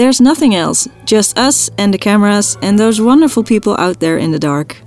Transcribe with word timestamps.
There's 0.00 0.20
nothing 0.20 0.54
else, 0.54 0.88
just 1.04 1.38
us 1.38 1.68
and 1.76 1.92
the 1.92 1.98
cameras 1.98 2.56
and 2.62 2.78
those 2.78 3.02
wonderful 3.02 3.42
people 3.42 3.76
out 3.76 4.00
there 4.00 4.18
in 4.18 4.30
the 4.30 4.38
dark. 4.38 4.82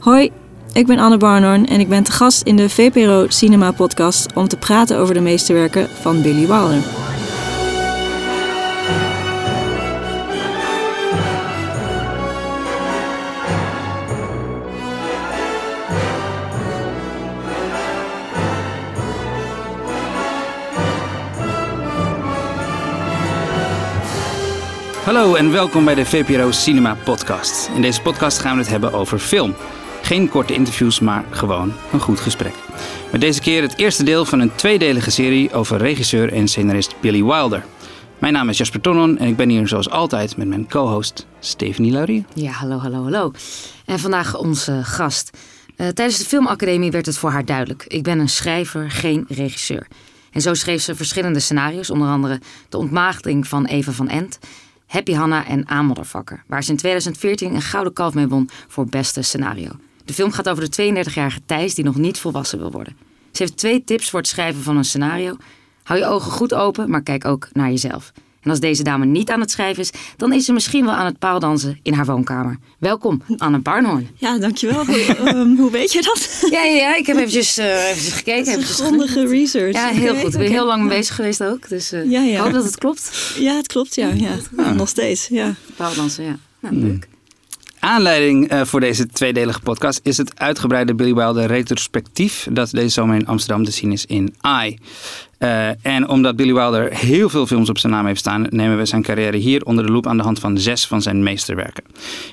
Hoi, 0.00 0.30
ik 0.72 0.86
ben 0.86 0.98
Anne 0.98 1.16
Barnhorn 1.16 1.66
en 1.66 1.80
ik 1.80 1.88
ben 1.88 2.02
te 2.02 2.10
gast 2.10 2.42
in 2.42 2.56
de 2.56 2.68
VPRO 2.68 3.26
Cinema 3.28 3.70
Podcast 3.70 4.34
om 4.34 4.48
te 4.48 4.56
praten 4.56 4.98
over 4.98 5.14
de 5.14 5.20
meesterwerken 5.20 5.88
van 5.88 6.22
Billy 6.22 6.46
Wilder. 6.46 7.09
Hallo 25.10 25.34
en 25.34 25.50
welkom 25.52 25.84
bij 25.84 25.94
de 25.94 26.06
VPRO 26.06 26.50
Cinema 26.50 26.96
Podcast. 27.04 27.70
In 27.74 27.82
deze 27.82 28.02
podcast 28.02 28.38
gaan 28.38 28.54
we 28.54 28.60
het 28.60 28.70
hebben 28.70 28.92
over 28.92 29.18
film. 29.18 29.54
Geen 30.02 30.28
korte 30.28 30.54
interviews, 30.54 31.00
maar 31.00 31.24
gewoon 31.30 31.72
een 31.92 32.00
goed 32.00 32.20
gesprek. 32.20 32.54
Met 33.12 33.20
deze 33.20 33.40
keer 33.40 33.62
het 33.62 33.78
eerste 33.78 34.04
deel 34.04 34.24
van 34.24 34.40
een 34.40 34.54
tweedelige 34.54 35.10
serie 35.10 35.52
over 35.52 35.78
regisseur 35.78 36.32
en 36.32 36.48
scenarist 36.48 37.00
Billy 37.00 37.24
Wilder. 37.24 37.64
Mijn 38.18 38.32
naam 38.32 38.48
is 38.48 38.58
Jasper 38.58 38.80
Tonnon 38.80 39.18
en 39.18 39.28
ik 39.28 39.36
ben 39.36 39.48
hier 39.48 39.68
zoals 39.68 39.90
altijd 39.90 40.36
met 40.36 40.48
mijn 40.48 40.68
co-host 40.68 41.26
Stephanie 41.40 41.92
Laurie. 41.92 42.24
Ja, 42.34 42.50
hallo, 42.50 42.78
hallo, 42.78 43.02
hallo. 43.02 43.32
En 43.84 43.98
vandaag 43.98 44.36
onze 44.36 44.80
gast. 44.84 45.30
Uh, 45.76 45.88
tijdens 45.88 46.18
de 46.18 46.24
Filmacademie 46.24 46.90
werd 46.90 47.06
het 47.06 47.18
voor 47.18 47.30
haar 47.30 47.44
duidelijk. 47.44 47.84
Ik 47.86 48.02
ben 48.02 48.18
een 48.18 48.28
schrijver, 48.28 48.90
geen 48.90 49.24
regisseur. 49.28 49.86
En 50.30 50.40
zo 50.40 50.54
schreef 50.54 50.82
ze 50.82 50.94
verschillende 50.94 51.40
scenario's, 51.40 51.90
onder 51.90 52.08
andere 52.08 52.40
De 52.68 52.78
ontmaagding 52.78 53.48
van 53.48 53.64
Eva 53.64 53.92
van 53.92 54.08
Ent 54.08 54.38
Happy 54.90 55.12
Hanna 55.12 55.46
en 55.46 55.68
Aanmoddervakker, 55.68 56.42
waar 56.46 56.64
ze 56.64 56.70
in 56.70 56.76
2014 56.76 57.54
een 57.54 57.62
gouden 57.62 57.92
kalf 57.92 58.14
mee 58.14 58.28
won 58.28 58.48
voor 58.68 58.86
beste 58.86 59.22
scenario. 59.22 59.70
De 60.04 60.12
film 60.12 60.32
gaat 60.32 60.48
over 60.48 60.70
de 60.70 61.04
32-jarige 61.04 61.40
Thijs 61.46 61.74
die 61.74 61.84
nog 61.84 61.96
niet 61.96 62.18
volwassen 62.18 62.58
wil 62.58 62.70
worden. 62.70 62.96
Ze 63.32 63.42
heeft 63.42 63.56
twee 63.56 63.84
tips 63.84 64.10
voor 64.10 64.18
het 64.18 64.28
schrijven 64.28 64.62
van 64.62 64.76
een 64.76 64.84
scenario. 64.84 65.36
Hou 65.82 66.00
je 66.00 66.06
ogen 66.06 66.32
goed 66.32 66.54
open, 66.54 66.90
maar 66.90 67.02
kijk 67.02 67.24
ook 67.24 67.48
naar 67.52 67.68
jezelf. 67.68 68.12
En 68.40 68.50
als 68.50 68.60
deze 68.60 68.82
dame 68.82 69.04
niet 69.04 69.30
aan 69.30 69.40
het 69.40 69.50
schrijven 69.50 69.82
is, 69.82 69.90
dan 70.16 70.32
is 70.32 70.44
ze 70.44 70.52
misschien 70.52 70.84
wel 70.84 70.94
aan 70.94 71.06
het 71.06 71.18
paaldansen 71.18 71.78
in 71.82 71.92
haar 71.92 72.06
woonkamer. 72.06 72.58
Welkom, 72.78 73.22
Anne 73.36 73.58
Barnhorn. 73.58 74.08
Ja, 74.14 74.38
dankjewel. 74.38 74.84
hoe, 74.86 75.34
um, 75.34 75.56
hoe 75.56 75.70
weet 75.70 75.92
je 75.92 76.02
dat? 76.02 76.48
ja, 76.50 76.62
ja, 76.62 76.74
ja, 76.74 76.96
ik 76.96 77.06
heb 77.06 77.16
eventjes, 77.16 77.58
uh, 77.58 77.88
eventjes 77.88 78.12
gekeken. 78.12 78.52
Een 78.52 78.62
grondige 78.62 79.26
research. 79.26 79.72
Ja, 79.72 79.88
heel 79.88 80.14
goed. 80.14 80.32
Ik 80.32 80.38
ben 80.38 80.50
heel 80.50 80.66
lang 80.66 80.80
mee 80.82 80.96
bezig 80.96 81.14
geweest 81.14 81.44
ook. 81.44 81.68
Dus 81.68 81.92
uh, 81.92 82.10
ja, 82.10 82.22
ja. 82.22 82.36
ik 82.36 82.42
hoop 82.42 82.52
dat 82.52 82.64
het 82.64 82.78
klopt. 82.78 83.34
Ja, 83.38 83.56
het 83.56 83.66
klopt. 83.66 83.94
Ja, 83.94 84.08
ja. 84.08 84.36
nog 84.72 84.88
steeds. 84.88 85.28
Ja. 85.28 85.54
Paaldansen, 85.76 86.24
ja. 86.24 86.38
Nou, 86.60 86.74
leuk. 86.74 87.08
Aanleiding 87.80 88.52
uh, 88.52 88.64
voor 88.64 88.80
deze 88.80 89.06
tweedelige 89.06 89.60
podcast 89.60 90.00
is 90.02 90.16
het 90.16 90.40
uitgebreide 90.40 90.94
Billy 90.94 91.14
Wilder 91.14 91.46
retrospectief 91.46 92.46
dat 92.50 92.70
deze 92.70 92.88
zomer 92.88 93.16
in 93.16 93.26
Amsterdam 93.26 93.64
te 93.64 93.70
zien 93.70 93.92
is 93.92 94.06
in 94.06 94.34
AI. 94.40 94.78
Uh, 95.38 95.86
en 95.86 96.08
omdat 96.08 96.36
Billy 96.36 96.52
Wilder 96.52 96.96
heel 96.96 97.28
veel 97.28 97.46
films 97.46 97.68
op 97.68 97.78
zijn 97.78 97.92
naam 97.92 98.06
heeft 98.06 98.20
staan, 98.20 98.46
nemen 98.50 98.78
we 98.78 98.84
zijn 98.84 99.02
carrière 99.02 99.36
hier 99.36 99.64
onder 99.64 99.86
de 99.86 99.92
loep 99.92 100.06
aan 100.06 100.16
de 100.16 100.22
hand 100.22 100.38
van 100.38 100.58
zes 100.58 100.86
van 100.86 101.02
zijn 101.02 101.22
meesterwerken. 101.22 101.84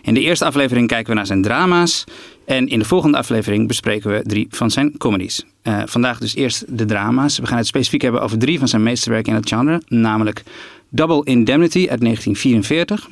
In 0.02 0.14
de 0.14 0.22
eerste 0.22 0.46
aflevering 0.46 0.88
kijken 0.88 1.10
we 1.10 1.16
naar 1.16 1.26
zijn 1.26 1.42
drama's. 1.42 2.04
En 2.46 2.68
in 2.68 2.80
de 2.80 2.86
volgende 2.86 3.18
aflevering 3.18 3.68
bespreken 3.68 4.12
we 4.12 4.22
drie 4.24 4.48
van 4.50 4.72
zijn 4.72 4.98
comedies. 4.98 5.46
Uh, 5.64 5.82
vandaag 5.86 6.20
dus 6.20 6.36
eerst 6.36 6.78
de 6.78 6.86
drama's. 6.86 7.38
We 7.38 7.48
gaan 7.48 7.58
het 7.58 7.68
specifiek 7.68 8.02
hebben 8.02 8.22
over 8.22 8.38
drie 8.38 8.60
van 8.60 8.68
zijn 8.68 8.84
meesterwerken 8.84 9.32
in 9.32 9.40
het 9.40 9.50
genre. 9.50 9.82
Namelijk 9.88 10.44
Double 10.90 11.22
Indemnity 11.24 11.88
uit 11.90 12.02
1944. 12.02 13.08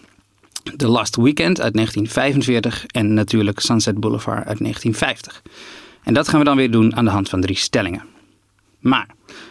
The 0.78 0.88
Last 0.88 1.16
Weekend 1.16 1.62
uit 1.62 1.74
1945 1.74 2.86
en 2.86 3.14
natuurlijk 3.14 3.60
Sunset 3.60 4.00
Boulevard 4.00 4.48
uit 4.48 4.60
1950. 4.60 5.42
En 6.04 6.14
dat 6.14 6.28
gaan 6.28 6.40
we 6.40 6.46
dan 6.46 6.58
weer 6.58 6.72
doen 6.72 6.96
aan 6.96 7.06
de 7.06 7.12
hand 7.12 7.30
van 7.30 7.42
drie 7.42 7.58
stellingen. 7.58 8.04
Maar 8.80 9.08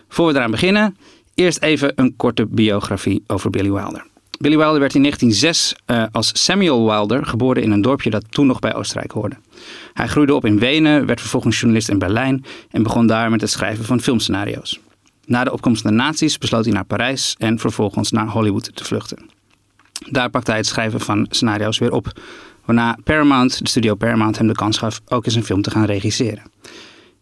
voor 0.08 0.26
we 0.26 0.34
eraan 0.34 0.50
beginnen, 0.50 0.97
eerst 1.34 1.62
even 1.62 1.92
een 1.94 2.16
korte 2.16 2.47
biografie 2.47 3.22
over 3.26 3.50
Billy 3.50 3.70
Wilder. 3.70 4.06
Billy 4.38 4.56
Wilder 4.56 4.80
werd 4.80 4.94
in 4.94 5.02
1906 5.02 5.75
uh, 5.86 6.04
als 6.12 6.44
Samuel 6.44 6.84
Wilder 6.84 7.26
geboren 7.26 7.62
in 7.62 7.70
een 7.70 7.82
dorpje 7.82 8.10
dat 8.10 8.25
toen 8.28 8.46
nog 8.46 8.58
bij 8.58 8.75
Oostenrijk 8.75 9.10
hoorde. 9.12 9.36
Hij 9.92 10.08
groeide 10.08 10.34
op 10.34 10.44
in 10.44 10.58
Wenen, 10.58 11.06
werd 11.06 11.20
vervolgens 11.20 11.56
journalist 11.56 11.88
in 11.88 11.98
Berlijn 11.98 12.44
en 12.70 12.82
begon 12.82 13.06
daar 13.06 13.31
met 13.31 13.41
het 13.41 13.50
schrijven 13.50 13.84
van 13.84 14.00
filmscenario's. 14.00 14.81
Na 15.26 15.44
de 15.44 15.52
opkomst 15.52 15.82
van 15.82 15.91
de 15.91 15.96
nazi's 15.96 16.38
besloot 16.38 16.64
hij 16.64 16.75
naar 16.75 16.84
Parijs 16.84 17.34
en 17.38 17.58
vervolgens 17.58 18.10
naar 18.10 18.28
Hollywood 18.28 18.76
te 18.76 18.84
vluchten. 18.84 19.33
Daar 20.10 20.31
pakte 20.31 20.50
hij 20.50 20.60
het 20.60 20.69
schrijven 20.69 21.00
van 21.00 21.27
scenario's 21.31 21.78
weer 21.78 21.93
op, 21.93 22.21
waarna 22.65 22.99
Paramount, 23.05 23.59
de 23.59 23.69
studio 23.69 23.94
Paramount, 23.94 24.38
hem 24.38 24.47
de 24.47 24.53
kans 24.53 24.78
gaf 24.78 25.00
ook 25.09 25.27
eens 25.27 25.34
een 25.34 25.44
film 25.44 25.62
te 25.62 25.71
gaan 25.71 25.84
regisseren. 25.84 26.43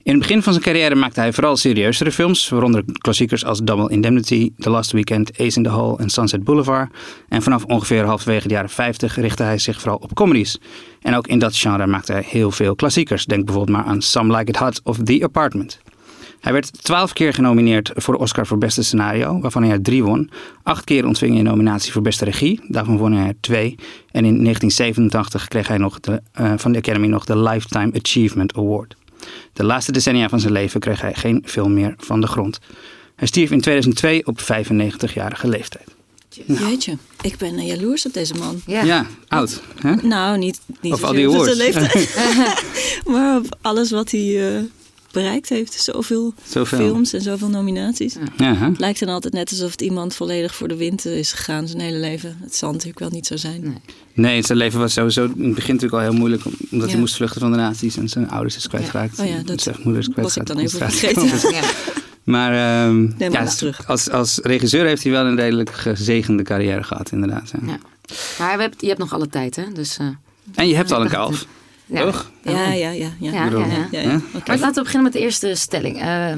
In 0.05 0.13
het 0.13 0.21
begin 0.21 0.43
van 0.43 0.53
zijn 0.53 0.65
carrière 0.65 0.95
maakte 0.95 1.21
hij 1.21 1.33
vooral 1.33 1.57
serieuzere 1.57 2.13
films, 2.13 2.49
waaronder 2.49 2.85
klassiekers 2.99 3.45
als 3.45 3.61
Double 3.63 3.91
Indemnity, 3.91 4.53
The 4.59 4.71
Last 4.71 4.93
Weekend, 4.93 5.39
Ace 5.39 5.57
in 5.57 5.63
the 5.63 5.69
Hole 5.69 5.99
en 5.99 6.11
Sunset 6.11 6.45
Boulevard. 6.45 6.91
En 7.29 7.43
vanaf 7.43 7.65
ongeveer 7.65 8.05
halverwege 8.05 8.49
de 8.49 8.55
jaren 8.55 8.71
50 8.71 9.17
richtte 9.17 9.43
hij 9.43 9.59
zich 9.59 9.81
vooral 9.81 9.97
op 9.97 10.15
comedies. 10.15 10.59
En 11.01 11.15
ook 11.15 11.27
in 11.27 11.39
dat 11.39 11.57
genre 11.57 11.87
maakte 11.87 12.13
hij 12.13 12.25
heel 12.27 12.51
veel 12.51 12.75
klassiekers. 12.75 13.25
Denk 13.25 13.45
bijvoorbeeld 13.45 13.77
maar 13.77 13.87
aan 13.87 14.03
Some 14.03 14.37
Like 14.37 14.51
It 14.51 14.57
Hot 14.57 14.81
of 14.85 14.99
The 14.99 15.21
Apartment. 15.23 15.81
Hij 16.43 16.53
werd 16.53 16.83
twaalf 16.83 17.13
keer 17.13 17.35
genomineerd 17.35 17.91
voor 17.95 18.15
de 18.15 18.21
Oscar 18.21 18.47
voor 18.47 18.59
beste 18.59 18.83
scenario, 18.83 19.41
waarvan 19.41 19.63
hij 19.63 19.73
er 19.73 19.83
drie 19.83 20.05
won. 20.05 20.31
Acht 20.63 20.85
keer 20.85 21.07
ontving 21.07 21.31
hij 21.31 21.41
een 21.41 21.47
nominatie 21.47 21.93
voor 21.93 22.03
beste 22.03 22.25
regie, 22.25 22.61
daarvan 22.69 22.97
won 22.97 23.13
hij 23.13 23.27
er 23.27 23.35
twee. 23.41 23.75
En 24.11 24.25
in 24.25 24.43
1987 24.43 25.49
kreeg 25.49 25.69
hij 25.69 25.79
nog 25.79 26.01
de, 26.01 26.23
uh, 26.41 26.53
van 26.57 26.73
de 26.73 26.79
Academy 26.79 27.07
nog 27.07 27.25
de 27.25 27.39
Lifetime 27.39 27.93
Achievement 28.03 28.57
Award. 28.57 28.97
De 29.53 29.65
laatste 29.65 29.93
decennia 29.93 30.29
van 30.29 30.41
zijn 30.41 30.53
leven 30.53 30.81
kreeg 30.81 31.01
hij 31.01 31.15
geen 31.15 31.43
film 31.47 31.75
meer 31.75 31.95
van 31.99 32.21
de 32.21 32.27
grond. 32.27 32.61
Hij 33.17 33.29
stierf 33.29 33.51
in 33.51 33.61
2002 33.61 34.27
op 34.27 34.41
95-jarige 34.41 35.49
leeftijd. 35.49 35.95
Nou. 36.45 36.69
Jeetje, 36.69 36.97
ik 37.21 37.37
ben 37.37 37.55
uh, 37.55 37.67
jaloers 37.67 38.07
op 38.07 38.13
deze 38.13 38.35
man. 38.35 38.61
Ja, 38.67 38.83
ja 38.83 39.07
oud. 39.29 39.63
Hè? 39.81 39.95
Nou, 39.95 40.39
niet, 40.39 40.61
niet 40.81 40.93
of 40.93 41.03
al 41.03 41.13
die 41.13 41.29
awards. 41.29 41.57
leeftijd. 41.57 42.17
maar 43.13 43.37
op 43.37 43.57
alles 43.61 43.91
wat 43.91 44.11
hij... 44.11 44.55
Uh 44.55 44.63
bereikt 45.13 45.49
heeft. 45.49 45.73
Zoveel, 45.73 46.35
zoveel. 46.45 46.79
films 46.79 47.13
en 47.13 47.21
zoveel 47.21 47.49
nominaties. 47.49 48.17
Ja. 48.37 48.55
Het 48.55 48.79
lijkt 48.79 49.01
dan 49.01 49.09
altijd 49.09 49.33
net 49.33 49.51
alsof 49.51 49.71
het 49.71 49.81
iemand 49.81 50.15
volledig 50.15 50.55
voor 50.55 50.69
de 50.69 50.77
wind 50.77 51.07
is 51.07 51.33
gegaan 51.33 51.69
zijn 51.69 51.81
hele 51.81 51.99
leven. 51.99 52.37
Het 52.41 52.55
zal 52.55 52.73
natuurlijk 52.73 52.99
wel 52.99 53.11
niet 53.11 53.27
zo 53.27 53.37
zijn. 53.37 53.61
Nee, 53.61 53.81
nee 54.15 54.43
zijn 54.43 54.59
leven 54.59 54.81
was 54.81 54.93
sowieso 54.93 55.25
in 55.25 55.45
het 55.45 55.55
begin 55.55 55.75
natuurlijk 55.75 56.03
al 56.03 56.11
heel 56.11 56.19
moeilijk. 56.19 56.43
Omdat 56.71 56.91
hij 56.91 56.99
moest 56.99 57.17
vluchten 57.17 57.41
van 57.41 57.51
de 57.51 57.57
nazi's 57.57 57.97
en 57.97 58.09
zijn 58.09 58.31
ouders 58.31 58.57
is 58.57 58.69
kwijtgeraakt. 58.69 59.17
Ja. 59.17 59.23
Oh 59.23 59.29
ja, 59.31 59.43
dat 59.45 59.61
zijn 59.61 59.77
moeder 59.83 60.03
is 60.03 60.09
kwijtgeraakt. 60.09 60.49
was 60.49 60.67
ik 60.67 60.71
dan 60.71 60.83
even 60.83 60.91
vergeten. 60.91 61.51
ja. 61.51 61.63
Maar, 62.25 62.87
um, 62.87 63.15
ja, 63.19 63.45
terug. 63.45 63.87
Als, 63.87 64.11
als 64.11 64.39
regisseur 64.43 64.87
heeft 64.87 65.03
hij 65.03 65.13
wel 65.13 65.25
een 65.25 65.37
redelijk 65.37 65.71
gezegende 65.71 66.43
carrière 66.43 66.83
gehad, 66.83 67.11
inderdaad. 67.11 67.53
Ja. 67.67 67.79
Maar 68.39 68.53
je 68.53 68.61
hebt, 68.61 68.81
je 68.81 68.87
hebt 68.87 68.99
nog 68.99 69.13
alle 69.13 69.29
tijd, 69.29 69.57
hè? 69.57 69.65
Dus, 69.73 69.99
uh, 70.01 70.07
en 70.55 70.69
je 70.69 70.75
hebt 70.75 70.93
al 70.93 71.01
een 71.01 71.09
kalf. 71.09 71.47
Ja. 71.93 72.05
Toch? 72.05 72.31
Ja, 72.43 72.73
ja, 72.73 72.91
ja. 72.91 72.91
ja. 72.91 73.33
ja, 73.33 73.45
ja, 73.51 73.67
ja. 73.91 74.01
ja 74.01 74.21
okay. 74.35 74.43
Maar 74.47 74.59
laten 74.59 74.75
we 74.75 74.83
beginnen 74.83 75.03
met 75.03 75.13
de 75.13 75.19
eerste 75.19 75.55
stelling. 75.55 76.03
Uh, 76.03 76.33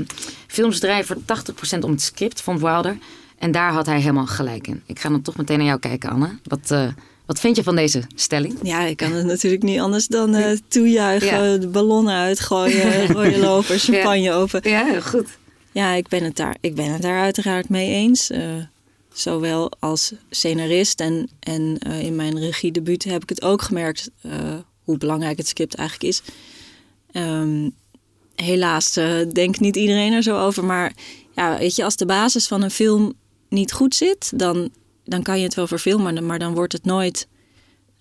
films 0.46 0.78
draaien 0.78 1.06
voor 1.06 1.16
80% 1.76 1.78
om 1.80 1.90
het 1.90 2.02
script 2.02 2.40
van 2.40 2.58
Wilder. 2.58 2.98
En 3.38 3.52
daar 3.52 3.72
had 3.72 3.86
hij 3.86 4.00
helemaal 4.00 4.26
gelijk 4.26 4.66
in. 4.66 4.82
Ik 4.86 4.98
ga 4.98 5.08
dan 5.08 5.22
toch 5.22 5.36
meteen 5.36 5.58
naar 5.58 5.66
jou 5.66 5.78
kijken, 5.78 6.10
Anne. 6.10 6.38
Wat, 6.42 6.70
uh, 6.72 6.88
wat 7.26 7.40
vind 7.40 7.56
je 7.56 7.62
van 7.62 7.76
deze 7.76 8.02
stelling? 8.14 8.58
Ja, 8.62 8.80
ik 8.80 8.96
kan 8.96 9.12
het 9.12 9.26
natuurlijk 9.26 9.62
niet 9.62 9.80
anders 9.80 10.06
dan 10.06 10.34
uh, 10.34 10.46
toejuichen, 10.68 11.60
de 11.60 11.68
ballonnen 11.68 12.14
uitgooien, 12.14 13.06
rode 13.12 13.38
lopen, 13.38 13.78
champagne 13.78 14.32
open. 14.32 14.60
Ja, 14.70 15.00
goed. 15.00 15.28
Ja, 15.72 15.92
ik 15.92 16.08
ben 16.08 16.24
het 16.24 16.36
daar, 16.36 16.56
ik 16.60 16.74
ben 16.74 16.92
het 16.92 17.02
daar 17.02 17.20
uiteraard 17.20 17.68
mee 17.68 17.90
eens. 17.90 18.30
zowel 19.12 19.72
als 19.78 20.12
scenarist 20.30 21.00
en, 21.00 21.30
en 21.40 21.78
in 21.78 22.16
mijn 22.16 22.38
regiedebuut 22.38 23.04
heb 23.04 23.22
ik 23.22 23.28
het 23.28 23.42
ook 23.42 23.62
gemerkt 23.62 24.10
hoe 24.84 24.98
belangrijk 24.98 25.38
het 25.38 25.48
script 25.48 25.74
eigenlijk 25.74 26.08
is. 26.08 26.22
Um, 27.12 27.74
helaas 28.34 28.96
uh, 28.96 29.32
denkt 29.32 29.60
niet 29.60 29.76
iedereen 29.76 30.12
er 30.12 30.22
zo 30.22 30.38
over. 30.40 30.64
Maar 30.64 30.92
ja, 31.34 31.58
weet 31.58 31.76
je, 31.76 31.84
als 31.84 31.96
de 31.96 32.06
basis 32.06 32.46
van 32.46 32.62
een 32.62 32.70
film 32.70 33.12
niet 33.48 33.72
goed 33.72 33.94
zit, 33.94 34.32
dan, 34.36 34.70
dan 35.04 35.22
kan 35.22 35.38
je 35.38 35.44
het 35.44 35.54
wel 35.54 35.66
verfilmen, 35.66 36.26
maar 36.26 36.38
dan 36.38 36.54
wordt 36.54 36.72
het 36.72 36.84
nooit, 36.84 37.28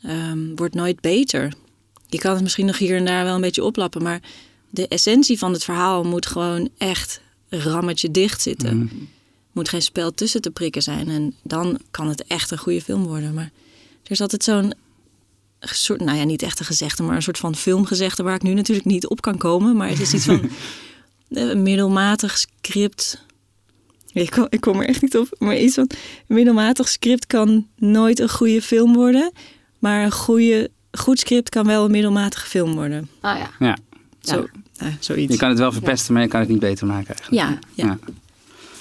um, 0.06 0.56
wordt 0.56 0.75
nooit 0.75 1.01
beter. 1.01 1.53
Je 2.09 2.19
kan 2.19 2.33
het 2.33 2.44
misschien 2.44 2.65
nog 2.65 2.77
hier 2.77 2.97
en 2.97 3.06
daar 3.06 3.24
wel 3.24 3.36
een 3.36 3.41
beetje 3.41 3.63
oplappen, 3.63 4.03
maar 4.03 4.21
de 4.69 4.88
essentie 4.88 5.38
van 5.38 5.53
het 5.53 5.63
verhaal 5.63 6.03
moet 6.03 6.25
gewoon 6.25 6.69
echt 6.77 7.21
rammetje 7.50 8.12
dicht 8.12 8.41
zitten. 8.41 8.77
Mm. 8.77 9.09
Moet 9.51 9.69
geen 9.69 9.81
spel 9.81 10.12
tussen 10.12 10.41
te 10.41 10.51
prikken 10.51 10.81
zijn. 10.81 11.09
En 11.09 11.36
dan 11.44 11.79
kan 11.91 12.07
het 12.07 12.24
echt 12.24 12.51
een 12.51 12.57
goede 12.57 12.81
film 12.81 13.03
worden. 13.03 13.33
Maar 13.33 13.51
er 14.03 14.12
is 14.12 14.21
altijd 14.21 14.44
zo'n 14.44 14.74
soort, 15.63 16.01
nou 16.01 16.18
ja, 16.18 16.24
niet 16.24 16.42
echt 16.42 16.60
een 16.60 16.65
gezegde, 16.65 17.04
maar 17.04 17.15
een 17.15 17.21
soort 17.21 17.38
van 17.38 17.56
filmgezegde 17.56 18.24
waar 18.24 18.36
ik 18.36 18.44
nu 18.44 18.54
natuurlijk 18.54 18.88
niet 18.88 19.07
op 19.07 19.21
kan 19.21 19.38
komen. 19.38 19.75
Maar 19.75 19.89
het 19.89 20.00
is 20.00 20.13
iets 20.13 20.25
van 20.25 20.50
een 21.30 21.63
middelmatig 21.63 22.38
script 22.38 23.25
Ik 24.12 24.31
kom, 24.31 24.48
ik 24.50 24.62
kom 24.62 24.80
er 24.80 24.88
echt 24.88 25.01
niet 25.01 25.18
op. 25.18 25.36
Maar 25.39 25.57
iets 25.57 25.74
van 25.74 25.89
een 26.27 26.36
middelmatig 26.36 26.88
script 26.88 27.27
kan 27.27 27.68
nooit 27.75 28.19
een 28.19 28.30
goede 28.30 28.62
film 28.62 28.94
worden. 28.94 29.31
Maar 29.80 30.04
een 30.04 30.12
goede, 30.12 30.69
goed 30.92 31.19
script 31.19 31.50
kan 31.50 31.65
wel 31.65 31.86
een 31.86 31.92
middelmatige 31.92 32.48
film 32.48 32.74
worden. 32.74 33.10
Ah 33.21 33.38
ja. 33.38 33.50
Ja. 33.60 33.77
Zo, 34.21 34.48
eh, 34.77 34.88
zoiets. 35.00 35.33
Je 35.33 35.39
kan 35.39 35.50
het 35.50 35.60
wel 35.60 35.71
verpesten, 35.71 36.13
maar 36.13 36.21
je 36.21 36.27
kan 36.27 36.39
het 36.39 36.50
niet 36.50 36.60
beter 36.60 36.88
maken 36.88 37.15
eigenlijk. 37.15 37.50
Ja, 37.50 37.60
ja. 37.74 37.86
Ja. 37.86 37.98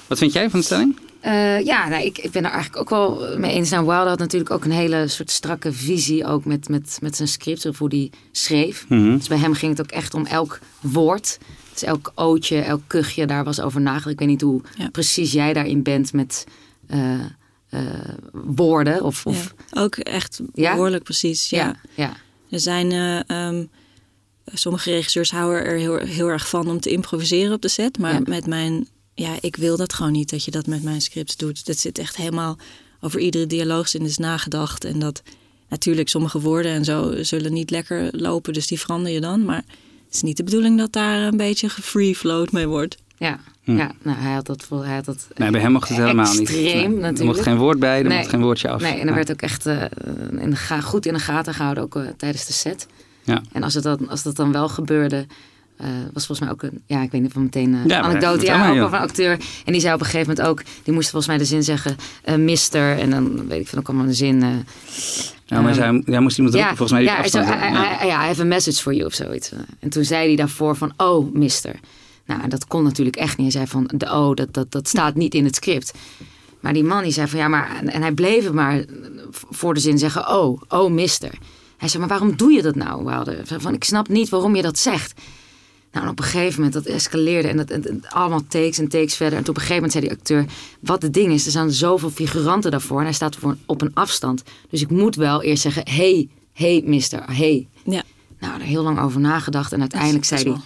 Wat 0.07 0.19
vind 0.19 0.33
jij 0.33 0.51
van 0.51 0.59
de 0.59 0.65
stelling? 0.65 0.97
Eh, 1.23 1.61
ja, 1.65 1.89
nou, 1.89 2.05
ik, 2.05 2.19
ik 2.19 2.31
ben 2.31 2.45
er 2.45 2.51
eigenlijk 2.51 2.81
ook 2.81 2.91
wel 2.91 3.39
mee 3.39 3.53
eens. 3.53 3.71
Nou, 3.71 3.87
Wilder 3.87 4.09
had 4.09 4.19
natuurlijk 4.19 4.51
ook 4.51 4.65
een 4.65 4.71
hele 4.71 5.09
soort 5.09 5.31
strakke 5.31 5.73
visie 5.73 6.27
ook 6.27 6.45
met, 6.45 6.69
met, 6.69 6.99
met 7.01 7.17
zijn 7.17 7.29
script, 7.29 7.67
of 7.67 7.79
hoe 7.79 7.89
die 7.89 8.11
schreef. 8.33 8.85
Mhm. 8.89 9.17
Dus 9.17 9.29
bij 9.29 9.39
hem 9.39 9.55
ging 9.55 9.77
het 9.77 9.81
ook 9.87 9.93
echt 9.93 10.15
om 10.15 10.27
elk 10.27 10.59
woord. 10.81 11.39
Dus 11.73 11.83
elk 11.83 12.13
ootje, 12.15 12.59
elk 12.61 12.83
kuchje, 12.87 13.27
daar 13.27 13.45
was 13.45 13.61
over 13.61 13.81
nagedacht. 13.81 14.11
Ik 14.13 14.19
weet 14.19 14.29
niet 14.29 14.41
hoe 14.41 14.61
Ja. 14.77 14.89
precies 14.89 15.33
jij 15.33 15.53
daarin 15.53 15.83
bent 15.83 16.13
met 16.13 16.47
eh, 16.87 17.15
eh, 17.69 17.81
woorden. 18.33 19.03
Of, 19.03 19.27
of, 19.27 19.55
Ja, 19.71 19.83
Ook 19.83 19.95
echt 19.97 20.41
Ja? 20.55 20.73
behoorlijk 20.73 21.05
precies. 21.05 21.51
Ja. 21.51 21.65
ja. 21.67 21.77
ja. 21.95 22.13
Er 22.51 22.61
zijn, 22.61 22.93
eh, 22.93 23.31
ehm, 23.47 23.65
sommige 24.45 24.91
regisseurs 24.91 25.31
houden 25.31 25.65
er 25.65 25.77
heel, 25.79 25.97
heel 25.97 26.29
erg 26.29 26.49
van 26.49 26.69
om 26.69 26.81
te 26.81 26.91
improviseren 26.91 27.53
op 27.55 27.63
de 27.63 27.69
set. 27.69 27.99
Maar 27.99 28.13
Ja. 28.13 28.21
met 28.27 28.47
mijn, 28.47 28.89
ja, 29.15 29.35
ik 29.41 29.57
wil 29.57 29.77
dat 29.77 29.93
gewoon 29.93 30.13
niet 30.13 30.31
dat 30.31 30.45
je 30.45 30.51
dat 30.51 30.67
met 30.67 30.83
mijn 30.83 31.01
scripts 31.01 31.37
doet. 31.37 31.67
Dat 31.67 31.79
zit 31.79 31.99
echt 31.99 32.17
helemaal 32.17 32.59
over 33.01 33.21
iedere 33.21 33.47
dialoogzin 33.47 34.03
is 34.03 34.19
nagedacht. 34.19 34.85
En 34.85 34.99
dat 34.99 35.23
natuurlijk 35.69 36.09
sommige 36.09 36.41
woorden 36.41 36.73
en 36.73 36.85
zo 36.85 37.23
zullen 37.23 37.53
niet 37.53 37.71
lekker 37.71 38.09
lopen, 38.13 38.53
dus 38.53 38.67
die 38.67 38.81
verander 38.81 39.13
je 39.13 39.21
dan. 39.21 39.45
Maar 39.45 39.63
het 40.07 40.15
is 40.15 40.23
niet 40.23 40.37
de 40.37 40.45
bedoeling 40.45 40.79
dat 40.79 40.93
daar 40.93 41.27
een 41.27 41.37
beetje 41.37 41.69
gefree 41.69 42.17
float 42.17 42.53
mee 42.53 42.67
wordt. 42.67 42.97
Ja, 43.19 43.41
Hm. 43.63 43.77
ja. 43.77 43.93
Nou, 44.03 44.19
hij 44.19 44.33
had 44.33 44.47
dat, 44.47 44.69
wel- 44.69 44.85
hij 44.85 44.95
had 44.95 45.05
dat 45.05 45.27
Nee, 45.35 45.51
bij 45.51 45.61
hem 45.61 45.73
mocht 45.73 45.89
het 45.89 45.99
helemaal 45.99 46.31
niet. 46.33 46.41
extreem 46.41 46.65
Nee, 46.65 46.85
Er 46.85 46.91
natuurlijk. 46.91 47.25
mocht 47.25 47.43
geen 47.43 47.57
woord 47.57 47.79
bij, 47.79 47.99
er 48.03 48.09
Nee. 48.09 48.17
mocht 48.19 48.31
geen 48.31 48.43
woordje 48.43 48.69
af. 48.69 48.81
Nee, 48.81 49.01
en 49.01 49.09
er 49.09 49.15
werd 49.15 49.31
ook 49.31 49.43
echt 49.43 49.67
eh, 49.67 49.83
in 50.39 50.51
de 50.51 50.57
ga- 50.57 50.81
goed 50.81 51.07
in 51.07 51.13
de 51.13 51.21
gaten 51.21 51.55
gehouden, 51.55 51.83
ook 51.85 51.97
eh, 51.97 52.03
tijdens 52.17 52.47
de 52.47 52.53
set. 52.53 52.87
Ja. 53.25 53.43
En 53.53 53.63
als, 53.63 53.75
het 53.75 53.83
dan, 53.83 54.09
als 54.09 54.23
dat 54.23 54.37
dan 54.37 54.53
wel 54.53 54.69
gebeurde, 54.69 55.27
eh, 55.83 55.89
was 56.13 56.27
volgens 56.27 56.41
mij 56.41 56.51
ook 56.51 56.63
een, 56.63 56.83
ja, 56.87 57.03
ik 57.03 57.11
weet 57.11 57.23
niet 57.23 57.33
van 57.33 57.43
meteen 57.43 57.73
een 57.73 57.89
Ja, 57.89 58.01
maar 58.01 58.11
anekdote, 58.11 58.45
ja, 58.45 58.71
ook 58.71 58.83
over 58.83 58.99
een 58.99 59.05
acteur. 59.05 59.33
En 59.65 59.73
die 59.73 59.81
zei 59.81 59.95
op 59.95 60.01
een 60.01 60.07
gegeven 60.07 60.29
moment 60.29 60.49
ook, 60.49 60.63
die 60.83 60.95
moest 60.95 61.11
volgens 61.11 61.27
mij 61.27 61.39
de 61.39 61.45
zin 61.45 61.63
zeggen, 61.63 61.97
eh, 62.25 62.35
mister. 62.35 62.99
En 62.99 63.11
dan 63.11 63.49
weet 63.49 63.61
ik 63.61 63.73
dan 63.73 63.83
kwam 63.83 64.01
er 64.01 64.07
een 64.07 64.15
zin. 64.15 64.65
Ja, 65.45 65.61
maar 65.61 65.75
zij, 65.75 66.03
jij 66.07 66.21
moest 66.21 66.37
iemand 66.37 66.55
roepen, 66.57 66.77
volgens 66.77 66.99
mij. 66.99 67.03
Ja, 67.03 67.17
afstand 67.17 67.47
zo, 67.47 67.53
I, 67.53 67.57
houden. 67.57 67.81
Ja. 67.81 68.03
I- 68.03 68.07
ja, 68.07 68.25
I 68.25 68.27
have 68.27 68.41
a 68.41 68.45
message 68.45 68.81
for 68.83 68.95
you 68.95 69.07
of 69.07 69.15
zoiets. 69.15 69.53
En 69.79 69.91
toen 69.91 70.05
zei 70.05 70.27
hij 70.27 70.37
daarvoor 70.37 70.77
van, 70.77 70.93
oh, 70.97 71.35
mister. 71.35 71.75
Nou, 72.27 72.49
dat 72.49 72.67
kon 72.67 72.83
natuurlijk 72.83 73.17
echt 73.17 73.37
niet. 73.37 73.53
Hij 73.53 73.67
zei 73.67 73.67
van, 73.67 73.91
de 73.97 74.07
oh, 74.07 74.35
dat, 74.35 74.55
dat, 74.55 74.73
dat 74.73 74.89
staat 74.89 75.15
niet 75.15 75.35
in 75.35 75.45
het 75.45 75.55
script. 75.55 75.93
Maar 76.61 76.73
die 76.73 76.85
man 76.85 77.03
die 77.03 77.13
zei 77.13 77.29
van, 77.29 77.39
ja, 77.39 77.49
maar... 77.49 77.77
En, 77.81 77.89
en 77.93 78.03
hij 78.03 78.13
bleef 78.13 78.45
het 78.45 78.53
maar 78.53 78.85
voor 79.51 79.75
de 79.75 79.81
zin 79.81 79.99
zeggen, 79.99 80.29
oh, 80.29 80.61
oh, 80.69 80.91
mister. 80.91 81.31
Hij 81.77 81.89
zei, 81.89 81.99
maar 82.07 82.19
waarom 82.19 82.37
doe 82.37 82.53
je 82.53 82.63
dat 82.63 82.75
nou, 82.75 83.05
Wilder? 83.05 83.41
Van, 83.45 83.75
ik 83.75 83.85
snap 83.85 84.09
niet 84.09 84.29
waarom 84.29 84.57
je 84.57 84.63
dat 84.63 84.79
zegt. 84.79 85.21
Nou, 85.93 86.05
en 86.05 86.11
op 86.13 86.19
een 86.19 86.25
gegeven 86.25 86.55
moment, 86.63 86.73
dat 86.73 86.85
escaleerde 86.95 87.49
en 87.49 87.57
dat, 87.57 87.71
en- 87.71 87.89
en 87.89 88.05
allemaal 88.09 88.43
takes 88.49 88.79
en 88.79 88.89
takes 88.89 89.17
verder. 89.17 89.39
En 89.39 89.45
toen 89.45 89.55
op 89.55 89.61
een 89.61 89.67
gegeven 89.67 89.75
moment 89.89 89.93
zei 89.93 90.05
die 90.05 90.13
acteur, 90.19 90.45
wat 90.81 91.03
het 91.03 91.15
ding 91.15 91.33
is, 91.33 91.45
er 91.45 91.51
staan 91.51 91.71
zoveel 91.71 92.11
figuranten 92.11 92.71
daarvoor. 92.71 92.99
En 92.99 93.05
hij 93.05 93.13
staat 93.13 93.37
voor, 93.37 93.57
op 93.67 93.81
een 93.83 93.95
afstand. 93.95 94.43
Dus 94.71 94.81
ik 94.81 94.91
moet 94.91 95.17
wel 95.17 95.43
eerst 95.43 95.63
zeggen, 95.63 95.83
hey, 95.91 96.29
hey, 96.53 96.83
mister, 96.85 97.23
hey. 97.27 97.69
Ja, 97.85 98.03
Nou, 98.41 98.61
er 98.61 98.67
heel 98.67 98.83
lang 98.83 98.99
over 99.01 99.21
nagedacht 99.21 99.73
en 99.73 99.81
uiteindelijk 99.81 100.29
Dat 100.29 100.39
is 100.39 100.45
zei 100.45 100.55
hij, 100.55 100.63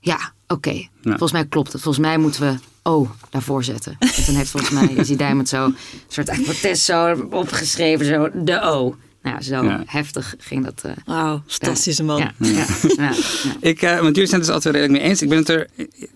ja, 0.00 0.32
oké, 0.48 0.88
volgens 1.02 1.32
mij 1.32 1.46
klopt 1.46 1.72
het. 1.72 1.82
Volgens 1.82 2.06
mij 2.06 2.18
moeten 2.18 2.40
we 2.40 2.54
oh 2.82 3.10
daarvoor 3.30 3.64
zetten. 3.64 3.96
En 3.98 4.24
toen 4.24 4.34
heeft 4.34 4.50
volgens 4.50 4.72
mij 4.72 4.88
Izzy 4.94 5.16
Diamond 5.16 5.48
zo 5.48 5.64
een 5.64 5.76
soort 6.08 6.42
protest 6.42 6.82
zo 6.84 7.26
opgeschreven, 7.30 8.06
zo 8.06 8.28
de 8.34 8.60
O. 8.62 8.96
Nou, 9.30 9.42
zo 9.42 9.62
Ja. 9.64 9.82
heftig 9.86 10.34
ging 10.38 10.64
dat. 10.64 10.82
eh, 10.84 10.90
wauw, 11.06 11.42
fantastische 11.46 12.02
man. 12.04 12.18
Ja, 12.18 12.32
ja, 12.38 12.48
ja, 12.50 12.66
ja. 12.96 13.12
Ik, 13.70 13.82
eh, 13.82 14.00
want 14.00 14.14
jullie 14.14 14.26
zijn 14.28 14.40
het 14.40 14.46
dus 14.46 14.48
altijd 14.54 14.74
redelijk 14.74 15.00
mee 15.00 15.08
eens. 15.10 15.22
Ik 15.22 15.28
ben 15.28 15.38
het 15.38 15.48
er 15.48 15.68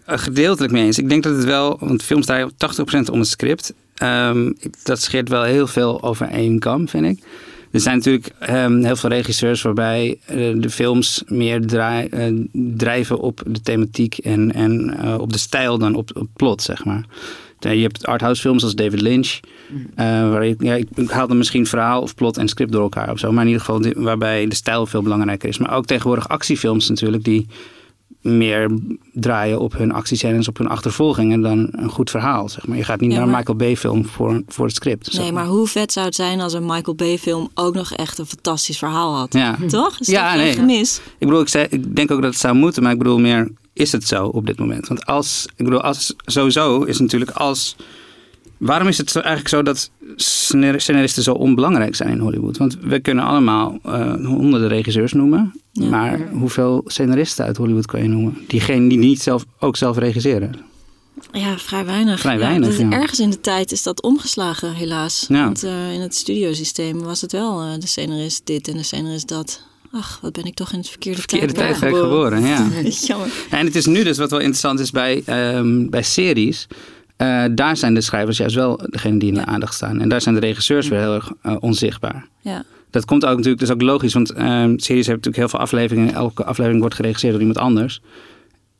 eh, 0.04 0.18
gedeeltelijk 0.18 0.72
mee 0.72 0.84
eens. 0.84 0.98
Ik 0.98 1.08
denk 1.08 1.22
dat 1.22 1.36
het 1.36 1.44
wel, 1.44 1.76
want 1.80 2.02
films 2.02 2.26
draaien 2.26 2.50
80% 2.56 3.10
om 3.10 3.18
het 3.18 3.28
script. 3.28 3.74
Ehm, 3.94 4.46
ik- 4.46 4.84
dat 4.84 5.00
scheert 5.02 5.28
wel 5.28 5.42
heel 5.42 5.66
veel 5.66 6.02
over 6.02 6.26
één 6.28 6.58
kam, 6.58 6.88
vind 6.88 7.04
ik. 7.06 7.24
Er 7.70 7.80
zijn 7.80 7.96
natuurlijk 7.96 8.30
ehm, 8.38 8.82
heel 8.84 8.96
veel 8.96 9.10
regisseurs 9.10 9.62
waarbij 9.62 10.18
de 10.56 10.70
films 10.70 11.22
meer 11.26 11.66
draai- 11.66 12.48
drijven 12.52 13.18
op 13.18 13.42
de 13.46 13.60
thematiek 13.60 14.18
en, 14.18 14.52
en 14.54 14.96
eh, 14.98 15.18
op 15.18 15.32
de 15.32 15.38
stijl 15.38 15.78
dan 15.78 15.94
op 15.94 16.08
het 16.14 16.32
plot, 16.36 16.62
zeg 16.62 16.84
maar. 16.84 17.04
Ja, 17.60 17.70
Je 17.70 17.82
hebt 17.82 18.06
arthouse 18.06 18.40
films 18.40 18.62
als 18.62 18.74
David 18.74 19.00
Lynch. 19.00 19.40
eh, 19.94 20.04
waar 20.30 20.44
ik, 20.46 20.62
ja, 20.62 20.74
ik 20.74 20.88
ik 20.94 21.10
haal 21.10 21.26
dan 21.28 21.36
misschien 21.38 21.66
verhaal 21.66 22.02
of 22.02 22.14
plot 22.14 22.36
en 22.36 22.48
script 22.48 22.72
door 22.72 22.82
elkaar 22.82 23.10
of 23.10 23.18
zo. 23.18 23.32
Maar 23.32 23.42
in 23.42 23.48
ieder 23.50 23.64
geval 23.64 23.80
die- 23.80 23.94
waarbij 23.96 24.46
de 24.46 24.54
stijl 24.54 24.86
veel 24.86 25.02
belangrijker 25.02 25.48
is. 25.48 25.58
Maar 25.58 25.74
ook 25.76 25.86
tegenwoordig 25.86 26.28
actiefilms 26.28 26.88
natuurlijk 26.88 27.24
die 27.24 27.46
meer 28.20 28.70
draaien 29.12 29.60
op 29.60 29.72
hun 29.78 29.92
actiescènes, 29.92 30.48
op 30.48 30.58
hun 30.58 30.68
achtervolgingen 30.68 31.40
dan 31.40 31.68
een 31.72 31.88
goed 31.90 32.10
verhaal. 32.10 32.48
Zeg 32.48 32.66
maar. 32.66 32.76
Je 32.76 32.84
gaat 32.84 33.00
niet 33.00 33.10
Ja, 33.10 33.16
naar 33.16 33.24
een 33.24 33.30
maar- 33.30 33.38
Michael 33.38 33.56
Bay 33.58 33.76
film 33.76 34.06
voor, 34.06 34.42
voor 34.46 34.66
het 34.66 34.74
script. 34.74 35.06
zeg 35.12 35.22
Nee, 35.22 35.32
maar 35.32 35.46
hoe 35.46 35.66
vet 35.66 35.92
zou 35.92 36.06
het 36.06 36.14
zijn 36.14 36.40
als 36.40 36.52
een 36.52 36.66
Michael 36.66 36.94
Bay 36.96 37.18
film 37.18 37.48
ook 37.54 37.74
nog 37.74 37.92
echt 37.92 38.18
een 38.18 38.26
fantastisch 38.26 38.78
verhaal 38.78 39.16
had? 39.16 39.32
Ja. 39.32 39.56
Toch? 39.68 39.98
Is 40.00 40.06
Ja, 40.06 40.34
nee. 40.34 40.52
gemis? 40.52 41.00
Ik 41.18 41.26
bedoel, 41.26 41.40
ik, 41.40 41.48
zei, 41.48 41.66
ik 41.70 41.96
denk 41.96 42.10
ook 42.10 42.22
dat 42.22 42.30
het 42.30 42.40
zou 42.40 42.54
moeten, 42.54 42.82
maar 42.82 42.92
ik 42.92 42.98
bedoel 42.98 43.18
meer, 43.18 43.48
is 43.72 43.92
het 43.92 44.06
zo 44.06 44.26
op 44.26 44.46
dit 44.46 44.58
moment? 44.58 44.88
Want 44.88 45.06
als, 45.06 45.46
ik 45.56 45.64
bedoel, 45.64 45.80
als 45.82 46.14
sowieso 46.24 46.82
is 46.82 46.98
natuurlijk 46.98 47.30
als. 47.30 47.76
Waarom 48.56 48.88
is 48.88 48.98
het 48.98 49.16
eigenlijk 49.16 49.48
zo 49.48 49.62
dat 49.62 49.90
scenar- 50.16 50.80
scenaristen 50.80 51.22
zo 51.22 51.32
onbelangrijk 51.32 51.94
zijn 51.96 52.10
in 52.10 52.18
Hollywood? 52.18 52.56
Want 52.56 52.76
we 52.80 53.00
kunnen 53.00 53.24
allemaal 53.24 53.78
eh, 53.82 54.14
honderden 54.24 54.68
regisseurs 54.68 55.12
noemen, 55.12 55.52
Ja. 55.72 55.88
maar 55.88 56.28
hoeveel 56.32 56.82
scenaristen 56.86 57.44
uit 57.44 57.56
Hollywood 57.56 57.86
kan 57.86 58.02
je 58.02 58.08
noemen? 58.08 58.38
Diegenen 58.46 58.88
die 58.88 58.98
niet 58.98 59.22
zelf, 59.22 59.44
ook 59.58 59.76
zelf 59.76 59.96
regisseren. 59.98 60.54
Ja, 61.32 61.58
vrij 61.58 61.84
weinig. 61.84 62.20
Vrij 62.20 62.32
Ja, 62.34 62.38
weinig, 62.40 62.68
dat- 62.68 62.78
ja. 62.78 62.90
Ergens 62.90 63.20
in 63.20 63.30
de 63.30 63.40
tijd 63.40 63.72
is 63.72 63.82
dat 63.82 64.02
omgeslagen, 64.02 64.72
helaas. 64.74 65.24
Ja. 65.28 65.44
Want 65.44 65.64
eh, 65.64 65.92
in 65.92 66.00
het 66.00 66.14
studiosysteem 66.14 67.00
was 67.02 67.20
het 67.20 67.32
wel 67.32 67.60
eh, 67.62 67.78
de 67.78 67.86
scenarist 67.86 68.40
dit 68.46 68.68
en 68.68 68.76
de 68.76 68.82
scenarist 68.82 69.28
dat. 69.28 69.62
Ach, 69.92 70.18
wat 70.22 70.32
ben 70.32 70.44
ik 70.44 70.54
toch 70.54 70.72
in 70.72 70.78
het 70.78 70.88
verkeerde, 70.88 71.18
Verkeerde 71.18 71.52
tijd 71.52 71.78
tijdperk 71.78 72.02
geboren, 72.02 72.42
ja. 72.42 72.66
Jammer. 73.06 73.28
En 73.50 73.66
het 73.66 73.74
is 73.76 73.86
nu 73.86 74.02
dus 74.04 74.18
wat 74.18 74.30
wel 74.30 74.38
interessant 74.38 74.80
is 74.80 74.90
bij, 74.90 75.22
ehm, 75.26 75.88
bij 75.88 76.02
series. 76.02 76.66
eh, 77.16 77.44
daar 77.52 77.76
zijn 77.76 77.94
de 77.94 78.00
schrijvers 78.00 78.36
juist 78.36 78.54
wel 78.54 78.80
degene 78.90 79.18
die 79.18 79.28
in 79.28 79.34
de 79.34 79.44
aandacht 79.44 79.74
staan. 79.74 80.00
En 80.00 80.08
daar 80.08 80.20
zijn 80.20 80.34
de 80.34 80.40
regisseurs 80.40 80.88
weer 80.88 80.98
heel 80.98 81.14
erg 81.14 81.32
eh, 81.42 81.56
onzichtbaar. 81.60 82.26
Ja. 82.40 82.64
Dat 82.90 83.04
komt 83.04 83.24
ook 83.24 83.36
natuurlijk, 83.36 83.58
dat 83.60 83.68
is 83.68 83.74
ook 83.74 83.82
logisch, 83.82 84.12
want 84.12 84.30
ehm, 84.30 84.44
series 84.78 85.06
hebben 85.06 85.06
natuurlijk 85.06 85.36
heel 85.36 85.48
veel 85.48 85.58
afleveringen. 85.58 86.14
Elke 86.14 86.44
aflevering 86.44 86.80
wordt 86.80 86.94
geregisseerd 86.94 87.32
door 87.32 87.40
iemand 87.42 87.58
anders. 87.58 88.00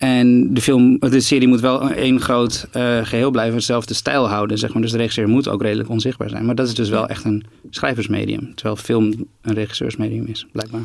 En 0.01 0.55
de, 0.55 0.61
film, 0.61 0.99
de 0.99 1.21
serie 1.21 1.49
moet 1.49 1.61
wel 1.61 1.91
één 1.91 2.21
groot 2.21 2.67
eh, 2.73 3.05
geheel 3.05 3.31
blijven, 3.31 3.55
dezelfde 3.55 3.95
stijl 3.95 4.29
houden, 4.29 4.59
zeg 4.59 4.73
maar. 4.73 4.83
Dus 4.83 4.91
de 4.91 4.97
regisseur 4.97 5.29
moet 5.29 5.49
ook 5.49 5.63
redelijk 5.63 5.89
onzichtbaar 5.89 6.29
zijn. 6.29 6.45
Maar 6.45 6.55
dat 6.55 6.69
is 6.69 6.75
dus 6.75 6.89
wel 6.89 7.07
echt 7.07 7.25
een 7.25 7.45
schrijversmedium. 7.71 8.55
Terwijl 8.55 8.77
film 8.77 9.27
een 9.41 9.55
regisseursmedium 9.55 10.27
is, 10.27 10.47
blijkbaar. 10.53 10.81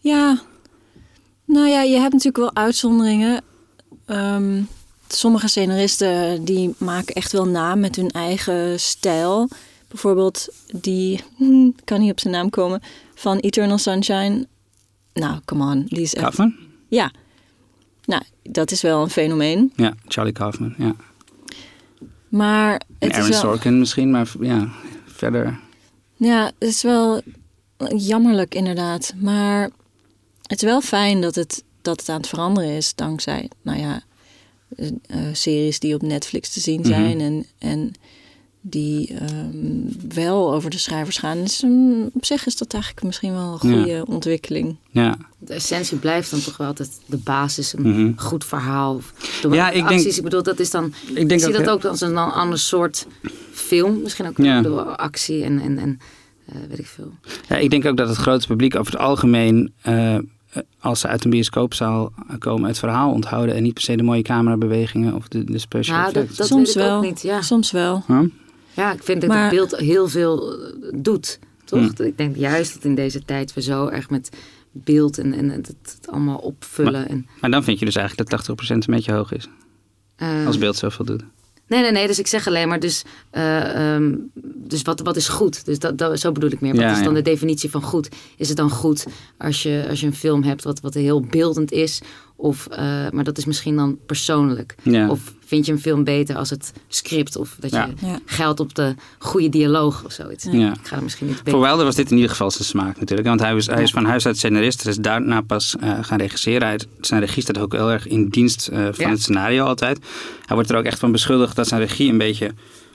Ja, 0.00 0.40
nou 1.44 1.68
ja, 1.68 1.82
je 1.82 1.98
hebt 1.98 2.12
natuurlijk 2.12 2.36
wel 2.36 2.64
uitzonderingen. 2.64 3.42
Ehm, 4.06 4.62
sommige 5.08 5.48
scenaristen 5.48 6.44
die 6.44 6.74
maken 6.78 7.14
echt 7.14 7.32
wel 7.32 7.46
naam 7.46 7.80
met 7.80 7.96
hun 7.96 8.10
eigen 8.10 8.80
stijl. 8.80 9.48
Bijvoorbeeld 9.88 10.48
die, 10.80 11.20
kan 11.84 12.00
niet 12.00 12.10
op 12.10 12.20
zijn 12.20 12.34
naam 12.34 12.50
komen, 12.50 12.82
van 13.14 13.38
Eternal 13.38 13.78
Sunshine. 13.78 14.46
Nou, 15.12 15.40
come 15.44 15.64
on, 15.64 15.84
die 15.88 16.02
is 16.02 16.14
echt... 16.14 16.24
Kaufman? 16.24 16.54
Ja, 16.88 17.10
nou, 18.06 18.22
dat 18.42 18.70
is 18.70 18.82
wel 18.82 19.02
een 19.02 19.10
fenomeen. 19.10 19.72
Ja, 19.76 19.94
Charlie 20.08 20.32
Kaufman, 20.32 20.74
ja. 20.78 20.94
Maar 22.28 22.72
En 22.98 23.08
het 23.08 23.10
is 23.10 23.16
Aaron 23.16 23.30
wel... 23.30 23.40
Sorkin 23.40 23.78
misschien, 23.78 24.10
maar 24.10 24.32
ja, 24.40 24.68
verder... 25.06 25.58
Ja, 26.16 26.44
het 26.44 26.68
is 26.68 26.82
wel 26.82 27.20
jammerlijk 27.96 28.54
inderdaad. 28.54 29.14
Maar 29.16 29.70
het 30.42 30.62
is 30.62 30.68
wel 30.68 30.80
fijn 30.80 31.20
dat 31.20 31.34
het, 31.34 31.64
dat 31.82 32.00
het 32.00 32.08
aan 32.08 32.16
het 32.16 32.28
veranderen 32.28 32.70
is. 32.70 32.94
Dankzij, 32.94 33.50
nou 33.62 33.78
ja, 33.78 34.02
eh, 34.76 34.88
eh, 35.06 35.34
series 35.34 35.78
die 35.78 35.94
op 35.94 36.02
Netflix 36.02 36.52
te 36.52 36.60
zien 36.60 36.84
zijn. 36.84 37.20
En, 37.20 37.46
en 37.58 37.92
die 38.68 39.14
ehm, 39.14 40.14
wel 40.14 40.54
over 40.54 40.70
de 40.70 40.78
schrijvers 40.78 41.18
gaan. 41.18 41.38
Dus 41.42 41.64
op 42.12 42.24
zich 42.24 42.46
is 42.46 42.56
dat 42.56 42.72
eigenlijk 42.72 43.04
misschien 43.04 43.32
wel 43.32 43.52
een 43.52 43.58
goede 43.58 44.04
ontwikkeling. 44.08 44.76
Ja, 44.90 45.16
De 45.38 45.54
essentie 45.54 45.96
blijft 45.98 46.30
dan 46.30 46.40
toch 46.40 46.56
wel 46.56 46.66
altijd 46.66 47.00
de 47.06 47.16
basis, 47.16 47.72
een 47.72 47.88
Mhm. 47.90 48.12
goed 48.16 48.44
verhaal. 48.44 49.00
De 49.42 49.48
Ja, 49.48 49.70
ik 49.70 49.82
acties, 49.82 50.02
denk- 50.02 50.16
ik 50.16 50.22
bedoel, 50.22 50.42
dat 50.42 50.58
is 50.58 50.70
dan. 50.70 50.84
ik 51.08 51.18
Ik, 51.18 51.28
denk 51.28 51.40
zie 51.40 51.48
ook, 51.58 51.64
dat 51.64 51.68
ook 51.74 51.84
als 51.84 52.00
een 52.00 52.16
ander 52.16 52.58
soort 52.58 53.06
film, 53.52 54.02
misschien 54.02 54.26
ook 54.26 54.36
Ja. 54.36 54.62
door 54.62 54.80
actie 54.82 55.42
en, 55.44 55.60
en, 55.60 55.78
en 55.78 55.98
eh, 56.46 56.54
weet 56.68 56.78
ik 56.78 56.86
veel. 56.86 57.12
Ja, 57.48 57.56
ik 57.56 57.70
denk 57.70 57.84
ook 57.86 57.96
dat 57.96 58.08
het 58.08 58.16
grote 58.16 58.46
publiek 58.46 58.76
over 58.76 58.92
het 58.92 59.00
algemeen 59.00 59.72
eh, 59.82 60.16
als 60.80 61.00
ze 61.00 61.08
uit 61.08 61.24
een 61.24 61.30
bioscoopzaal 61.30 62.12
komen 62.38 62.68
het 62.68 62.78
verhaal 62.78 63.12
onthouden 63.12 63.54
en 63.54 63.62
niet 63.62 63.74
per 63.74 63.82
se 63.82 63.96
de 63.96 64.02
mooie 64.02 64.22
camerabewegingen 64.22 65.14
of 65.14 65.28
de, 65.28 65.44
de 65.44 65.58
special 65.58 65.96
Nou, 65.96 66.06
dat, 66.12 66.16
effects. 66.22 66.38
dat 66.38 66.46
Soms 66.46 66.74
weet 66.74 66.82
ik 66.84 66.88
wel. 66.90 66.96
ook 66.96 67.02
niet. 67.04 67.22
Ja. 67.22 67.42
Soms 67.42 67.70
wel. 67.70 68.04
Huh? 68.06 68.20
Ja, 68.76 68.92
ik 68.92 69.02
vind 69.02 69.20
dat 69.20 69.30
Maar- 69.30 69.40
het 69.42 69.50
beeld 69.50 69.76
heel 69.76 70.08
veel 70.08 70.52
eh, 70.62 70.72
doet. 70.94 71.38
Toch? 71.64 71.96
Hm. 71.96 72.02
Ik 72.02 72.18
denk 72.18 72.36
juist 72.36 72.74
dat 72.74 72.84
in 72.84 72.94
deze 72.94 73.24
tijd 73.24 73.54
we 73.54 73.60
zo 73.62 73.86
erg 73.86 74.10
met 74.10 74.28
beeld 74.72 75.18
en, 75.18 75.32
en 75.32 75.50
het, 75.50 75.66
het 75.66 75.98
allemaal 76.10 76.36
opvullen. 76.38 77.08
en, 77.08 77.26
Maar 77.40 77.50
dan 77.50 77.64
vind 77.64 77.78
je 77.78 77.84
dus 77.84 77.96
eigenlijk 77.96 78.30
dat 78.30 78.40
80% 78.40 78.68
een 78.68 78.94
beetje 78.94 79.12
hoog 79.12 79.32
is. 79.32 79.48
eh, 80.16 80.46
Als 80.46 80.58
beeld 80.58 80.76
zoveel 80.76 81.04
doet. 81.04 81.22
Nee, 81.68 81.80
nee, 81.80 81.90
nee. 81.92 82.06
Dus 82.06 82.18
ik 82.18 82.26
zeg 82.26 82.46
alleen 82.46 82.68
maar, 82.68 82.80
dus, 82.80 83.04
eh, 83.30 83.94
ehm, 83.94 84.14
dus 84.54 84.82
wat, 84.82 85.00
wat 85.00 85.16
is 85.16 85.28
goed? 85.28 85.64
Dus 85.64 85.78
dat, 85.78 85.98
dat, 85.98 86.20
zo 86.20 86.32
bedoel 86.32 86.50
ik 86.50 86.60
meer. 86.60 86.72
Wat 86.72 86.80
Ja, 86.80 86.90
is 86.90 86.98
dan 87.02 87.08
ja. 87.14 87.22
de 87.22 87.22
definitie 87.30 87.70
van 87.70 87.82
goed? 87.82 88.08
Is 88.36 88.48
het 88.48 88.56
dan 88.56 88.70
goed 88.70 89.06
als 89.38 89.62
je, 89.62 89.86
als 89.88 90.00
je 90.00 90.06
een 90.06 90.14
film 90.14 90.42
hebt 90.42 90.62
wat, 90.62 90.80
wat 90.80 90.94
heel 90.94 91.20
beeldend 91.20 91.72
is? 91.72 92.00
Of, 92.38 92.66
eh, 92.66 92.78
maar 93.10 93.24
dat 93.24 93.38
is 93.38 93.44
misschien 93.44 93.76
dan 93.76 93.98
persoonlijk. 94.06 94.74
Ja. 94.82 95.08
Of 95.08 95.34
vind 95.46 95.66
je 95.66 95.72
een 95.72 95.80
film 95.80 96.04
beter 96.04 96.36
als 96.36 96.50
het 96.50 96.72
script? 96.88 97.36
Of 97.36 97.56
dat 97.60 97.70
je 97.70 97.76
Ja. 97.76 98.18
Geldt 98.24 98.60
op 98.60 98.74
de 98.74 98.94
goede 99.18 99.48
dialoog 99.48 100.04
of 100.04 100.12
zoiets. 100.12 100.44
Ja. 100.50 100.72
Ik 100.72 100.86
ga 100.86 100.96
er 100.96 101.02
misschien 101.02 101.26
niet 101.26 101.40
Voor. 101.44 101.60
Wilder 101.60 101.84
was 101.84 101.94
dit 101.94 102.10
in 102.10 102.16
ieder 102.16 102.30
geval 102.30 102.50
zijn 102.50 102.64
smaak 102.64 103.00
natuurlijk. 103.00 103.28
Want 103.28 103.40
hij, 103.40 103.54
was, 103.54 103.66
hij 103.66 103.82
is 103.82 103.90
van 103.90 104.04
huis 104.04 104.26
uit 104.26 104.36
scenarist. 104.36 104.82
Hij 104.82 104.92
is 104.92 104.98
daarna 104.98 105.40
pas 105.40 105.76
eh, 105.80 105.98
gaan 106.00 106.18
regisseren. 106.18 106.68
Hij, 106.68 106.80
zijn 107.00 107.20
regie 107.20 107.42
staat 107.42 107.58
ook 107.58 107.72
heel 107.72 107.90
erg 107.92 108.06
in 108.06 108.28
dienst 108.28 108.68
eh, 108.68 108.78
van 108.78 109.04
Ja. 109.04 109.10
het 109.10 109.22
scenario 109.22 109.64
altijd. 109.64 109.98
Hij 110.46 110.56
wordt 110.56 110.70
er 110.70 110.76
ook 110.76 110.84
echt 110.84 110.98
van 110.98 111.12
beschuldigd 111.12 111.56
dat 111.56 111.68
zijn 111.68 111.80
regie 111.80 112.10
een 112.10 112.18
beetje 112.18 112.50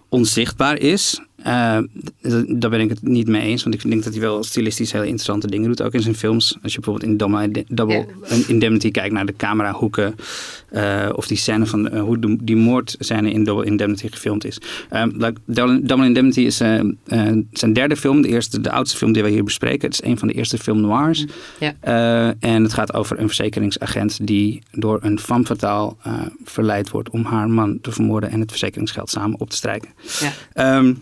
onzichtbaar 0.09 0.77
is. 0.77 1.21
Eh, 1.43 1.77
daar 2.47 2.69
ben 2.69 2.79
ik 2.79 2.89
het 2.89 3.01
niet 3.01 3.27
mee 3.27 3.41
eens. 3.41 3.63
Want 3.63 3.75
ik 3.75 3.89
denk 3.89 4.03
dat 4.03 4.13
hij 4.13 4.21
wel 4.21 4.43
stilistisch 4.43 4.91
hele 4.91 5.05
interessante 5.05 5.47
dingen 5.47 5.67
doet. 5.67 5.81
Ook 5.81 5.93
in 5.93 6.01
zijn 6.01 6.15
films. 6.15 6.57
Als 6.63 6.73
je 6.73 6.79
bijvoorbeeld 6.79 7.11
in 7.11 7.17
Double, 7.17 7.65
Double 7.67 8.05
Indemnity 8.47 8.91
kijkt 8.91 9.13
naar 9.13 9.25
de 9.25 9.35
camerahoeken. 9.35 10.15
eh 10.69 11.09
of 11.15 11.27
die 11.27 11.37
scène 11.37 11.65
van 11.65 11.89
eh, 11.89 12.01
hoe 12.01 12.19
de, 12.19 12.37
die 12.41 12.55
moordscène 12.55 13.31
in 13.31 13.43
Double 13.43 13.65
Indemnity 13.65 14.07
gefilmd 14.07 14.45
is. 14.45 14.61
Eh, 14.89 15.03
like, 15.13 15.39
Double 15.45 15.81
Double 15.81 16.05
Indemnity 16.05 16.41
is 16.41 16.57
zijn 17.51 17.73
derde 17.73 17.95
film. 17.95 18.21
De, 18.21 18.27
eerste, 18.27 18.61
de 18.61 18.71
oudste 18.71 18.97
film 18.97 19.11
die 19.11 19.23
we 19.23 19.29
hier 19.29 19.43
bespreken. 19.43 19.89
Het 19.89 20.01
is 20.01 20.09
een 20.09 20.17
van 20.17 20.27
de 20.27 20.33
eerste 20.33 20.57
film 20.57 20.81
noirs. 20.81 21.25
En 22.39 22.63
het 22.63 22.73
gaat 22.73 22.93
over 22.93 23.19
een 23.19 23.27
verzekeringsagent 23.27 24.27
die 24.27 24.61
door 24.71 24.99
een 25.01 25.19
femme 25.19 25.45
fatale 25.45 25.95
verleid 26.43 26.89
wordt 26.89 27.09
om 27.09 27.25
haar 27.25 27.49
man 27.49 27.79
te 27.81 27.91
vermoorden 27.91 28.31
en 28.31 28.39
het 28.39 28.49
verzekeringsgeld 28.49 29.09
samen 29.09 29.39
op 29.39 29.49
te 29.49 29.55
strijken. 29.55 29.89
Ja. 30.19 30.31
Ehm, 30.53 30.93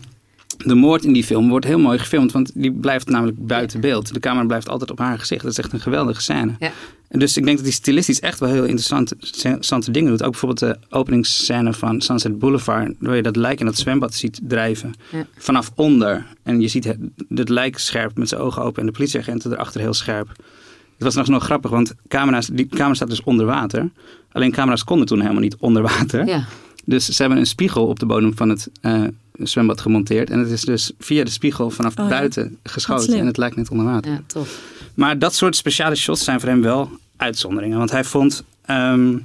de 0.64 0.74
moord 0.74 1.04
in 1.04 1.12
die 1.12 1.24
film 1.24 1.48
wordt 1.48 1.66
heel 1.66 1.78
mooi 1.78 1.98
gefilmd, 1.98 2.32
want 2.32 2.50
die 2.54 2.72
blijft 2.72 3.08
namelijk 3.08 3.46
buiten 3.46 3.80
beeld. 3.80 4.14
De 4.14 4.20
camera 4.20 4.46
blijft 4.46 4.68
altijd 4.68 4.90
op 4.90 4.98
haar 4.98 5.18
gezicht. 5.18 5.42
Dat 5.42 5.50
is 5.50 5.58
echt 5.58 5.72
een 5.72 5.80
geweldige 5.80 6.20
scène. 6.20 6.52
Ja. 6.58 6.72
En 7.08 7.18
dus 7.18 7.36
ik 7.36 7.44
denk 7.44 7.56
dat 7.56 7.66
hij 7.66 7.74
stilistisch 7.74 8.20
echt 8.20 8.40
wel 8.40 8.48
heel 8.48 8.64
interessante, 8.64 9.16
interessante 9.20 9.90
dingen 9.90 10.10
doet. 10.10 10.22
Ook 10.22 10.30
bijvoorbeeld 10.30 10.60
de 10.60 10.96
openingsscène 10.96 11.72
van 11.72 12.00
Sunset 12.00 12.38
Boulevard, 12.38 12.94
waar 12.98 13.16
je 13.16 13.22
dat 13.22 13.36
lijk 13.36 13.60
in 13.60 13.66
dat 13.66 13.76
zwembad 13.76 14.14
ziet 14.14 14.40
drijven. 14.42 14.94
Ja. 15.10 15.26
Vanaf 15.36 15.72
onder. 15.74 16.26
En 16.42 16.60
je 16.60 16.68
ziet 16.68 16.84
het, 16.84 16.98
het 17.34 17.48
lijk 17.48 17.78
scherp 17.78 18.18
met 18.18 18.28
zijn 18.28 18.40
ogen 18.40 18.62
open 18.62 18.80
en 18.80 18.86
de 18.86 18.92
politieagenten 18.92 19.52
erachter 19.52 19.80
heel 19.80 19.94
scherp. 19.94 20.28
Het 20.28 21.02
was 21.02 21.14
nog, 21.14 21.28
nog 21.28 21.44
grappig, 21.44 21.70
want 21.70 21.94
camera's, 22.08 22.46
die 22.46 22.66
camera 22.66 22.94
staat 22.94 23.10
dus 23.10 23.22
onder 23.22 23.46
water. 23.46 23.90
Alleen 24.32 24.52
camera's 24.52 24.84
konden 24.84 25.06
toen 25.06 25.20
helemaal 25.20 25.42
niet 25.42 25.56
onder 25.56 25.82
water. 25.82 26.26
Ja. 26.26 26.44
Dus 26.84 27.08
ze 27.08 27.22
hebben 27.22 27.38
een 27.38 27.46
spiegel 27.46 27.86
op 27.86 27.98
de 27.98 28.06
bodem 28.06 28.36
van 28.36 28.48
het 28.48 28.70
eh, 28.80 29.02
zwembad 29.42 29.80
gemonteerd. 29.80 30.30
En 30.30 30.38
het 30.38 30.50
is 30.50 30.60
dus 30.60 30.92
via 30.98 31.24
de 31.24 31.30
spiegel 31.30 31.70
vanaf 31.70 31.98
Oh 31.98 32.08
buiten 32.08 32.58
geschoten. 32.62 33.18
En 33.18 33.26
het 33.26 33.36
lijkt 33.36 33.56
net 33.56 33.70
onder 33.70 33.86
water. 33.86 34.12
ja, 34.12 34.22
tof. 34.26 34.60
Maar 34.94 35.18
dat 35.18 35.34
soort 35.34 35.56
speciale 35.56 35.94
shots 35.94 36.24
zijn 36.24 36.40
voor 36.40 36.48
hem 36.48 36.62
wel 36.62 36.90
uitzonderingen. 37.16 37.78
Want 37.78 37.90
hij 37.90 38.04
vond 38.04 38.44
ehm, 38.62 39.18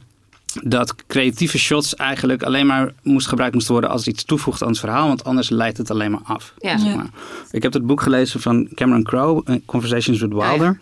dat 0.64 0.96
creatieve 1.08 1.58
shots 1.58 1.96
eigenlijk 1.96 2.44
alleen 2.44 2.66
maar 2.66 2.94
moest 3.04 3.28
gebruikt 3.28 3.54
moesten 3.54 3.72
worden 3.72 3.90
als 3.92 4.08
iets 4.08 4.24
toevoegt 4.24 4.62
aan 4.62 4.70
het 4.70 4.80
verhaal. 4.80 5.08
Want 5.08 5.24
anders 5.24 5.50
leidt 5.50 5.78
het 5.78 5.92
alleen 5.92 6.12
maar 6.12 6.24
af. 6.24 6.54
Ja. 6.58 6.78
zeg 6.78 6.90
Ja. 6.90 6.96
maar. 6.96 7.10
Ik 7.52 7.64
heb 7.64 7.74
het 7.74 7.86
boek 7.86 8.02
gelezen 8.02 8.40
van 8.40 8.68
Cameron 8.74 9.04
Crowe, 9.04 9.62
Conversations 9.66 10.20
with 10.20 10.32
ja. 10.32 10.50
Wilder. 10.50 10.78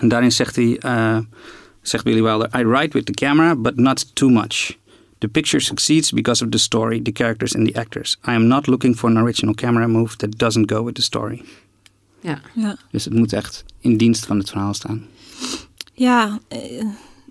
En 0.00 0.08
daarin 0.08 0.32
zegt 0.32 0.56
hij, 0.56 0.78
eh, 0.78 1.18
zegt 1.82 2.04
Billy 2.04 2.22
Wilder, 2.22 2.60
I 2.60 2.64
write 2.64 2.96
with 2.96 3.06
the 3.06 3.12
camera, 3.12 3.56
but 3.56 3.76
not 3.76 4.14
too 4.14 4.28
much. 4.28 4.76
The 5.24 5.30
picture 5.30 5.60
succeeds 5.60 6.12
because 6.12 6.44
of 6.44 6.50
the 6.50 6.58
story, 6.58 7.02
the 7.02 7.12
characters 7.12 7.54
and 7.54 7.66
the 7.66 7.78
actors. 7.78 8.18
I 8.26 8.34
am 8.34 8.46
not 8.46 8.66
looking 8.66 8.96
for 8.96 9.10
an 9.10 9.16
original 9.18 9.54
camera 9.54 9.88
move 9.88 10.16
that 10.16 10.38
doesn't 10.38 10.70
go 10.70 10.84
with 10.84 10.94
the 10.94 11.02
story. 11.02 11.42
Ja. 12.20 12.40
Ja, 12.54 12.76
Dus 12.90 13.04
het 13.04 13.14
moet 13.14 13.32
echt 13.32 13.64
in 13.80 13.96
dienst 13.96 14.26
van 14.26 14.38
het 14.38 14.50
verhaal 14.50 14.74
staan. 14.74 15.06
ja 15.94 16.38
eh, 16.48 16.80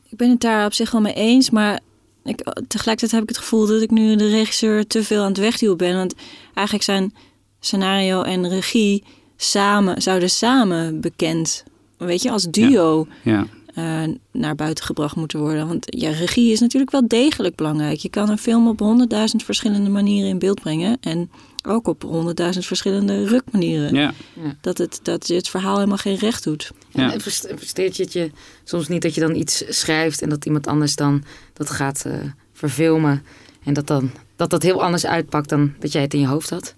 ik 0.09 0.17
ben 0.17 0.29
het 0.29 0.39
daar 0.41 0.65
op 0.65 0.73
zich 0.73 0.91
wel 0.91 1.01
mee 1.01 1.13
eens. 1.13 1.49
Maar 1.49 1.79
ik, 2.23 2.39
tegelijkertijd 2.67 3.11
heb 3.11 3.21
ik 3.21 3.29
het 3.29 3.37
gevoel 3.37 3.67
dat 3.67 3.81
ik 3.81 3.91
nu 3.91 4.15
de 4.15 4.29
regisseur 4.29 4.87
te 4.87 5.03
veel 5.03 5.21
aan 5.21 5.27
het 5.27 5.37
wegduwen 5.37 5.77
ben. 5.77 5.95
Want 5.95 6.15
eigenlijk 6.53 6.85
zijn 6.85 7.13
scenario 7.59 8.21
en 8.21 8.49
regie 8.49 9.03
samen, 9.37 10.01
zouden 10.01 10.29
samen 10.29 11.01
bekend, 11.01 11.63
weet 11.97 12.21
je, 12.21 12.31
als 12.31 12.43
duo 12.43 13.07
Ja, 13.23 13.47
eh, 13.73 14.03
naar 14.31 14.55
buiten 14.55 14.85
gebracht 14.85 15.15
moeten 15.15 15.39
worden. 15.39 15.67
Want 15.67 15.85
ja, 15.89 16.09
regie 16.09 16.51
is 16.51 16.59
natuurlijk 16.59 16.91
wel 16.91 17.07
degelijk 17.07 17.55
belangrijk. 17.55 17.99
Je 17.99 18.09
kan 18.09 18.29
een 18.29 18.37
film 18.37 18.67
op 18.67 18.79
honderdduizend 18.79 19.43
verschillende 19.43 19.89
manieren 19.89 20.29
in 20.29 20.39
beeld 20.39 20.61
brengen. 20.61 20.97
En 21.01 21.31
ook 21.67 21.87
op 21.87 22.01
honderdduizend 22.03 22.65
verschillende 22.65 23.25
rukmanieren. 23.25 23.95
ja. 23.95 24.13
Dat, 24.61 24.77
het, 24.77 24.99
dat 25.03 25.27
je 25.27 25.33
het 25.33 25.49
verhaal 25.49 25.75
helemaal 25.75 25.97
geen 25.97 26.15
recht 26.15 26.43
doet. 26.43 26.71
Ja. 26.89 27.13
En 27.13 27.21
frust- 27.21 27.53
frustreert 27.55 27.95
je 27.95 28.03
het 28.03 28.13
je 28.13 28.31
soms 28.63 28.87
niet 28.87 29.01
dat 29.01 29.15
je 29.15 29.21
dan 29.21 29.35
iets 29.35 29.63
schrijft 29.67 30.21
en 30.21 30.29
dat 30.29 30.45
iemand 30.45 30.67
anders 30.67 30.95
dan 30.95 31.23
dat 31.53 31.69
gaat 31.69 32.05
eh, 32.05 32.13
verfilmen 32.53 33.23
en 33.63 33.73
dat 33.73 33.87
dan 33.87 34.11
dat 34.35 34.49
dat 34.49 34.63
heel 34.63 34.83
anders 34.83 35.05
uitpakt 35.05 35.49
dan 35.49 35.73
dat 35.79 35.91
jij 35.91 36.01
het 36.01 36.13
in 36.13 36.19
je 36.19 36.27
hoofd 36.27 36.49
had? 36.49 36.75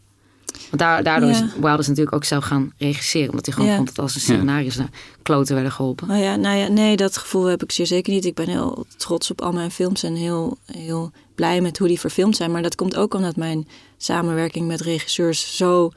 Want 0.71 1.05
daardoor 1.05 1.29
Ja. 1.29 1.43
is 1.43 1.53
Wilders 1.59 1.87
natuurlijk 1.87 2.15
ook 2.15 2.23
zou 2.23 2.41
gaan 2.41 2.73
regisseren, 2.77 3.29
omdat 3.29 3.45
hij 3.45 3.53
gewoon 3.55 3.69
Ja. 3.69 3.75
vond 3.75 3.87
dat 3.87 3.99
als 3.99 4.15
een 4.15 4.21
scenario's 4.21 4.75
naar 4.75 4.89
kloten 5.21 5.53
werden 5.53 5.71
geholpen. 5.71 6.09
Oh 6.09 6.19
ja, 6.19 6.35
nou 6.35 6.57
ja, 6.57 6.67
nee, 6.67 6.95
dat 6.95 7.17
gevoel 7.17 7.45
heb 7.45 7.63
ik 7.63 7.71
zeer 7.71 7.85
zeker 7.87 8.13
niet. 8.13 8.25
Ik 8.25 8.33
ben 8.35 8.47
heel 8.49 8.85
trots 8.97 9.31
op 9.31 9.41
al 9.41 9.51
mijn 9.51 9.71
films 9.71 10.03
en 10.03 10.15
heel, 10.15 10.57
heel 10.65 11.11
blij 11.35 11.61
met 11.61 11.77
hoe 11.77 11.87
die 11.87 11.99
verfilmd 11.99 12.35
zijn. 12.35 12.51
Maar 12.51 12.61
dat 12.61 12.75
komt 12.75 12.95
ook 12.95 13.13
omdat 13.13 13.35
mijn 13.35 13.67
samenwerking 13.97 14.67
met 14.67 14.81
regisseurs 14.81 15.55
zo 15.57 15.91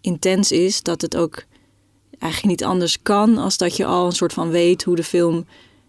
intens 0.00 0.52
is 0.52 0.82
dat 0.82 1.00
het 1.00 1.16
ook 1.16 1.44
eigenlijk 2.18 2.60
niet 2.60 2.68
anders 2.68 3.02
kan 3.02 3.38
als 3.38 3.56
dat 3.56 3.76
je 3.76 3.84
al 3.84 4.06
een 4.06 4.12
soort 4.12 4.32
van 4.32 4.50
weet 4.50 4.84
hoe 4.84 4.96
de 4.96 5.04
film 5.04 5.46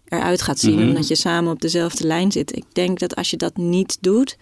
eruit 0.08 0.42
gaat 0.42 0.58
zien. 0.58 0.78
Mhm. 0.78 0.88
Omdat 0.88 1.08
je 1.08 1.14
samen 1.14 1.52
op 1.52 1.60
dezelfde 1.60 2.06
lijn 2.06 2.32
zit. 2.32 2.56
Ik 2.56 2.64
denk 2.72 2.98
dat 2.98 3.16
als 3.16 3.30
je 3.30 3.36
dat 3.36 3.56
niet 3.56 3.98
doet, 4.00 4.36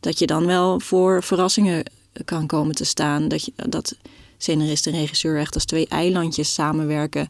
dat 0.00 0.18
je 0.18 0.26
dan 0.26 0.46
wel 0.46 0.80
voor 0.80 1.22
verrassingen 1.22 1.90
kan 2.24 2.46
komen 2.46 2.74
te 2.74 2.84
staan. 2.84 3.28
Dat, 3.28 3.44
je, 3.44 3.52
dat 3.68 3.96
scenarist 4.38 4.86
en 4.86 4.92
regisseur 4.92 5.38
echt 5.38 5.54
als 5.54 5.64
twee 5.64 5.88
eilandjes 5.88 6.54
samenwerken. 6.54 7.28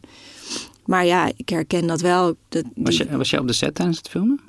Maar 0.85 1.05
ja, 1.05 1.31
ik 1.37 1.49
herken 1.49 1.87
dat 1.87 2.01
wel. 2.01 2.25
Dat, 2.49 2.63
die- 2.73 2.83
Was, 2.83 2.97
je, 2.97 3.17
was 3.17 3.29
jij 3.29 3.39
op 3.39 3.47
de 3.47 3.53
set 3.53 3.75
tijdens 3.75 3.97
het 3.97 4.09
filmen? 4.09 4.39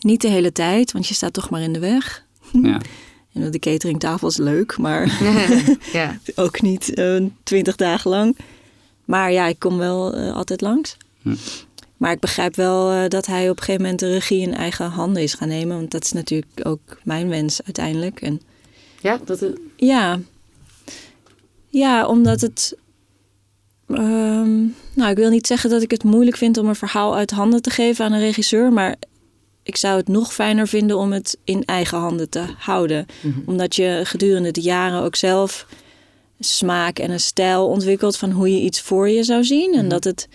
Niet 0.00 0.20
de 0.20 0.28
hele 0.28 0.52
tijd, 0.52 0.92
want 0.92 1.06
je 1.06 1.14
staat 1.14 1.32
toch 1.32 1.50
maar 1.50 1.60
in 1.60 1.72
de 1.72 1.78
weg. 1.78 2.24
Ja. 2.62 2.80
En 3.32 3.50
de 3.50 3.58
cateringtafel 3.58 4.28
is 4.28 4.36
leuk, 4.36 4.78
maar 4.78 5.18
ja. 5.92 6.18
ook 6.36 6.60
niet 6.60 6.94
eh, 6.94 7.24
twintig 7.42 7.76
dagen 7.76 8.10
lang. 8.10 8.36
Maar 9.04 9.32
ja, 9.32 9.46
ik 9.46 9.58
kom 9.58 9.78
wel 9.78 10.14
eh, 10.14 10.34
altijd 10.34 10.60
langs. 10.60 10.96
Hm. 11.22 11.34
Maar 11.96 12.12
ik 12.12 12.20
begrijp 12.20 12.56
wel 12.56 12.90
eh, 12.90 13.08
dat 13.08 13.26
hij 13.26 13.50
op 13.50 13.56
een 13.56 13.62
gegeven 13.62 13.82
moment 13.82 14.00
de 14.00 14.10
regie 14.12 14.40
in 14.40 14.54
eigen 14.54 14.90
handen 14.90 15.22
is 15.22 15.34
gaan 15.34 15.48
nemen. 15.48 15.76
Want 15.76 15.90
dat 15.90 16.04
is 16.04 16.12
natuurlijk 16.12 16.52
ook 16.62 16.80
mijn 17.04 17.28
wens 17.28 17.60
uiteindelijk. 17.64 18.20
En 18.20 18.40
ja, 19.00 19.20
dat 19.24 19.44
ja, 19.76 20.18
ja 21.68 22.06
omdat 22.06 22.40
het... 22.40 22.76
ehm, 23.88 24.58
nou, 24.94 25.10
ik 25.10 25.16
wil 25.16 25.30
niet 25.30 25.46
zeggen 25.46 25.70
dat 25.70 25.82
ik 25.82 25.90
het 25.90 26.04
moeilijk 26.04 26.36
vind 26.36 26.56
om 26.58 26.68
een 26.68 26.74
verhaal 26.74 27.14
uit 27.16 27.30
handen 27.30 27.62
te 27.62 27.70
geven 27.70 28.04
aan 28.04 28.12
een 28.12 28.20
regisseur. 28.20 28.72
Maar 28.72 28.96
ik 29.62 29.76
zou 29.76 29.96
het 29.96 30.08
nog 30.08 30.32
fijner 30.34 30.68
vinden 30.68 30.96
om 30.98 31.12
het 31.12 31.38
in 31.44 31.64
eigen 31.64 31.98
handen 31.98 32.28
te 32.28 32.42
houden. 32.58 33.06
Mhm. 33.20 33.38
Omdat 33.46 33.76
je 33.76 34.00
gedurende 34.04 34.50
de 34.50 34.60
jaren 34.60 35.02
ook 35.02 35.16
zelf 35.16 35.66
smaak 36.40 36.98
en 36.98 37.10
een 37.10 37.20
stijl 37.20 37.66
ontwikkelt 37.68 38.16
van 38.16 38.30
hoe 38.30 38.50
je 38.52 38.60
iets 38.60 38.80
voor 38.80 39.08
je 39.08 39.22
zou 39.22 39.44
zien. 39.44 39.72
En 39.74 39.80
Mhm. 39.80 39.88
dat 39.88 40.04
het. 40.04 40.28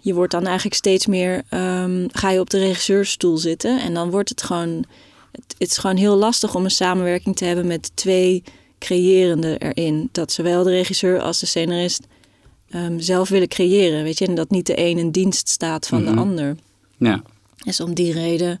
Je 0.00 0.14
wordt 0.14 0.32
dan 0.32 0.44
eigenlijk 0.46 0.76
steeds 0.76 1.06
meer. 1.06 1.42
ehm, 1.48 2.06
ga 2.12 2.30
je 2.30 2.40
op 2.40 2.50
de 2.50 2.58
regisseursstoel 2.58 3.36
zitten. 3.36 3.80
En 3.80 3.94
dan 3.94 4.10
wordt 4.10 4.28
het 4.28 4.42
gewoon. 4.42 4.84
Het, 5.34 5.54
het 5.58 5.70
is 5.70 5.76
gewoon 5.78 5.96
heel 5.96 6.16
lastig 6.16 6.54
om 6.54 6.64
een 6.64 6.70
samenwerking 6.70 7.36
te 7.36 7.44
hebben 7.44 7.66
met 7.66 7.90
twee 7.94 8.42
creërenden 8.78 9.58
erin. 9.58 10.08
Dat 10.12 10.32
zowel 10.32 10.62
de 10.62 10.70
regisseur 10.70 11.20
als 11.20 11.40
de 11.40 11.46
scenarist 11.46 12.06
ehm, 12.70 12.98
zelf 12.98 13.28
willen 13.28 13.48
creëren. 13.48 14.02
Weet 14.02 14.18
je, 14.18 14.26
en 14.26 14.34
dat 14.34 14.50
niet 14.50 14.66
de 14.66 14.78
een 14.78 14.98
in 14.98 15.10
dienst 15.10 15.48
staat 15.48 15.86
van 15.86 16.02
Mhm. 16.02 16.14
de 16.14 16.20
ander. 16.20 16.56
ja. 16.96 17.22
Dus 17.64 17.80
om 17.80 17.94
die 17.94 18.12
reden 18.12 18.58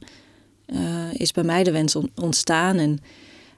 eh, 0.66 0.78
is 1.12 1.32
bij 1.32 1.44
mij 1.44 1.64
de 1.64 1.70
wens 1.72 1.96
on- 1.96 2.10
ontstaan. 2.14 2.76
En 2.76 2.98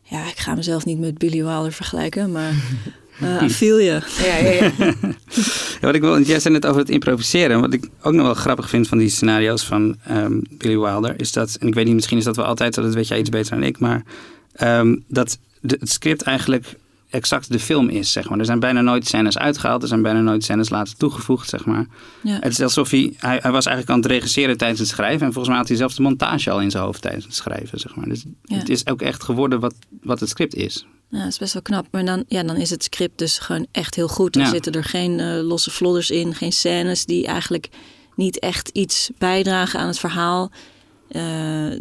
ja, 0.02 0.28
ik 0.28 0.36
ga 0.38 0.54
mezelf 0.54 0.84
niet 0.84 0.98
met 0.98 1.18
Billy 1.18 1.44
Wilder 1.44 1.72
vergelijken, 1.72 2.32
maar 2.32 2.52
Uh, 3.22 3.42
I 3.42 3.50
feel 3.50 3.78
je. 3.78 4.00
Ja, 4.24 4.36
ja, 4.36 4.50
ja. 4.50 4.72
Ja, 5.80 5.86
wat 5.86 5.94
ik 5.94 6.00
wil, 6.00 6.20
jij 6.20 6.40
zei 6.40 6.54
net 6.54 6.66
over 6.66 6.80
het 6.80 6.90
improviseren. 6.90 7.60
Wat 7.60 7.72
ik 7.72 7.88
ook 8.02 8.12
nog 8.12 8.24
wel 8.24 8.34
grappig 8.34 8.68
vind 8.68 8.88
van 8.88 8.98
die 8.98 9.08
scenario's 9.08 9.64
van 9.64 9.96
ehm, 10.04 10.40
Billy 10.50 10.78
Wilder, 10.78 11.20
is 11.20 11.32
dat, 11.32 11.56
en 11.60 11.66
ik 11.68 11.74
weet 11.74 11.84
niet, 11.84 11.94
misschien 11.94 12.18
is 12.18 12.24
dat 12.24 12.36
wel 12.36 12.44
altijd 12.44 12.74
zo, 12.74 12.82
dat 12.82 12.94
weet 12.94 13.08
jij 13.08 13.18
iets 13.18 13.30
beter 13.30 13.50
dan 13.50 13.62
ik, 13.62 13.78
maar 13.78 14.02
ehm, 14.52 14.96
dat 15.08 15.38
de, 15.60 15.76
het 15.80 15.90
script 15.90 16.22
eigenlijk 16.22 16.74
exact 17.10 17.52
de 17.52 17.58
film 17.58 17.88
is, 17.88 18.12
zeg 18.12 18.28
maar. 18.28 18.38
Er 18.38 18.44
zijn 18.44 18.60
bijna 18.60 18.80
nooit 18.80 19.06
scènes 19.06 19.38
uitgehaald, 19.38 19.82
er 19.82 19.88
zijn 19.88 20.02
bijna 20.02 20.20
nooit 20.20 20.44
scènes 20.44 20.70
later 20.70 20.96
toegevoegd, 20.96 21.48
zeg 21.48 21.64
maar. 21.64 21.86
Ja. 22.22 22.38
Het 22.40 22.52
is 22.52 22.60
alsof 22.62 22.90
hij, 22.90 23.12
hij, 23.16 23.38
hij 23.42 23.50
was 23.50 23.66
eigenlijk 23.66 23.96
aan 23.96 24.02
het 24.02 24.10
regisseren 24.12 24.56
tijdens 24.56 24.80
het 24.80 24.88
schrijven 24.88 25.26
en 25.26 25.32
volgens 25.32 25.48
mij 25.48 25.56
had 25.56 25.68
hij 25.68 25.76
zelfs 25.76 25.94
de 25.96 26.02
montage 26.02 26.50
al 26.50 26.60
in 26.60 26.70
zijn 26.70 26.82
hoofd 26.84 27.02
tijdens 27.02 27.24
het 27.24 27.34
schrijven, 27.34 27.78
zeg 27.78 27.94
maar. 27.96 28.08
Dus 28.08 28.24
Ja. 28.44 28.56
het 28.56 28.68
is 28.68 28.86
ook 28.86 29.02
echt 29.02 29.22
geworden 29.22 29.60
wat, 29.60 29.74
wat 30.02 30.20
het 30.20 30.28
script 30.28 30.54
is. 30.54 30.86
Ja, 31.10 31.18
dat 31.18 31.28
is 31.28 31.38
best 31.38 31.52
wel 31.52 31.62
knap. 31.62 31.86
Maar 31.90 32.04
dan, 32.04 32.24
ja, 32.28 32.42
dan 32.42 32.56
is 32.56 32.70
het 32.70 32.84
script 32.84 33.18
dus 33.18 33.38
gewoon 33.38 33.66
echt 33.72 33.94
heel 33.94 34.08
goed. 34.08 34.36
Er 34.36 34.42
Ja. 34.42 34.48
zitten 34.48 34.72
er 34.72 34.84
geen 34.84 35.20
eh, 35.20 35.40
losse 35.42 35.70
flodders 35.70 36.10
in, 36.10 36.34
geen 36.34 36.52
scènes 36.52 37.04
die 37.04 37.26
eigenlijk 37.26 37.68
niet 38.14 38.38
echt 38.38 38.68
iets 38.68 39.10
bijdragen 39.18 39.80
aan 39.80 39.86
het 39.86 39.98
verhaal. 39.98 40.50
Eh, 41.08 41.22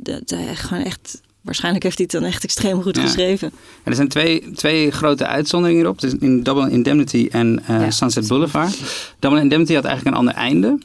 dat, 0.01 0.35
gewoon 0.53 0.83
echt, 0.83 1.21
waarschijnlijk 1.41 1.83
heeft 1.83 1.97
hij 1.97 2.07
het 2.11 2.21
dan 2.21 2.29
echt 2.31 2.43
extreem 2.43 2.81
goed 2.81 2.95
Ja. 2.95 3.01
geschreven. 3.01 3.47
En 3.83 3.91
er 3.91 3.95
zijn 3.95 4.07
twee, 4.07 4.51
twee 4.51 4.91
grote 4.91 5.25
uitzonderingen 5.27 5.81
hierop. 5.81 5.99
Dus 6.01 6.13
in 6.19 6.43
Double 6.43 6.69
Indemnity 6.71 7.27
en 7.31 7.61
eh, 7.67 7.79
Ja. 7.79 7.91
Sunset 7.91 8.27
Boulevard. 8.27 8.77
Double 9.19 9.39
Indemnity 9.41 9.73
had 9.73 9.83
eigenlijk 9.85 10.15
een 10.15 10.21
ander 10.21 10.33
einde. 10.33 10.77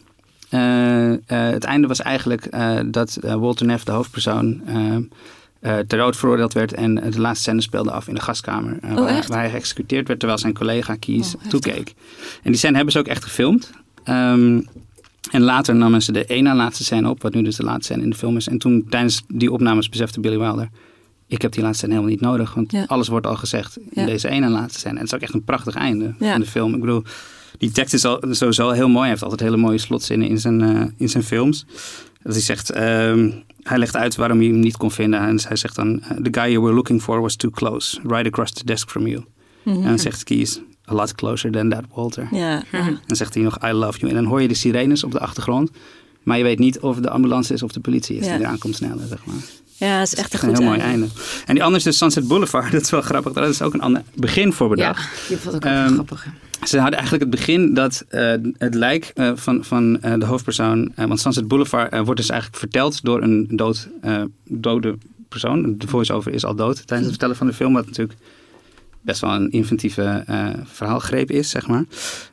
Het 1.26 1.64
einde 1.64 1.86
was 1.86 2.00
eigenlijk 2.00 2.48
dat 2.92 3.18
Walter 3.20 3.66
Neff, 3.66 3.84
de 3.84 3.92
hoofdpersoon, 3.92 4.62
ter 5.60 5.86
dood 5.98 6.16
veroordeeld 6.16 6.52
werd 6.52 6.72
en 6.72 7.02
eh, 7.02 7.12
de 7.12 7.20
laatste 7.20 7.42
scène 7.42 7.60
speelde 7.60 7.90
af 7.90 8.08
in 8.08 8.14
de 8.14 8.20
gaskamer. 8.20 8.78
eh, 8.82 8.94
waar, 8.94 9.08
echt? 9.08 9.28
waar 9.28 9.38
hij 9.40 9.50
geëxecuteerd 9.50 10.06
werd 10.06 10.18
terwijl 10.18 10.40
zijn 10.40 10.54
collega 10.54 10.94
Kies 10.94 11.34
Oh, 11.36 11.42
toekeek. 11.48 11.94
En 12.42 12.50
die 12.50 12.56
scène 12.56 12.74
hebben 12.76 12.92
ze 12.92 12.98
ook 12.98 13.06
echt 13.06 13.24
gefilmd. 13.24 13.70
Ehm, 14.04 14.60
en 15.30 15.40
later 15.42 15.74
namen 15.74 16.02
ze 16.02 16.12
de 16.12 16.24
één 16.26 16.42
na 16.44 16.54
laatste 16.54 16.84
scène 16.84 17.08
op, 17.08 17.22
wat 17.22 17.34
nu 17.34 17.42
dus 17.42 17.56
de 17.56 17.62
laatste 17.64 17.84
scène 17.84 18.02
in 18.02 18.10
de 18.10 18.16
film 18.16 18.36
is. 18.36 18.48
En 18.48 18.58
toen 18.58 18.86
tijdens 18.88 19.22
die 19.28 19.52
opnames 19.52 19.88
besefte 19.88 20.20
Billy 20.20 20.38
Wilder, 20.38 20.68
ik 21.26 21.42
heb 21.42 21.52
die 21.52 21.62
laatste 21.62 21.78
scène 21.78 21.92
helemaal 21.98 22.14
niet 22.16 22.24
nodig, 22.30 22.54
want 22.54 22.72
Ja. 22.72 22.84
alles 22.86 23.08
wordt 23.08 23.26
al 23.26 23.36
gezegd 23.36 23.76
in 23.76 23.84
Ja. 23.90 24.06
deze 24.06 24.28
ene 24.28 24.48
laatste 24.48 24.78
scène. 24.78 24.94
En 24.94 25.00
het 25.00 25.06
is 25.08 25.14
ook 25.14 25.22
echt 25.22 25.34
een 25.34 25.44
prachtig 25.44 25.74
einde 25.74 26.14
Ja. 26.18 26.30
van 26.32 26.40
de 26.40 26.46
film. 26.46 26.74
Ik 26.74 26.80
bedoel, 26.80 27.02
die 27.58 27.70
tekst 27.70 27.94
is 27.94 28.04
al 28.04 28.22
sowieso 28.30 28.70
heel 28.70 28.86
mooi. 28.88 29.00
Hij 29.00 29.08
heeft 29.08 29.22
altijd 29.22 29.40
hele 29.40 29.56
mooie 29.56 29.78
slotzinnen 29.78 30.28
in 30.28 30.38
zijn, 30.38 30.60
eh, 30.62 30.82
in 30.96 31.08
zijn 31.08 31.22
films. 31.24 31.66
Dat 32.22 32.32
hij 32.32 32.42
zegt, 32.42 32.70
ehm, 32.70 33.30
hij 33.62 33.78
legt 33.78 33.96
uit 33.96 34.16
waarom 34.16 34.38
hij 34.38 34.46
hem 34.46 34.60
niet 34.60 34.76
kon 34.76 34.90
vinden. 34.90 35.20
En 35.20 35.38
hij 35.46 35.56
zegt 35.56 35.74
dan, 35.76 36.02
the 36.22 36.28
guy 36.40 36.50
you 36.50 36.60
were 36.60 36.74
looking 36.74 37.02
for 37.02 37.20
was 37.20 37.36
too 37.36 37.50
close, 37.50 38.00
right 38.06 38.26
across 38.26 38.52
the 38.52 38.64
desk 38.64 38.90
from 38.90 39.06
you. 39.06 39.24
En 39.64 39.82
dan 39.82 39.98
zegt 39.98 40.24
Keys, 40.24 40.60
a 40.90 40.94
lot 40.94 41.14
closer 41.14 41.50
than 41.50 41.68
that, 41.68 41.84
Walter. 41.94 42.28
Ja, 42.30 42.62
En 42.70 42.98
dan 43.06 43.16
zegt 43.16 43.34
hij 43.34 43.42
nog, 43.42 43.58
I 43.64 43.72
love 43.72 43.98
you. 43.98 44.08
En 44.10 44.16
dan 44.16 44.24
hoor 44.24 44.42
je 44.42 44.48
de 44.48 44.54
sirenes 44.54 45.04
op 45.04 45.12
de 45.12 45.20
achtergrond. 45.20 45.70
Maar 46.22 46.36
je 46.38 46.42
weet 46.44 46.58
niet 46.58 46.80
of 46.80 46.96
de 46.96 47.10
ambulance 47.10 47.54
is 47.54 47.62
of 47.62 47.72
de 47.72 47.80
politie 47.80 48.16
is 48.16 48.26
Ja. 48.26 48.32
die 48.36 48.40
eraan 48.40 48.58
komt 48.58 48.76
snellen, 48.76 49.08
zeg 49.08 49.24
maar. 49.24 49.36
Ja, 49.86 49.98
het 49.98 50.12
is 50.12 50.14
echt 50.14 50.32
een 50.32 50.38
goed 50.38 50.58
heel 50.58 50.66
mooi 50.66 50.78
einde. 50.78 51.06
En 51.46 51.54
die 51.54 51.62
andere 51.62 51.76
is 51.76 51.82
dus 51.82 51.98
Sunset 51.98 52.28
Boulevard. 52.28 52.72
Dat 52.72 52.82
is 52.82 52.90
wel 52.90 53.00
grappig. 53.00 53.32
Daar 53.32 53.48
is 53.48 53.62
ook 53.62 53.74
een 53.74 53.80
ander 53.80 54.02
begin 54.14 54.52
voor 54.52 54.68
ja, 54.68 54.74
bedacht. 54.74 55.28
die 55.28 55.36
vond 55.36 55.54
ik 55.54 55.66
ook 55.66 55.72
Ehm, 55.72 55.92
grappig. 55.92 56.26
Ze 56.66 56.78
hadden 56.78 56.98
eigenlijk 56.98 57.30
het 57.30 57.40
begin 57.40 57.74
dat 57.74 58.04
eh, 58.08 58.34
het 58.58 58.74
lijk 58.74 59.12
eh, 59.14 59.32
van, 59.34 59.64
van 59.64 60.02
eh, 60.02 60.18
de 60.18 60.24
hoofdpersoon... 60.24 60.92
want 60.96 61.20
Sunset 61.20 61.48
Boulevard 61.48 61.96
wordt 62.04 62.20
dus 62.20 62.28
eigenlijk 62.28 62.60
verteld 62.60 63.04
door 63.04 63.22
een 63.22 63.48
dood, 63.50 63.88
dode 64.44 64.98
persoon. 65.28 65.78
De 65.78 65.88
voice-over 65.88 66.32
is 66.32 66.44
al 66.44 66.54
dood 66.54 66.76
tijdens 66.76 67.00
het 67.00 67.10
vertellen 67.10 67.36
van 67.36 67.46
de 67.46 67.52
film. 67.52 67.72
Wat 67.72 67.86
natuurlijk 67.86 68.18
best 69.00 69.20
wel 69.20 69.34
een 69.34 69.50
inventieve 69.50 70.22
eh, 70.26 70.48
verhaalgreep 70.64 71.30
is, 71.30 71.50
zeg 71.50 71.66
maar. 71.66 71.84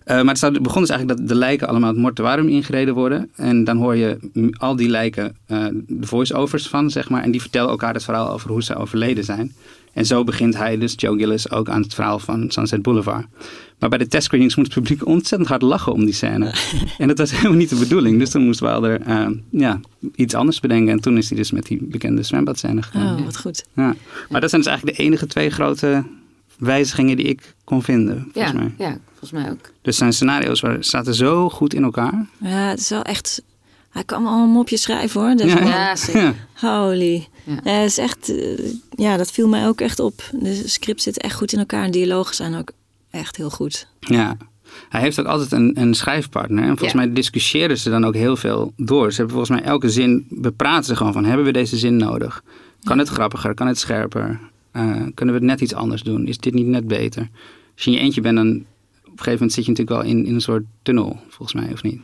Eh, 0.04 0.22
maar 0.22 0.36
het, 0.40 0.62
begon 0.62 0.82
dus 0.82 0.90
eigenlijk 0.90 1.20
dat 1.20 1.28
de 1.30 1.36
lijken 1.36 1.68
allemaal 1.68 1.90
het 1.90 1.98
mortuarium 1.98 2.48
ingereden 2.48 2.94
worden. 2.94 3.30
En 3.36 3.64
dan 3.64 3.78
hoor 3.78 3.96
je 3.96 4.18
al 4.58 4.76
die 4.76 4.90
lijken 4.90 5.36
eh, 5.46 5.66
de 5.88 6.08
voice-overs 6.08 6.68
van, 6.68 6.90
zeg 6.90 7.10
maar. 7.10 7.24
En 7.24 7.32
die 7.32 7.42
vertellen 7.42 7.70
elkaar 7.70 7.94
het 7.94 8.04
verhaal 8.04 8.32
over 8.32 8.50
hoe 8.50 8.64
ze 8.64 8.76
overleden 8.76 9.24
zijn. 9.24 9.56
En 9.94 10.06
zo 10.06 10.24
begint 10.24 10.58
hij 10.58 10.78
dus, 10.78 10.94
Joe 10.96 11.18
Gillis, 11.18 11.52
ook 11.52 11.70
aan 11.70 11.82
het 11.82 11.94
verhaal 11.94 12.20
van 12.20 12.52
Sunset 12.52 12.82
Boulevard. 12.82 13.26
Maar 13.80 13.90
bij 13.90 13.98
de 13.98 14.08
testscreenings 14.08 14.56
moest 14.56 14.74
het 14.74 14.84
publiek 14.84 15.08
ontzettend 15.08 15.50
hard 15.50 15.62
lachen 15.62 15.94
om 15.94 16.06
die 16.06 16.14
scène. 16.14 16.54
en 16.98 17.08
dat 17.08 17.18
was 17.18 17.32
helemaal 17.32 17.58
niet 17.58 17.70
de 17.70 17.76
bedoeling. 17.76 18.20
Dus 18.20 18.30
toen 18.30 18.46
moest 18.46 18.60
Wilder 18.60 19.02
eh, 19.02 19.28
ja, 19.50 19.80
iets 20.16 20.34
anders 20.34 20.60
bedenken. 20.60 20.92
En 20.94 21.00
toen 21.00 21.18
is 21.18 21.30
hij 21.30 21.38
dus 21.38 21.52
met 21.52 21.66
die 21.66 21.84
bekende 21.84 22.24
zwembadscène 22.24 22.82
gegaan. 22.82 23.20
Oh, 23.20 23.26
wat 23.26 23.38
goed. 23.38 23.66
Ja. 23.74 23.96
Maar 24.30 24.42
dat 24.42 24.50
zijn 24.50 24.62
dus 24.62 24.70
eigenlijk 24.70 24.98
de 24.98 25.04
enige 25.04 25.28
twee 25.28 25.50
grote 25.50 26.04
wijzigingen 26.58 27.16
die 27.18 27.26
ik 27.26 27.56
kon 27.64 27.84
vinden, 27.84 28.30
volgens 28.34 28.54
Ja, 28.54 28.60
mij. 28.60 28.74
ja, 28.78 28.98
volgens 29.10 29.32
mij 29.32 29.52
ook. 29.52 29.72
Dus 29.82 29.98
zijn 29.98 30.14
scenario's 30.14 30.60
waren- 30.62 30.84
zaten 30.84 31.14
zo 31.16 31.50
goed 31.50 31.74
in 31.74 31.84
elkaar. 31.84 32.26
Ja, 32.40 32.50
het 32.70 32.80
is 32.80 32.90
wel 32.90 33.02
echt... 33.02 33.42
Hij 33.90 34.04
kan 34.06 34.24
wel 34.24 34.34
een 34.44 34.50
mopje 34.50 34.78
schrijven 34.78 35.22
hoor. 35.22 35.36
Dus 35.36 35.54
Ja. 35.54 35.60
Ja, 35.64 35.96
zeker. 35.96 36.36
Holy. 36.54 37.28
Ja. 37.44 37.54
Ja. 37.64 37.72
het 37.72 37.90
is 37.90 37.98
echt, 37.98 38.30
eh, 38.30 38.58
ja, 38.90 39.18
dat 39.18 39.32
viel 39.32 39.48
mij 39.48 39.68
ook 39.68 39.82
echt 39.82 40.00
op. 40.00 40.22
De 40.34 40.68
script 40.68 41.02
zit 41.02 41.18
echt 41.22 41.36
goed 41.36 41.54
in 41.54 41.60
elkaar 41.60 41.84
en 41.84 41.92
dialogen 41.92 42.36
zijn 42.36 42.56
ook 42.56 42.72
echt 43.10 43.36
heel 43.36 43.50
goed. 43.50 43.88
Ja. 44.00 44.38
Hij 44.90 45.02
heeft 45.02 45.20
ook 45.20 45.26
altijd 45.26 45.52
een, 45.52 45.72
een 45.82 45.94
schrijfpartner. 45.94 46.64
En 46.64 46.68
volgens 46.78 46.92
Ja. 46.92 46.98
mij 46.98 47.14
discussiëren 47.14 47.78
ze 47.78 47.90
dan 47.90 48.06
ook 48.06 48.14
heel 48.16 48.36
veel 48.36 48.74
door. 48.78 49.10
Ze 49.12 49.16
hebben 49.18 49.36
volgens 49.36 49.60
mij 49.60 49.70
elke 49.70 49.90
zin 49.90 50.26
bepraten 50.30 50.86
ze 50.86 50.96
gewoon 50.96 51.14
van... 51.14 51.26
hebben 51.26 51.46
we 51.46 51.52
deze 51.52 51.78
zin 51.78 51.98
nodig? 51.98 52.44
Kan 52.84 52.98
het 52.98 53.08
grappiger? 53.08 53.54
Kan 53.54 53.68
het 53.68 53.80
scherper? 53.80 54.40
Eh, 54.78 55.02
kunnen 55.14 55.36
we 55.36 55.40
het 55.40 55.50
net 55.50 55.62
iets 55.62 55.74
anders 55.74 56.04
doen? 56.04 56.28
Is 56.28 56.38
dit 56.38 56.54
niet 56.54 56.68
net 56.68 56.88
beter? 56.88 57.30
Als 57.76 57.84
je 57.84 57.92
in 57.92 57.98
je 57.98 58.04
eentje 58.04 58.22
bent, 58.22 58.36
dan 58.36 58.48
op 58.48 58.54
een 58.56 58.66
gegeven 59.06 59.32
moment 59.32 59.54
zit 59.54 59.66
je 59.66 59.72
natuurlijk 59.72 60.02
wel 60.02 60.12
in, 60.12 60.26
in 60.26 60.34
een 60.34 60.42
soort 60.42 60.64
tunnel, 60.82 61.20
volgens 61.28 61.62
mij, 61.62 61.74
of 61.74 61.84
niet? 61.84 62.02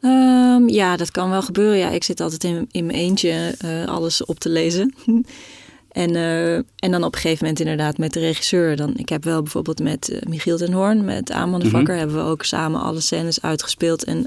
Ehm, 0.00 0.68
ja, 0.68 0.96
dat 0.96 1.10
kan 1.10 1.30
wel 1.30 1.42
gebeuren. 1.42 1.78
Ja, 1.78 1.88
ik 1.88 2.04
zit 2.04 2.20
altijd 2.20 2.44
in, 2.44 2.68
in 2.70 2.86
mijn 2.86 2.98
eentje 2.98 3.54
eh, 3.58 3.86
alles 3.86 4.24
op 4.24 4.38
te 4.38 4.48
lezen. 4.48 4.94
en, 6.02 6.14
eh, 6.14 6.54
en 6.54 6.90
dan 6.90 7.04
op 7.04 7.14
een 7.14 7.20
gegeven 7.20 7.44
moment 7.44 7.60
inderdaad 7.60 7.98
met 7.98 8.12
de 8.12 8.20
regisseur. 8.20 8.76
Dan, 8.76 8.92
ik 8.96 9.08
heb 9.08 9.24
wel 9.24 9.42
bijvoorbeeld 9.42 9.82
met 9.82 10.20
Michiel 10.28 10.56
ten 10.56 10.72
Hoorn, 10.72 11.04
met 11.04 11.30
Aman 11.30 11.60
de 11.60 11.66
Mhm. 11.66 11.76
Vakker... 11.76 11.96
hebben 11.96 12.16
we 12.16 12.30
ook 12.30 12.44
samen 12.44 12.80
alle 12.80 13.00
scènes 13.00 13.42
uitgespeeld. 13.42 14.04
En 14.04 14.24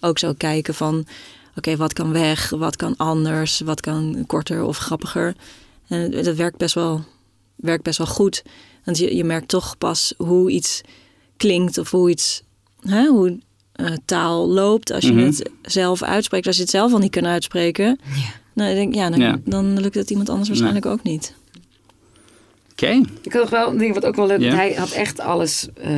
ook 0.00 0.18
zo 0.18 0.32
kijken 0.36 0.74
van, 0.74 1.06
oké, 1.56 1.76
wat 1.76 1.92
kan 1.92 2.12
weg? 2.12 2.50
Wat 2.50 2.76
kan 2.76 2.96
anders? 2.96 3.60
Wat 3.60 3.80
kan 3.80 4.24
korter 4.26 4.62
of 4.64 4.78
grappiger? 4.78 5.34
En 5.92 6.10
dat 6.10 6.36
werkt 6.36 6.56
best 6.56 6.74
wel, 6.74 7.04
werkt 7.56 7.82
best 7.82 7.98
wel 7.98 8.06
goed. 8.06 8.42
Want 8.84 8.98
je, 8.98 9.16
je 9.16 9.24
merkt 9.24 9.48
toch 9.48 9.78
pas 9.78 10.14
hoe 10.16 10.50
iets 10.50 10.80
klinkt 11.36 11.78
of 11.78 11.90
hoe 11.90 12.10
iets... 12.10 12.42
Hè, 12.80 13.06
hoe 13.06 13.38
eh, 13.72 13.92
taal 14.04 14.48
loopt 14.48 14.90
als 14.92 15.04
je 15.04 15.12
Mhm. 15.12 15.24
het 15.24 15.50
zelf 15.62 16.02
uitspreekt. 16.02 16.46
Als 16.46 16.56
je 16.56 16.62
het 16.62 16.70
zelf 16.70 16.92
al 16.92 16.98
niet 16.98 17.10
kan 17.10 17.26
uitspreken, 17.26 17.98
nou, 18.54 18.70
ik 18.70 18.76
denk, 18.76 18.94
ja, 18.94 19.10
dan, 19.10 19.20
Ja. 19.20 19.40
dan 19.44 19.80
lukt 19.80 19.94
het 19.94 20.10
iemand 20.10 20.28
anders 20.28 20.48
waarschijnlijk 20.48 20.86
ook 20.86 21.02
niet. 21.02 21.34
Oké. 22.72 23.00
Ik 23.22 23.32
had 23.32 23.42
nog 23.42 23.50
wel 23.50 23.68
een 23.70 23.78
ding 23.78 23.94
wat 23.94 24.04
ook 24.06 24.14
wel 24.16 24.26
leuk. 24.26 24.40
Hij 24.54 24.72
had 24.74 24.90
echt 24.90 25.20
alles, 25.20 25.68
eh, 25.74 25.90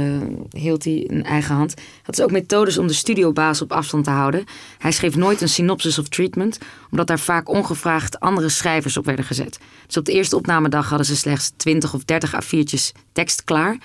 hield 0.50 0.84
hij 0.84 0.94
in 0.94 1.24
eigen 1.24 1.54
hand. 1.54 1.74
Had 2.02 2.14
dus 2.14 2.24
ook 2.24 2.30
methodes 2.30 2.78
om 2.78 2.86
de 2.86 2.92
studiobaas 2.92 3.62
op 3.62 3.72
afstand 3.72 4.04
te 4.04 4.10
houden. 4.10 4.44
Hij 4.78 4.92
schreef 4.92 5.16
nooit 5.16 5.40
een 5.40 5.48
synopsis 5.48 5.98
of 5.98 6.08
treatment, 6.08 6.58
omdat 6.90 7.06
daar 7.06 7.18
vaak 7.18 7.48
ongevraagd 7.48 8.20
andere 8.20 8.48
schrijvers 8.48 8.96
op 8.96 9.04
werden 9.04 9.24
gezet. 9.24 9.58
Dus 9.86 9.96
op 9.96 10.04
de 10.04 10.12
eerste 10.12 10.36
opnamedag 10.36 10.88
hadden 10.88 11.06
ze 11.06 11.16
slechts 11.16 11.52
20 11.56 11.94
of 11.94 12.04
30 12.04 12.34
A4'tjes 12.34 12.92
tekst 13.12 13.44
klaar. 13.44 13.76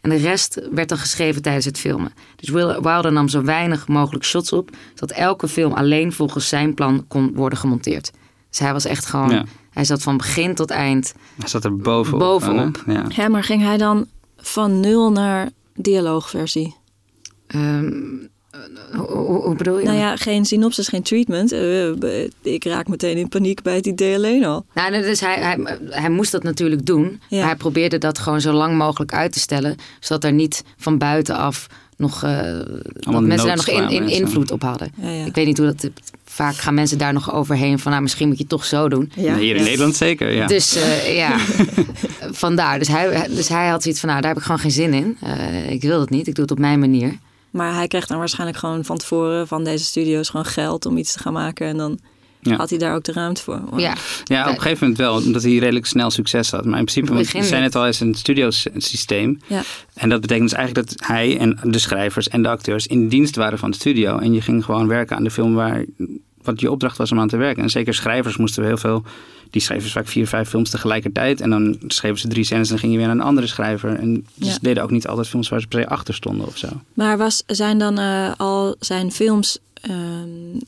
En 0.00 0.10
de 0.10 0.16
rest 0.16 0.60
werd 0.72 0.88
dan 0.88 0.98
geschreven 0.98 1.42
tijdens 1.42 1.64
het 1.64 1.78
filmen. 1.78 2.12
Dus 2.36 2.48
Wil- 2.48 2.82
Wilder 2.82 3.12
nam 3.12 3.28
zo 3.28 3.42
weinig 3.42 3.88
mogelijk 3.88 4.24
shots 4.24 4.52
op, 4.52 4.70
zodat 4.94 5.16
elke 5.16 5.48
film 5.48 5.72
alleen 5.72 6.12
volgens 6.12 6.48
zijn 6.48 6.74
plan 6.74 7.04
kon 7.08 7.32
worden 7.34 7.58
gemonteerd. 7.58 8.10
Dus 8.50 8.58
hij 8.58 8.72
was 8.72 8.84
echt 8.84 9.06
gewoon, 9.06 9.30
Ja. 9.30 9.44
Hij 9.78 9.86
zat 9.86 10.02
van 10.02 10.16
begin 10.16 10.54
tot 10.54 10.70
eind 10.70 11.14
Hij 11.38 11.48
zat 11.48 11.64
er 11.64 11.76
bovenop. 11.76 12.18
Bovenop. 12.20 12.82
Ja. 12.86 13.04
Ja, 13.08 13.28
maar 13.28 13.44
ging 13.44 13.62
hij 13.62 13.76
dan 13.76 14.06
van 14.36 14.80
nul 14.80 15.12
naar 15.12 15.48
dialoogversie? 15.74 16.74
Ehm, 17.46 17.92
hoe, 18.96 19.06
hoe- 19.06 19.54
bedoel 19.54 19.78
je? 19.78 19.84
Nou 19.84 19.96
ja, 19.98 20.16
geen 20.16 20.44
synopsis, 20.44 20.88
geen 20.88 21.02
treatment. 21.02 21.52
Eh, 21.52 21.90
b- 21.98 22.28
ik 22.46 22.64
raak 22.64 22.88
meteen 22.88 23.16
in 23.16 23.28
paniek 23.28 23.62
bij 23.62 23.74
het 23.74 23.86
idee 23.86 24.14
alleen 24.16 24.44
al. 24.44 24.64
Nou, 24.74 24.90
nee, 24.90 25.02
dus 25.02 25.20
hij, 25.20 25.34
hij, 25.40 25.78
hij 25.90 26.10
moest 26.10 26.32
dat 26.32 26.42
natuurlijk 26.42 26.86
doen. 26.86 27.20
Ja. 27.28 27.38
Maar 27.38 27.46
hij 27.46 27.56
probeerde 27.56 27.98
dat 27.98 28.18
gewoon 28.18 28.40
zo 28.40 28.52
lang 28.52 28.76
mogelijk 28.76 29.12
uit 29.12 29.32
te 29.32 29.38
stellen. 29.40 29.76
Zodat 30.00 30.24
er 30.24 30.32
niet 30.32 30.64
van 30.76 30.98
buitenaf 30.98 31.66
nog... 31.98 32.22
eh, 32.22 32.40
dat 32.92 33.22
mensen 33.22 33.46
daar 33.46 33.56
nog 33.56 33.68
in, 33.68 34.08
invloed 34.08 34.50
op 34.50 34.62
hadden. 34.62 34.92
Ja, 34.96 35.08
ja. 35.10 35.24
Ik 35.24 35.34
weet 35.34 35.46
niet 35.46 35.58
hoe 35.58 35.66
dat... 35.66 35.90
Vaak 36.24 36.54
gaan 36.56 36.74
mensen 36.74 36.98
daar 36.98 37.12
nog 37.12 37.32
overheen 37.32 37.78
van... 37.78 37.90
Nou, 37.90 38.02
misschien 38.02 38.26
moet 38.28 38.36
je 38.36 38.42
het 38.42 38.52
toch 38.52 38.64
zo 38.64 38.88
doen. 38.88 39.12
Ja, 39.14 39.36
Hier 39.36 39.56
in. 39.56 39.62
Nederland 39.62 39.96
zeker, 39.96 40.32
ja. 40.32 40.46
Dus 40.46 40.74
eh, 40.76 41.16
ja, 41.16 41.38
vandaar. 42.44 42.78
Dus 42.78 42.88
hij, 42.88 43.28
dus 43.28 43.48
hij 43.48 43.68
had 43.68 43.82
zoiets 43.82 44.00
van... 44.00 44.08
Nou, 44.08 44.20
daar 44.20 44.30
heb 44.30 44.38
ik 44.38 44.44
gewoon 44.46 44.60
geen 44.60 44.70
zin 44.70 44.94
in. 44.94 45.16
Eh, 45.20 45.70
ik 45.70 45.82
wil 45.82 46.00
het 46.00 46.10
niet. 46.10 46.26
Ik 46.26 46.34
doe 46.34 46.42
het 46.42 46.52
op 46.52 46.58
mijn 46.58 46.78
manier. 46.78 47.18
Maar 47.50 47.74
hij 47.74 47.86
kreeg 47.86 48.06
dan 48.06 48.18
waarschijnlijk 48.18 48.58
gewoon 48.58 48.84
van 48.84 48.98
tevoren 48.98 49.48
van 49.48 49.64
deze 49.64 49.84
studio's 49.84 50.28
gewoon 50.28 50.46
geld 50.46 50.86
om 50.86 50.96
iets 50.96 51.12
te 51.12 51.18
gaan 51.18 51.32
maken. 51.32 51.66
En 51.66 51.76
dan 51.76 51.98
Ja. 52.48 52.56
had 52.56 52.70
hij 52.70 52.78
daar 52.78 52.94
ook 52.94 53.04
de 53.04 53.12
ruimte 53.12 53.42
voor. 53.42 53.60
Ja, 53.76 53.94
Ja, 54.24 54.42
op 54.48 54.54
een 54.54 54.60
gegeven 54.62 54.78
moment 54.80 54.98
wel, 54.98 55.14
omdat 55.14 55.42
hij 55.42 55.56
redelijk 55.56 55.86
snel 55.86 56.10
succes 56.10 56.50
had. 56.50 56.64
Maar 56.64 56.78
in 56.78 56.84
principe, 56.84 57.14
want 57.14 57.46
zijn 57.46 57.70
al 57.72 57.86
eens 57.86 58.00
een 58.00 58.14
studiosysteem. 58.14 59.40
Ja. 59.46 59.62
En 59.94 60.08
dat 60.08 60.20
betekent 60.20 60.48
dus 60.48 60.58
eigenlijk 60.58 60.88
dat 60.88 61.06
hij 61.08 61.38
en 61.38 61.58
de 61.62 61.78
schrijvers 61.78 62.28
en 62.28 62.42
de 62.42 62.48
acteurs 62.48 62.86
in 62.86 63.08
dienst 63.08 63.36
waren 63.36 63.58
van 63.58 63.70
de 63.70 63.76
studio. 63.76 64.18
En 64.18 64.32
je 64.32 64.40
ging 64.40 64.64
gewoon 64.64 64.86
werken 64.86 65.16
aan 65.16 65.24
de 65.24 65.30
film 65.30 65.54
waar 65.54 65.84
wat 66.42 66.60
je 66.60 66.70
opdracht 66.70 66.96
was 66.96 67.12
om 67.12 67.20
aan 67.20 67.28
te 67.28 67.36
werken. 67.36 67.62
En 67.62 67.70
zeker 67.70 67.94
schrijvers 67.94 68.36
moesten 68.36 68.62
we 68.62 68.68
heel 68.68 68.76
veel. 68.76 69.02
Die 69.50 69.62
schreven 69.62 69.90
vaak 69.90 70.08
vier, 70.08 70.26
vijf 70.26 70.48
films 70.48 70.70
tegelijkertijd. 70.70 71.40
En 71.40 71.50
dan 71.50 71.78
schreven 71.86 72.18
ze 72.18 72.28
drie 72.28 72.44
scènes 72.44 72.64
en 72.64 72.70
dan 72.70 72.78
ging 72.78 72.92
je 72.92 72.98
weer 72.98 73.06
naar 73.06 73.16
een 73.16 73.22
andere 73.22 73.46
schrijver. 73.46 73.94
En 73.98 74.26
Ja. 74.34 74.52
ze 74.52 74.58
deden 74.62 74.82
ook 74.82 74.90
niet 74.90 75.06
altijd 75.06 75.28
films 75.28 75.48
waar 75.48 75.60
ze 75.60 75.66
per 75.66 75.80
se 75.80 75.88
achter 75.88 76.14
stonden 76.14 76.46
of 76.46 76.56
zo. 76.58 76.68
Maar 76.94 77.18
was, 77.18 77.42
zijn 77.46 77.78
dan 77.78 77.98
eh, 77.98 78.32
al 78.36 78.76
zijn 78.80 79.12
films... 79.12 79.58
ehm, 79.80 80.58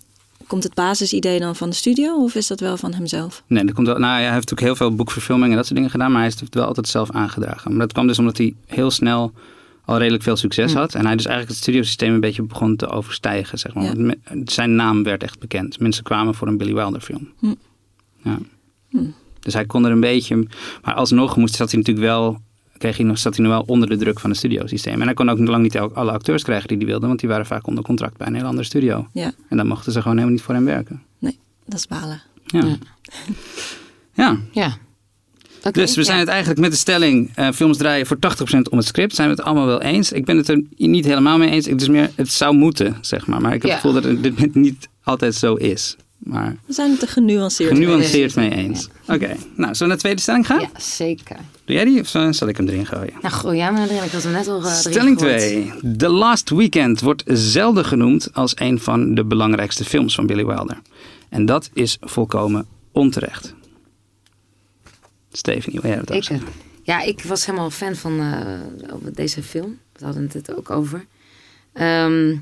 komt 0.51 0.63
het 0.63 0.75
basisidee 0.75 1.41
dan 1.41 1.57
van 1.57 1.71
de 1.71 1.77
studio 1.77 2.23
of 2.23 2.35
is 2.35 2.47
dat 2.47 2.61
wel 2.61 2.77
van 2.77 2.93
hemzelf? 2.93 3.43
Nee, 3.47 3.65
dat 3.65 3.75
komt 3.75 3.87
wel, 3.87 3.99
nou, 3.99 4.13
hij 4.13 4.23
heeft 4.23 4.35
natuurlijk 4.35 4.61
heel 4.61 4.77
veel 4.77 4.95
boekverfilmingen 4.95 5.51
en 5.51 5.57
dat 5.57 5.65
soort 5.65 5.77
dingen 5.77 5.91
gedaan. 5.91 6.09
Maar 6.09 6.21
hij 6.21 6.29
heeft 6.29 6.41
het 6.41 6.55
wel 6.55 6.65
altijd 6.65 6.89
zelf 6.89 7.11
aangedragen. 7.11 7.71
Maar 7.71 7.81
dat 7.81 7.93
kwam 7.93 8.07
dus 8.07 8.19
omdat 8.19 8.37
hij 8.37 8.55
heel 8.67 8.91
snel 8.91 9.33
al 9.85 9.99
redelijk 9.99 10.23
veel 10.23 10.37
succes 10.37 10.73
had. 10.73 10.95
En 10.95 11.07
hij 11.07 11.17
dus 11.17 11.27
eigenlijk 11.27 11.55
het 11.55 11.63
studiosysteem 11.63 12.15
een 12.15 12.21
beetje 12.21 12.43
begon 12.43 12.77
te 12.77 12.89
overstijgen. 12.89 13.59
Zeg 13.59 13.75
maar. 13.75 13.99
Ja. 13.99 14.15
Zijn 14.45 14.75
naam 14.75 15.03
werd 15.03 15.23
echt 15.23 15.39
bekend. 15.39 15.81
Mensen 15.81 16.05
kwamen 16.05 16.35
voor 16.35 16.49
een 16.49 16.57
Billy 16.57 16.75
Wilder 16.75 17.01
film. 17.01 17.29
Hm. 17.39 17.55
Ja. 18.23 18.39
Dus 19.41 19.55
hij 19.55 19.67
kon 19.67 19.85
er 19.85 19.91
een 19.91 20.01
beetje... 20.01 20.47
Maar 20.83 20.95
alsnog 20.95 21.37
moest, 21.37 21.55
zat 21.55 21.71
hij 21.71 21.79
natuurlijk 21.79 22.07
wel... 22.07 22.41
Kreeg 22.81 22.97
hij 22.97 23.07
nog, 23.07 23.19
zat 23.19 23.37
hij 23.37 23.45
nog 23.47 23.55
wel 23.55 23.63
onder 23.67 23.89
de 23.89 23.97
druk 23.97 24.21
van 24.21 24.31
het 24.31 24.39
studiosysteem. 24.39 24.95
En 24.95 25.03
hij 25.07 25.15
kon 25.15 25.29
ook 25.31 25.39
lang 25.39 25.63
niet 25.63 25.79
alle 25.79 26.11
acteurs 26.11 26.43
krijgen 26.43 26.69
die 26.69 26.77
hij 26.77 26.87
wilde. 26.87 27.07
Want 27.07 27.21
die 27.21 27.29
waren 27.29 27.47
vaak 27.47 27.67
onder 27.67 27.85
contract 27.85 28.17
bij 28.17 28.27
een 28.27 28.35
heel 28.35 28.45
andere 28.45 28.65
studio. 28.65 29.07
Ja, 29.13 29.33
En 29.49 29.57
dan 29.57 29.67
mochten 29.67 29.93
ze 29.93 29.99
gewoon 30.03 30.17
helemaal 30.17 30.37
niet 30.37 30.45
voor 30.45 30.55
hem 30.55 30.65
werken. 30.65 31.03
nee, 31.19 31.39
dat 31.67 31.79
is 31.79 31.87
balen. 31.87 32.23
Ja. 32.47 32.65
Ja. 32.65 32.77
ja. 34.15 34.37
ja. 34.53 34.77
Oké, 35.59 35.71
Dus 35.71 35.97
we 35.97 36.05
zijn 36.05 36.19
het 36.19 36.29
eigenlijk 36.29 36.61
met 36.61 36.71
de 36.71 36.77
stelling: 36.77 37.31
eh, 37.35 37.51
films 37.51 37.77
draaien 37.77 38.07
voor 38.07 38.17
80% 38.17 38.19
om 38.71 38.79
het 38.79 38.87
script. 38.87 39.15
Zijn 39.15 39.29
we 39.29 39.35
het 39.35 39.45
allemaal 39.45 39.67
wel 39.67 39.83
eens? 39.83 40.13
Ik 40.13 40.25
ben 40.25 40.37
het 40.37 40.49
er 40.49 40.63
niet 40.77 41.05
helemaal 41.05 41.39
mee 41.39 41.51
eens. 41.51 41.67
Het 41.67 41.81
is 41.81 41.89
meer, 41.89 42.11
het 42.15 42.29
zou 42.31 42.55
moeten, 42.57 42.97
zeg 43.01 43.27
maar. 43.27 43.41
Maar 43.41 43.55
ik 43.55 43.63
heb 43.63 43.71
Ja. 43.71 43.77
het 43.77 43.87
gevoel 43.87 44.01
dat 44.03 44.11
het 44.11 44.37
dit 44.37 44.55
niet 44.55 44.89
altijd 45.03 45.35
zo 45.35 45.55
is. 45.55 45.97
Maar 46.21 46.57
We 46.67 46.73
zijn 46.73 46.91
het 46.91 47.03
er 47.03 47.09
genuanceerd. 47.09 47.71
genuanceerd 47.73 48.35
mee 48.35 48.51
eens. 48.51 48.89
Oké, 49.07 49.27
nou, 49.27 49.37
zullen 49.37 49.79
we 49.79 49.85
naar 49.87 49.89
de 49.89 49.97
tweede 49.97 50.21
stelling 50.21 50.47
gaan? 50.47 50.61
Ja, 50.61 50.71
zeker. 50.81 51.37
Doe 51.65 51.75
jij 51.77 51.85
die 51.85 52.01
of 52.01 52.15
eh, 52.15 52.29
zal 52.31 52.49
ik 52.49 52.57
hem 52.57 52.69
erin 52.69 52.87
gooien? 52.87 53.13
Nou, 53.23 53.35
gooi 53.35 53.57
jij 53.57 53.73
maar 53.73 53.89
erin. 53.89 54.03
Ik 54.03 54.11
had 54.11 54.23
hem 54.23 54.33
net 54.33 54.49
al 54.49 54.65
eh, 54.65 54.73
Stelling 54.75 55.19
gegooid. 55.21 55.39
2. 55.81 55.97
The 55.97 56.09
Last 56.09 56.51
Weekend 56.51 57.01
wordt 57.01 57.23
zelden 57.27 57.85
genoemd 57.85 58.35
als 58.35 58.53
een 58.55 58.81
van 58.81 59.15
de 59.15 59.25
belangrijkste 59.25 59.85
films 59.85 60.15
van 60.15 60.27
Billy 60.27 60.45
Wilder. 60.47 60.81
En 61.29 61.47
dat 61.47 61.71
is 61.73 61.97
volkomen 62.01 62.67
onterecht. 62.93 63.55
Stephanie, 65.33 65.81
wil 65.81 65.91
jij 65.91 65.99
dat 66.01 66.11
ook 66.11 66.17
Ik, 66.23 66.29
eh, 66.29 66.39
ja, 66.83 67.01
ik 67.03 67.23
was 67.23 67.47
helemaal 67.47 67.71
fan 67.71 67.95
van 67.95 68.21
deze 69.13 69.43
film. 69.43 69.79
We 69.93 70.05
hadden 70.05 70.23
het 70.23 70.33
het 70.33 70.57
ook 70.57 70.71
over. 70.71 71.07
Ehm, 71.73 72.37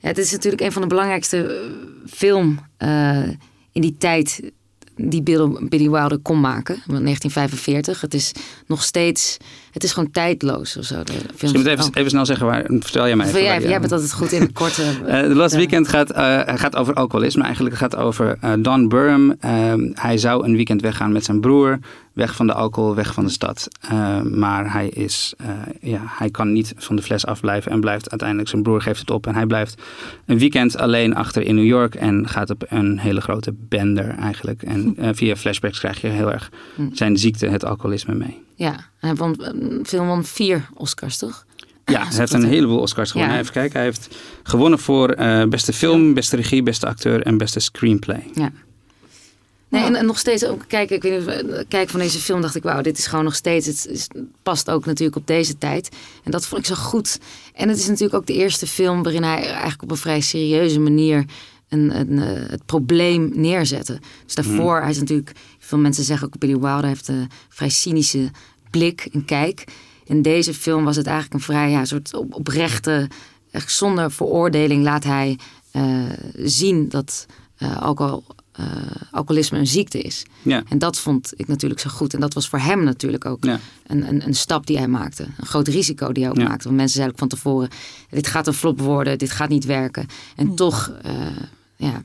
het 0.00 0.18
is 0.18 0.32
natuurlijk 0.32 0.62
een 0.62 0.72
van 0.72 0.82
de 0.82 0.88
belangrijkste 0.88 1.46
eh, 1.46 2.12
film 2.12 2.60
eh, 2.76 3.28
in 3.72 3.80
die 3.80 3.96
tijd 3.98 4.52
die 4.96 5.22
Bill- 5.22 5.66
Billy 5.68 5.90
Wilder 5.90 6.18
kon 6.18 6.40
maken. 6.40 6.74
1945. 6.74 8.00
Het 8.00 8.14
is 8.14 8.32
nog 8.66 8.82
steeds... 8.82 9.36
Het 9.70 9.84
is 9.84 9.92
gewoon 9.92 10.10
tijdloos 10.10 10.76
of 10.76 10.84
zo. 10.84 11.02
De. 11.04 11.12
Misschien 11.30 11.60
moet 11.60 11.66
even, 11.68 11.84
Oh. 11.84 11.90
even 11.94 12.10
snel 12.10 12.26
zeggen 12.26 12.46
waar. 12.46 12.64
Vertel 12.68 13.06
jij 13.06 13.16
mij 13.16 13.26
even. 13.26 13.42
jij, 13.42 13.80
bent 13.80 13.92
altijd 13.92 14.12
goed 14.12 14.32
in 14.32 14.40
de 14.40 14.52
korte... 14.52 14.82
Eh, 15.06 15.20
The 15.20 15.34
Last 15.34 15.54
Weekend 15.54 15.88
gaat, 15.88 16.10
eh, 16.10 16.40
gaat 16.46 16.76
over 16.76 16.94
alcoholisme. 16.94 17.42
Eigenlijk 17.42 17.78
het 17.80 17.92
gaat 17.92 18.00
over 18.02 18.36
eh, 18.40 18.52
Don 18.58 18.88
Burham. 18.88 19.34
Ehm, 19.40 19.90
hij 19.94 20.18
zou 20.18 20.44
een 20.44 20.56
weekend 20.56 20.80
weggaan 20.82 21.12
met 21.12 21.24
zijn 21.24 21.40
broer. 21.40 21.78
Weg 22.12 22.34
van 22.34 22.46
de 22.46 22.52
alcohol, 22.52 22.94
weg 22.94 23.14
van 23.14 23.24
de 23.24 23.30
stad. 23.30 23.68
Eh, 23.80 24.20
maar 24.22 24.72
hij, 24.72 24.88
is, 24.88 25.34
ja, 25.80 26.00
hij 26.04 26.30
kan 26.30 26.52
niet 26.52 26.74
van 26.76 26.96
de 26.96 27.02
fles 27.02 27.26
afblijven 27.26 27.72
en 27.72 27.80
blijft 27.80 28.10
uiteindelijk. 28.10 28.48
Zijn 28.48 28.62
broer 28.62 28.82
geeft 28.82 29.00
het 29.00 29.10
op 29.10 29.26
en 29.26 29.34
hij 29.34 29.46
blijft 29.46 29.82
een 30.26 30.38
weekend 30.38 30.76
alleen 30.76 31.14
achter 31.14 31.42
in 31.42 31.54
New 31.54 31.64
York. 31.64 31.94
En 31.94 32.28
gaat 32.28 32.50
op 32.50 32.64
een 32.68 32.98
hele 32.98 33.20
grote 33.20 33.54
bender 33.68 34.08
eigenlijk. 34.08 34.62
En 34.62 34.96
via 35.16 35.36
flashbacks 35.36 35.78
krijg 35.78 36.00
je 36.00 36.08
heel 36.08 36.32
erg 36.32 36.50
Hm. 36.74 36.82
zijn 36.92 37.16
ziekte, 37.16 37.46
het 37.46 37.64
alcoholisme 37.64 38.14
mee. 38.14 38.42
Ja, 38.60 38.76
hij 38.98 39.14
won, 39.14 39.34
een 39.38 39.86
film 39.86 40.06
won 40.06 40.24
vier 40.24 40.68
Oscars, 40.74 41.16
toch? 41.16 41.46
Ja, 41.84 42.06
hij 42.06 42.18
heeft 42.18 42.32
een 42.32 42.44
heleboel 42.44 42.78
Oscars 42.78 43.10
gewonnen. 43.10 43.34
Ja. 43.34 43.40
Even 43.40 43.52
kijken. 43.52 43.76
Hij 43.76 43.84
heeft 43.84 44.16
gewonnen 44.42 44.78
voor 44.78 45.10
eh, 45.10 45.44
beste 45.44 45.72
film, 45.72 46.14
beste 46.14 46.36
regie, 46.36 46.62
beste 46.62 46.86
acteur 46.86 47.22
en 47.22 47.38
beste 47.38 47.60
screenplay. 47.60 48.30
Ja. 48.34 48.52
Nee, 49.68 49.84
en, 49.84 49.94
en 49.94 50.06
nog 50.06 50.18
steeds 50.18 50.44
ook 50.44 50.62
kijken, 50.66 50.96
ik 50.96 51.02
weet 51.02 51.18
niet, 51.18 51.26
eh, 51.26 51.64
kijken 51.68 51.90
van 51.90 52.00
deze 52.00 52.18
film 52.18 52.40
dacht 52.40 52.54
ik, 52.54 52.62
wauw, 52.62 52.80
dit 52.80 52.98
is 52.98 53.06
gewoon 53.06 53.24
nog 53.24 53.34
steeds, 53.34 53.66
het 53.66 53.86
is, 53.90 54.06
past 54.42 54.70
ook 54.70 54.86
natuurlijk 54.86 55.16
op 55.16 55.26
deze 55.26 55.58
tijd. 55.58 55.88
En 56.24 56.30
dat 56.30 56.46
vond 56.46 56.60
ik 56.60 56.66
zo 56.66 56.82
goed. 56.82 57.18
En 57.54 57.68
het 57.68 57.78
is 57.78 57.86
natuurlijk 57.86 58.14
ook 58.14 58.26
de 58.26 58.34
eerste 58.34 58.66
film 58.66 59.02
waarin 59.02 59.22
hij 59.22 59.44
eigenlijk 59.44 59.82
op 59.82 59.90
een 59.90 59.96
vrij 59.96 60.20
serieuze 60.20 60.80
manier 60.80 61.24
een, 61.70 61.98
een, 62.00 62.18
eh, 62.18 62.50
het 62.50 62.66
probleem 62.66 63.30
neerzette. 63.34 64.00
Dus 64.24 64.34
daarvoor, 64.34 64.80
hij 64.80 64.90
is 64.90 64.98
natuurlijk, 64.98 65.32
veel 65.58 65.78
mensen 65.78 66.04
zeggen 66.04 66.26
ook 66.26 66.38
Billy 66.38 66.58
Wilder 66.58 66.86
heeft 66.86 67.08
een 67.08 67.28
vrij 67.48 67.68
cynische 67.68 68.30
blik 68.70 69.08
en 69.12 69.24
kijk. 69.24 69.64
In 70.04 70.22
deze 70.22 70.54
film 70.54 70.84
was 70.84 70.96
het 70.96 71.06
eigenlijk 71.06 71.34
een 71.34 71.40
vrij 71.54 71.70
ja, 71.70 71.84
soort 71.84 72.14
op, 72.14 72.34
oprechte, 72.34 73.08
echt 73.50 73.72
zonder 73.72 74.10
veroordeling 74.10 74.82
laat 74.82 75.04
hij 75.04 75.38
eh, 75.70 76.02
zien 76.34 76.88
dat 76.88 77.26
eh, 77.56 77.82
alcohol, 77.82 78.24
eh, 78.52 78.66
alcoholisme 79.10 79.58
een 79.58 79.66
ziekte 79.66 80.00
is. 80.00 80.22
Ja. 80.42 80.62
En 80.68 80.78
dat 80.78 80.98
vond 80.98 81.32
ik 81.36 81.46
natuurlijk 81.46 81.80
zo 81.80 81.90
goed. 81.90 82.14
En 82.14 82.20
dat 82.20 82.34
was 82.34 82.48
voor 82.48 82.58
hem 82.58 82.84
natuurlijk 82.84 83.24
ook 83.24 83.44
Ja. 83.44 83.60
een, 83.86 84.08
een, 84.08 84.26
een 84.26 84.34
stap 84.34 84.66
die 84.66 84.76
hij 84.78 84.88
maakte. 84.88 85.26
Een 85.36 85.46
groot 85.46 85.68
risico 85.68 86.12
die 86.12 86.22
hij 86.22 86.32
ook 86.32 86.38
Ja. 86.38 86.48
maakte. 86.48 86.64
Want 86.64 86.76
mensen 86.76 86.94
zeiden 86.96 87.14
ook 87.14 87.20
van 87.20 87.38
tevoren, 87.38 87.68
dit 88.10 88.26
gaat 88.26 88.46
een 88.46 88.52
flop 88.54 88.80
worden, 88.80 89.18
dit 89.18 89.30
gaat 89.30 89.48
niet 89.48 89.64
werken. 89.64 90.06
En 90.36 90.54
toch 90.54 90.92
eh, 91.02 91.12
ja, 91.76 92.02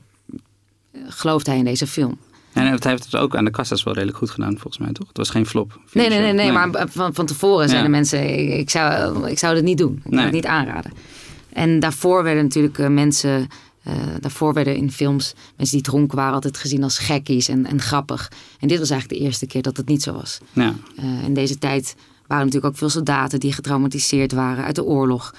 gelooft 1.06 1.46
hij 1.46 1.58
in 1.58 1.64
deze 1.64 1.86
film. 1.86 2.18
En 2.56 2.62
hij 2.66 2.90
heeft 2.90 3.04
het 3.04 3.16
ook 3.16 3.36
aan 3.36 3.44
de 3.44 3.50
kassa's 3.50 3.82
wel 3.82 3.94
redelijk 3.94 4.18
goed 4.18 4.30
gedaan, 4.30 4.52
volgens 4.52 4.78
mij, 4.78 4.92
toch? 4.92 5.08
Het 5.08 5.16
was 5.16 5.30
geen 5.30 5.46
flop. 5.46 5.80
Nee, 5.92 6.08
nee, 6.08 6.20
nee, 6.20 6.32
nee, 6.32 6.52
maar 6.52 6.70
van, 6.88 7.14
van 7.14 7.26
tevoren 7.26 7.68
zeiden 7.68 7.90
Ja. 7.90 7.96
mensen, 7.96 8.58
ik, 8.58 8.70
zou, 8.70 9.28
ik 9.30 9.38
zou 9.38 9.54
dit 9.54 9.64
niet 9.64 9.78
doen. 9.78 10.00
Ik 10.04 10.12
zou 10.12 10.22
het 10.22 10.32
niet 10.32 10.46
aanraden. 10.46 10.92
En 11.52 11.80
daarvoor 11.80 12.22
werden 12.22 12.42
natuurlijk 12.42 12.78
eh, 12.78 12.88
mensen, 12.88 13.46
eh, 13.82 13.94
daarvoor 14.20 14.52
werden 14.54 14.76
in 14.76 14.92
films 14.92 15.34
mensen 15.56 15.76
die 15.76 15.86
dronken 15.86 16.16
waren 16.16 16.34
altijd 16.34 16.56
gezien 16.56 16.82
als 16.82 16.98
gekkies 16.98 17.48
en, 17.48 17.66
en 17.66 17.80
grappig. 17.80 18.30
En 18.60 18.68
dit 18.68 18.78
was 18.78 18.90
eigenlijk 18.90 19.20
de 19.20 19.26
eerste 19.26 19.46
keer 19.46 19.62
dat 19.62 19.76
het 19.76 19.88
niet 19.88 20.02
zo 20.02 20.12
was. 20.12 20.38
Ja. 20.52 20.74
Eh, 20.96 21.04
in 21.24 21.34
deze 21.34 21.58
tijd 21.58 21.94
waren 22.26 22.44
natuurlijk 22.44 22.72
ook 22.72 22.78
veel 22.78 22.90
soldaten 22.90 23.40
die 23.40 23.52
getraumatiseerd 23.52 24.32
waren 24.32 24.64
uit 24.64 24.74
de 24.74 24.84
oorlog. 24.84 25.34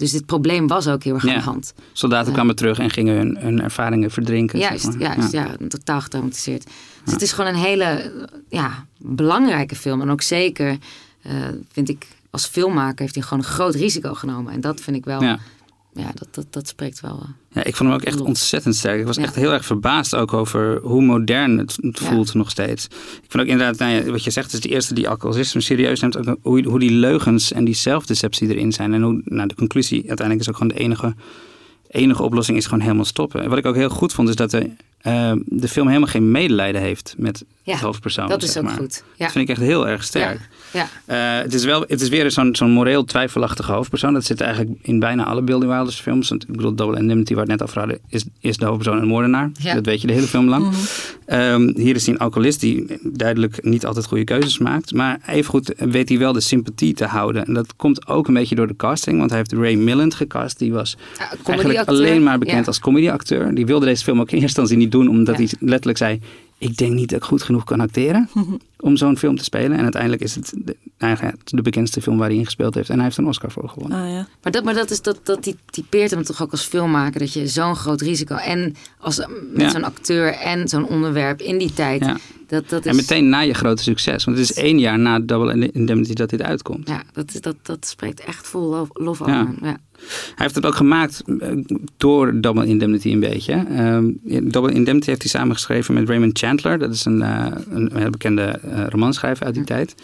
Dus 0.00 0.10
dit 0.10 0.26
probleem 0.26 0.66
was 0.66 0.88
ook 0.88 1.02
heel 1.04 1.14
erg 1.14 1.24
Ja. 1.24 1.30
aan 1.32 1.38
de 1.38 1.44
hand. 1.44 1.74
Soldaten 1.92 2.32
kwamen 2.32 2.56
terug 2.56 2.78
en 2.78 2.90
gingen 2.90 3.16
hun, 3.16 3.36
hun 3.38 3.62
ervaringen 3.62 4.10
verdrinken. 4.10 4.58
Juist, 4.58 4.84
zeg 4.84 4.94
maar. 4.98 5.16
juist, 5.16 5.32
ja. 5.32 5.56
totaal 5.68 6.00
getraumatiseerd. 6.00 6.66
Dus 7.04 7.12
het 7.12 7.22
is 7.22 7.32
gewoon 7.32 7.50
een 7.54 7.60
hele 7.60 8.12
ja, 8.48 8.86
belangrijke 8.98 9.76
film. 9.76 10.00
En 10.00 10.10
ook 10.10 10.22
zeker, 10.22 10.76
eh, 11.22 11.32
vind 11.72 11.88
ik, 11.88 12.06
als 12.30 12.46
filmmaker 12.46 13.00
heeft 13.00 13.14
hij 13.14 13.24
gewoon 13.24 13.38
een 13.38 13.50
groot 13.50 13.74
risico 13.74 14.14
genomen. 14.14 14.52
En 14.52 14.60
dat 14.60 14.80
vind 14.80 14.96
ik 14.96 15.04
wel, 15.04 15.22
ja, 15.22 15.38
Ja. 15.94 16.10
dat, 16.14 16.28
dat, 16.30 16.46
dat 16.50 16.68
spreekt 16.68 17.00
wel. 17.00 17.18
eh, 17.22 17.28
Ja, 17.52 17.64
ik 17.64 17.76
vond 17.76 17.88
hem 17.90 17.98
ook 17.98 18.04
echt 18.04 18.20
ontzettend 18.20 18.76
sterk. 18.76 19.00
Ik 19.00 19.06
was 19.06 19.16
Ja. 19.16 19.22
echt 19.22 19.34
heel 19.34 19.52
erg 19.52 19.64
verbaasd 19.64 20.14
ook 20.14 20.32
over 20.32 20.80
hoe 20.82 21.02
modern 21.02 21.58
het, 21.58 21.78
Ja. 21.80 21.90
voelt 21.92 22.34
nog 22.34 22.50
steeds. 22.50 22.84
Ik 23.22 23.24
vind 23.28 23.42
ook 23.42 23.48
inderdaad, 23.48 23.78
nou 23.78 23.92
ja, 24.04 24.10
wat 24.10 24.24
je 24.24 24.30
zegt, 24.30 24.52
is 24.52 24.60
de 24.60 24.68
eerste 24.68 24.94
die 24.94 25.08
alcoholisme 25.08 25.60
serieus 25.60 26.00
neemt. 26.00 26.16
Ook 26.28 26.36
hoe, 26.42 26.62
hoe 26.68 26.78
die 26.78 26.90
leugens 26.92 27.52
en 27.52 27.64
die 27.64 27.74
zelfdeceptie 27.74 28.48
erin 28.48 28.72
zijn. 28.72 28.94
En 28.94 29.02
hoe, 29.02 29.20
nou, 29.24 29.48
de 29.48 29.54
conclusie 29.54 30.08
uiteindelijk 30.08 30.40
is 30.40 30.48
ook 30.48 30.56
gewoon 30.56 30.76
de 30.76 30.82
enige, 30.82 31.14
enige 31.88 32.22
oplossing 32.22 32.56
is 32.58 32.64
gewoon 32.64 32.80
helemaal 32.80 33.04
stoppen. 33.04 33.42
En 33.42 33.48
wat 33.48 33.58
ik 33.58 33.66
ook 33.66 33.74
heel 33.76 33.88
goed 33.88 34.12
vond, 34.12 34.28
is 34.28 34.36
dat 34.36 34.50
de, 34.50 34.70
eh, 35.00 35.32
de 35.46 35.68
film 35.68 35.86
helemaal 35.86 36.08
geen 36.08 36.30
medelijden 36.30 36.80
heeft 36.80 37.14
met 37.18 37.44
Ja, 37.62 37.72
het 37.72 37.82
hoofdpersoon. 37.82 38.28
dat 38.28 38.42
is 38.42 38.56
ook 38.56 38.64
maar. 38.64 38.72
goed. 38.72 39.02
Ja, 39.16 39.24
Dat 39.24 39.32
vind 39.32 39.48
ik 39.48 39.56
echt 39.56 39.66
heel 39.66 39.88
erg 39.88 40.04
sterk. 40.04 40.48
ja. 40.72 40.88
Eh, 41.06 41.42
het, 41.42 41.54
is 41.54 41.64
wel, 41.64 41.84
het 41.88 42.00
is 42.00 42.08
weer 42.08 42.30
zo'n 42.30 42.56
zo'n 42.56 42.70
moreel 42.70 43.04
twijfelachtige 43.04 43.72
hoofdpersoon. 43.72 44.12
Dat 44.12 44.24
zit 44.24 44.40
eigenlijk 44.40 44.78
in 44.82 44.98
bijna 44.98 45.24
alle 45.24 45.42
Billy 45.42 45.66
Wilders 45.66 46.00
films. 46.00 46.28
Want 46.28 46.42
ik 46.42 46.56
bedoel, 46.56 46.74
Double 46.74 46.98
Indemnity, 46.98 47.34
waar 47.34 47.44
we 47.44 47.50
het 47.50 47.60
net 47.60 47.68
over 47.68 47.80
hadden, 47.80 47.98
is, 48.08 48.24
is 48.40 48.56
de 48.56 48.64
hoofdpersoon 48.64 49.02
een 49.02 49.08
moordenaar. 49.08 49.50
Ja. 49.58 49.74
Dat 49.74 49.86
weet 49.86 50.00
je 50.00 50.06
de 50.06 50.12
hele 50.12 50.26
film 50.26 50.48
lang. 50.48 50.74
Ehm, 51.26 51.72
hier 51.76 51.94
is 51.94 52.04
hij 52.06 52.14
een 52.14 52.20
alcoholist 52.20 52.60
die 52.60 52.98
duidelijk 53.02 53.64
niet 53.64 53.86
altijd 53.86 54.06
goede 54.06 54.24
keuzes 54.24 54.58
maakt. 54.58 54.92
Maar 54.92 55.20
evengoed 55.26 55.72
weet 55.76 56.08
hij 56.08 56.18
wel 56.18 56.32
de 56.32 56.40
sympathie 56.40 56.94
te 56.94 57.04
houden. 57.04 57.46
En 57.46 57.54
dat 57.54 57.76
komt 57.76 58.06
ook 58.06 58.28
een 58.28 58.34
beetje 58.34 58.54
door 58.54 58.66
de 58.66 58.76
casting. 58.76 59.18
Want 59.18 59.30
hij 59.30 59.38
heeft 59.38 59.52
Ray 59.52 59.74
Milland 59.74 60.14
gecast. 60.14 60.58
Die 60.58 60.72
was 60.72 60.96
eigenlijk 61.44 61.88
alleen 61.88 62.22
maar 62.22 62.38
bekend 62.38 62.66
als 62.66 62.78
comedyacteur. 62.78 63.54
Die 63.54 63.66
wilde 63.66 63.86
deze 63.86 64.04
film 64.04 64.20
ook 64.20 64.30
in 64.30 64.40
eerste 64.40 64.60
instantie 64.60 64.76
niet 64.90 65.04
doen. 65.04 65.08
Omdat 65.08 65.38
Ja. 65.38 65.44
hij 65.44 65.52
letterlijk 65.60 65.98
zei... 65.98 66.20
ik 66.58 66.76
denk 66.76 66.92
niet 66.92 67.08
dat 67.08 67.18
ik 67.18 67.24
goed 67.24 67.42
genoeg 67.42 67.64
kan 67.64 67.80
acteren 67.80 68.28
om 68.88 68.96
zo'n 68.96 69.16
film 69.18 69.36
te 69.36 69.44
spelen. 69.44 69.76
En 69.76 69.82
uiteindelijk 69.82 70.22
is 70.22 70.34
het 70.34 70.52
de, 70.56 70.76
eigenlijk 70.98 71.38
de 71.44 71.62
bekendste 71.62 72.00
film 72.02 72.18
waar 72.18 72.28
hij 72.28 72.36
in 72.36 72.44
gespeeld 72.44 72.74
heeft. 72.74 72.88
En 72.88 72.94
hij 72.94 73.04
heeft 73.04 73.16
een 73.16 73.26
Oscar 73.26 73.50
voor 73.50 73.68
gewonnen. 73.68 73.98
Ah, 74.02 74.08
ja. 74.08 74.26
Maar 74.42 74.52
dat, 74.52 74.64
maar 74.64 74.74
dat, 74.74 74.90
is, 74.90 75.02
dat, 75.02 75.20
dat 75.22 75.52
typeert 75.70 76.10
hem 76.10 76.22
toch 76.22 76.42
ook 76.42 76.50
als 76.50 76.62
filmmaker. 76.64 77.20
Dat 77.20 77.32
je 77.32 77.46
zo'n 77.46 77.76
groot 77.76 78.00
risico 78.00 78.34
en 78.34 78.74
als, 78.98 79.16
met 79.52 79.60
Ja. 79.62 79.70
zo'n 79.70 79.84
acteur 79.84 80.32
en 80.34 80.68
zo'n 80.68 80.86
onderwerp 80.88 81.40
in 81.40 81.58
die 81.58 81.72
tijd. 81.72 82.12
Dat, 82.50 82.68
dat 82.68 82.84
is, 82.84 82.90
En 82.90 82.96
meteen 82.96 83.28
na 83.28 83.40
je 83.40 83.54
grote 83.54 83.82
succes. 83.82 84.24
Want 84.24 84.38
het 84.38 84.50
is 84.50 84.56
één 84.56 84.78
jaar 84.78 84.98
na 84.98 85.18
Double 85.20 85.70
Indemnity 85.72 86.12
dat 86.12 86.30
dit 86.30 86.42
uitkomt. 86.42 86.88
Ja, 86.88 87.02
dat, 87.12 87.34
is- 87.34 87.40
dat, 87.40 87.56
dat 87.62 87.86
spreekt 87.86 88.20
echt 88.20 88.46
vol 88.48 88.68
lof, 88.68 88.88
lof. 88.92 89.26
Ja. 89.26 89.54
Hij 89.60 89.76
heeft 90.34 90.54
het 90.54 90.66
ook 90.66 90.74
gemaakt 90.74 91.22
eh, 91.40 91.48
door 91.96 92.40
Double 92.40 92.66
Indemnity 92.66 93.10
een 93.12 93.20
beetje. 93.20 93.52
Ehm, 93.52 94.10
Double 94.50 94.72
Indemnity 94.72 95.08
heeft 95.08 95.22
hij 95.22 95.30
samengeschreven 95.30 95.94
met 95.94 96.08
Raymond 96.08 96.38
Chandler. 96.38 96.78
Dat 96.78 96.92
is 96.94 97.04
een, 97.04 97.22
eh, 97.22 97.46
een 97.70 97.90
heel 97.94 98.10
bekende 98.10 98.42
eh, 98.42 98.86
romanschrijver 98.88 99.46
uit 99.46 99.54
die 99.54 99.64
tijd. 99.64 99.94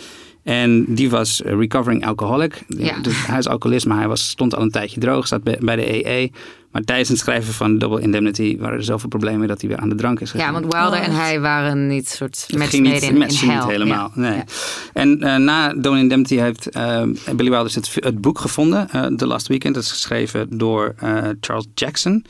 En 0.46 0.84
die 0.88 1.10
was 1.10 1.42
eh, 1.42 1.58
recovering 1.58 2.06
alcoholic. 2.06 2.62
Ja. 2.68 2.98
Dus 2.98 3.26
hij 3.26 3.38
is 3.38 3.48
alcoholist, 3.48 3.86
maar 3.86 3.98
hij 3.98 4.08
was, 4.08 4.28
stond 4.28 4.54
al 4.54 4.62
een 4.62 4.70
tijdje 4.70 5.00
droog. 5.00 5.26
Zat 5.26 5.42
bij, 5.42 5.58
bij 5.60 5.76
de 5.76 6.06
EE. 6.06 6.30
Maar 6.72 6.82
tijdens 6.84 7.08
het 7.08 7.18
schrijven 7.18 7.54
van 7.54 7.78
Double 7.78 8.00
Indemnity 8.00 8.58
waren 8.58 8.76
er 8.78 8.84
zoveel 8.84 9.08
problemen 9.08 9.48
dat 9.48 9.60
hij 9.60 9.70
weer 9.70 9.78
aan 9.78 9.88
de 9.88 9.94
drank 9.94 10.20
is 10.20 10.30
gegaan. 10.30 10.46
ja, 10.46 10.60
want 10.60 10.72
Wilder 10.72 10.98
Oh, 10.98 11.06
en 11.06 11.12
hij 11.14 11.40
waren 11.40 11.86
niet 11.86 12.08
soort 12.08 12.46
match 12.56 12.70
ging 12.70 12.82
made 12.82 12.94
niet, 12.94 13.04
in, 13.04 13.12
in 13.12 13.18
matchen 13.18 13.48
hell. 13.48 13.56
niet 13.56 13.66
helemaal. 13.66 14.10
Ja. 14.14 14.20
Nee. 14.20 14.34
Ja. 14.36 14.44
En 14.92 15.22
eh, 15.22 15.36
na 15.36 15.72
Double 15.74 15.98
Indemnity 15.98 16.36
heeft 16.36 16.68
eh, 16.70 17.02
Billy 17.36 17.50
Wilder 17.50 17.74
het, 17.74 17.94
het 17.94 18.20
boek 18.20 18.38
gevonden, 18.38 18.90
eh, 18.90 19.04
The 19.06 19.26
Last 19.26 19.46
Weekend. 19.46 19.74
Dat 19.74 19.82
is 19.84 19.90
geschreven 19.90 20.58
door 20.58 20.94
eh, 20.98 21.18
Charles 21.40 21.66
Jackson. 21.74 22.24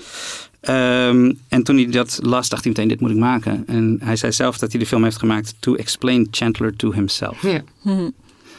Ehm, 0.67 1.33
en 1.49 1.63
toen 1.63 1.77
hij 1.77 1.87
dat 1.87 2.19
las, 2.23 2.49
dacht 2.49 2.63
hij 2.65 2.73
meteen, 2.73 2.89
dit 2.89 3.01
moet 3.01 3.11
ik 3.11 3.17
maken. 3.17 3.63
En 3.67 3.99
hij 4.03 4.17
zei 4.17 4.33
zelf 4.33 4.59
dat 4.59 4.71
hij 4.71 4.81
de 4.81 4.87
film 4.87 5.05
heeft 5.05 5.19
gemaakt 5.19 5.55
to 5.59 5.75
explain 5.75 6.29
Chandler 6.31 6.77
to 6.77 6.93
himself. 6.93 7.43
Ja. 7.43 7.63
Mhm. 7.83 7.99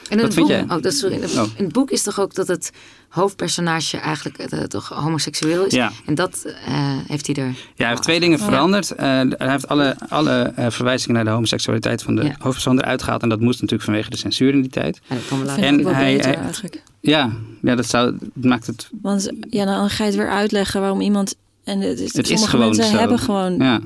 En 0.10 0.14
in 0.18 0.24
Wat 0.24 0.26
het 0.26 0.34
vind 0.34 0.48
boek, 0.48 0.56
jij? 0.56 0.64
Oh, 0.78 0.82
dat 0.84 0.86
is, 0.86 1.00
sorry, 1.00 1.16
in, 1.16 1.22
het, 1.22 1.38
Oh. 1.38 1.46
in 1.56 1.64
het 1.64 1.74
boek 1.74 1.92
is 1.92 2.04
toch 2.04 2.20
ook 2.20 2.34
dat 2.36 2.48
het 2.48 2.72
hoofdpersonage 3.10 3.98
eigenlijk 3.98 4.38
eh, 4.38 4.60
toch 4.60 4.88
homoseksueel 4.90 5.66
is. 5.66 5.74
Ja. 5.74 5.92
En 6.06 6.16
dat 6.16 6.44
eh, 6.66 6.98
heeft 7.08 7.28
hij 7.28 7.36
er. 7.36 7.46
Ja, 7.48 7.54
hij 7.76 7.88
heeft 7.88 8.02
twee 8.02 8.20
dingen 8.20 8.38
Ja. 8.40 8.46
veranderd. 8.46 8.92
Eh, 8.92 9.06
hij 9.08 9.50
heeft 9.50 9.68
alle, 9.68 9.96
alle 10.10 10.32
eh, 10.56 10.66
verwijzingen 10.70 11.16
naar 11.16 11.24
de 11.26 11.30
homoseksualiteit 11.32 12.04
van 12.04 12.16
de 12.16 12.24
Ja. 12.24 12.36
hoofdpersoon 12.40 12.80
eruit 12.80 13.04
gehaald. 13.04 13.22
En 13.22 13.30
dat 13.30 13.40
moest 13.40 13.56
natuurlijk 13.62 13.90
vanwege 13.90 14.10
de 14.10 14.18
censuur 14.18 14.54
in 14.54 14.62
die 14.62 14.72
tijd. 14.72 15.00
Ja, 15.08 15.16
dat 15.30 15.40
later. 15.46 15.64
En 15.64 15.86
hij- 15.86 16.16
beter 16.16 16.32
hij- 16.32 16.40
eigenlijk. 16.44 16.84
Ja, 17.00 17.32
ja 17.62 17.76
dat, 17.76 17.86
zou, 17.86 18.16
dat 18.20 18.44
maakt 18.44 18.68
het... 18.68 18.90
Want 19.02 19.32
ja, 19.50 19.66
dan 19.66 19.90
ga 19.90 20.04
je 20.04 20.10
het 20.10 20.20
weer 20.20 20.30
uitleggen 20.30 20.82
waarom 20.82 21.02
iemand... 21.02 21.36
En 21.68 21.82
het 21.82 22.00
is, 22.00 22.14
Het 22.14 22.26
is 22.26 22.28
sommige 22.28 22.50
gewoon 22.50 22.66
mensen 22.66 22.86
zo. 22.86 22.98
hebben 22.98 23.20
gewoon 23.20 23.58
Ja, 23.58 23.82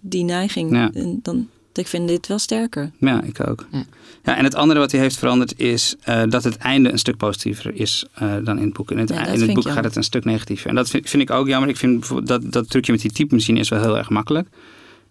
die 0.00 0.24
neiging. 0.24 0.72
Ja. 0.72 0.90
En 0.92 1.18
dan, 1.22 1.48
ik 1.74 1.86
vind 1.86 2.08
dit 2.08 2.26
wel 2.26 2.38
sterker. 2.38 2.90
Ja, 2.98 3.22
ik 3.22 3.48
ook. 3.48 3.66
Ja. 3.72 3.84
Ja. 4.24 4.36
en 4.36 4.44
het 4.44 4.54
andere 4.54 4.80
wat 4.80 4.92
hij 4.92 5.00
heeft 5.00 5.18
veranderd 5.18 5.58
is 5.58 5.94
eh, 6.00 6.22
dat 6.28 6.44
het 6.44 6.56
einde 6.56 6.92
een 6.92 6.98
stuk 6.98 7.16
positiever 7.16 7.74
is 7.74 8.04
eh, 8.14 8.34
dan 8.44 8.58
in 8.58 8.64
het 8.64 8.72
boek. 8.72 8.90
In 8.90 8.98
het, 8.98 9.08
Ja, 9.08 9.26
in 9.26 9.40
het 9.40 9.54
boek 9.54 9.68
gaat 9.68 9.84
het 9.84 9.96
een 9.96 10.02
stuk 10.04 10.24
negatiever. 10.24 10.68
En 10.68 10.74
dat 10.74 10.90
vind, 10.90 11.08
vind 11.10 11.22
ik 11.22 11.30
ook 11.30 11.46
jammer. 11.48 11.68
Ik 11.68 11.76
vind 11.76 11.98
bijvoorbeeld 11.98 12.42
dat, 12.42 12.52
dat 12.52 12.70
trucje 12.70 12.92
met 12.92 13.00
die 13.00 13.12
typemachine 13.12 13.58
is 13.58 13.68
wel 13.68 13.80
heel 13.80 13.98
erg 13.98 14.10
makkelijk. 14.10 14.48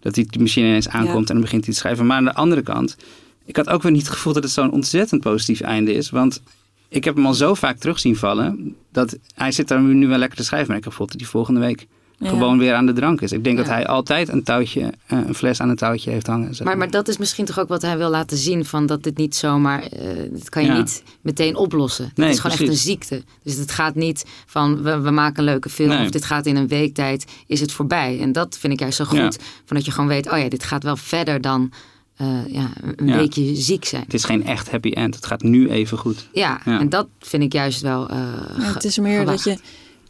Dat 0.00 0.14
die 0.14 0.26
machine 0.38 0.66
ineens 0.66 0.88
aankomt 0.88 1.28
en 1.28 1.34
dan 1.34 1.40
begint 1.44 1.64
hij 1.64 1.74
te 1.74 1.80
schrijven. 1.80 2.06
Maar 2.06 2.16
aan 2.16 2.24
de 2.24 2.34
andere 2.34 2.62
kant, 2.62 2.96
ik 3.44 3.56
had 3.56 3.68
ook 3.68 3.82
weer 3.82 3.92
niet 3.92 4.02
het 4.06 4.10
gevoel 4.12 4.32
dat 4.32 4.42
het 4.42 4.52
zo'n 4.52 4.72
ontzettend 4.72 5.20
positief 5.20 5.60
einde 5.60 5.92
is. 5.92 6.10
Want 6.10 6.42
ik 6.88 7.04
heb 7.04 7.14
hem 7.14 7.26
al 7.26 7.34
zo 7.34 7.54
vaak 7.54 7.78
terug 7.78 7.98
zien 7.98 8.16
vallen. 8.16 8.76
Dat 8.92 9.18
hij 9.34 9.52
zit 9.52 9.68
daar 9.68 9.80
nu 9.80 10.06
wel 10.08 10.18
lekker 10.18 10.38
te 10.38 10.44
schrijven. 10.44 10.68
Maar 10.68 10.76
ik 10.76 10.82
heb 10.82 10.92
gevoeld 10.92 11.12
dat 11.12 11.20
hij 11.20 11.30
volgende 11.30 11.60
week 11.60 11.86
Ja. 12.22 12.28
gewoon 12.28 12.58
weer 12.58 12.74
aan 12.74 12.86
de 12.86 12.92
drank 12.92 13.20
is. 13.20 13.32
Ik 13.32 13.44
denk 13.44 13.56
Ja. 13.58 13.62
dat 13.62 13.72
hij 13.72 13.86
altijd 13.86 14.28
een 14.28 14.42
touwtje, 14.42 14.92
eh, 15.06 15.18
een 15.26 15.34
fles 15.34 15.60
aan 15.60 15.68
een 15.68 15.76
touwtje 15.76 16.10
heeft 16.10 16.26
hangen. 16.26 16.54
zeg 16.54 16.66
Maar, 16.66 16.76
maar 16.78 16.90
dat 16.90 17.08
is 17.08 17.18
misschien 17.18 17.44
toch 17.44 17.58
ook 17.58 17.68
wat 17.68 17.82
hij 17.82 17.96
wil 17.98 18.10
laten 18.10 18.36
zien: 18.36 18.64
van 18.64 18.86
dat 18.86 19.02
dit 19.02 19.16
niet 19.16 19.34
zomaar. 19.36 19.82
eh 19.82 20.00
dit 20.30 20.48
kan 20.48 20.62
je 20.62 20.68
Ja. 20.68 20.76
niet 20.76 21.02
meteen 21.20 21.56
oplossen. 21.56 22.04
Het 22.04 22.16
Nee, 22.16 22.28
is 22.30 22.38
gewoon 22.38 22.56
echt 22.58 22.68
een 22.68 22.76
ziekte. 22.76 23.22
Dus 23.42 23.56
het 23.56 23.70
gaat 23.70 23.94
niet 23.94 24.24
van 24.46 24.82
we, 24.82 25.00
we 25.00 25.10
maken 25.10 25.38
een 25.38 25.44
leuke 25.44 25.68
film 25.68 25.88
Nee. 25.88 26.04
of 26.04 26.10
dit 26.10 26.24
gaat 26.24 26.46
in 26.46 26.56
een 26.56 26.68
week 26.68 26.94
tijd, 26.94 27.24
is 27.46 27.60
het 27.60 27.72
voorbij. 27.72 28.20
En 28.20 28.32
dat 28.32 28.56
vind 28.58 28.72
ik 28.72 28.78
juist 28.80 28.96
zo 28.96 29.04
goed. 29.04 29.18
Ja. 29.18 29.30
Van 29.64 29.76
dat 29.76 29.84
je 29.84 29.90
gewoon 29.90 30.08
weet: 30.08 30.30
oh 30.32 30.38
ja, 30.38 30.48
dit 30.48 30.64
gaat 30.64 30.82
wel 30.82 30.96
verder 30.96 31.40
dan 31.40 31.72
eh, 32.16 32.26
ja, 32.46 32.68
een 32.96 33.06
Ja. 33.06 33.16
weekje 33.16 33.54
ziek 33.56 33.84
zijn. 33.84 34.02
Het 34.02 34.14
is 34.14 34.24
geen 34.24 34.46
echt 34.46 34.70
happy 34.70 34.90
end. 34.90 35.14
Het 35.14 35.26
gaat 35.26 35.42
nu 35.42 35.68
even 35.70 35.98
goed. 35.98 36.28
Ja, 36.32 36.60
Ja. 36.64 36.80
en 36.80 36.88
dat 36.88 37.06
vind 37.20 37.42
ik 37.42 37.52
juist 37.52 37.80
wel. 37.80 38.08
eh, 38.08 38.16
Ja, 38.58 38.64
ge- 38.64 38.72
het 38.74 38.84
is 38.84 38.98
meer 38.98 39.24
dat 39.26 39.42
je, 39.44 39.58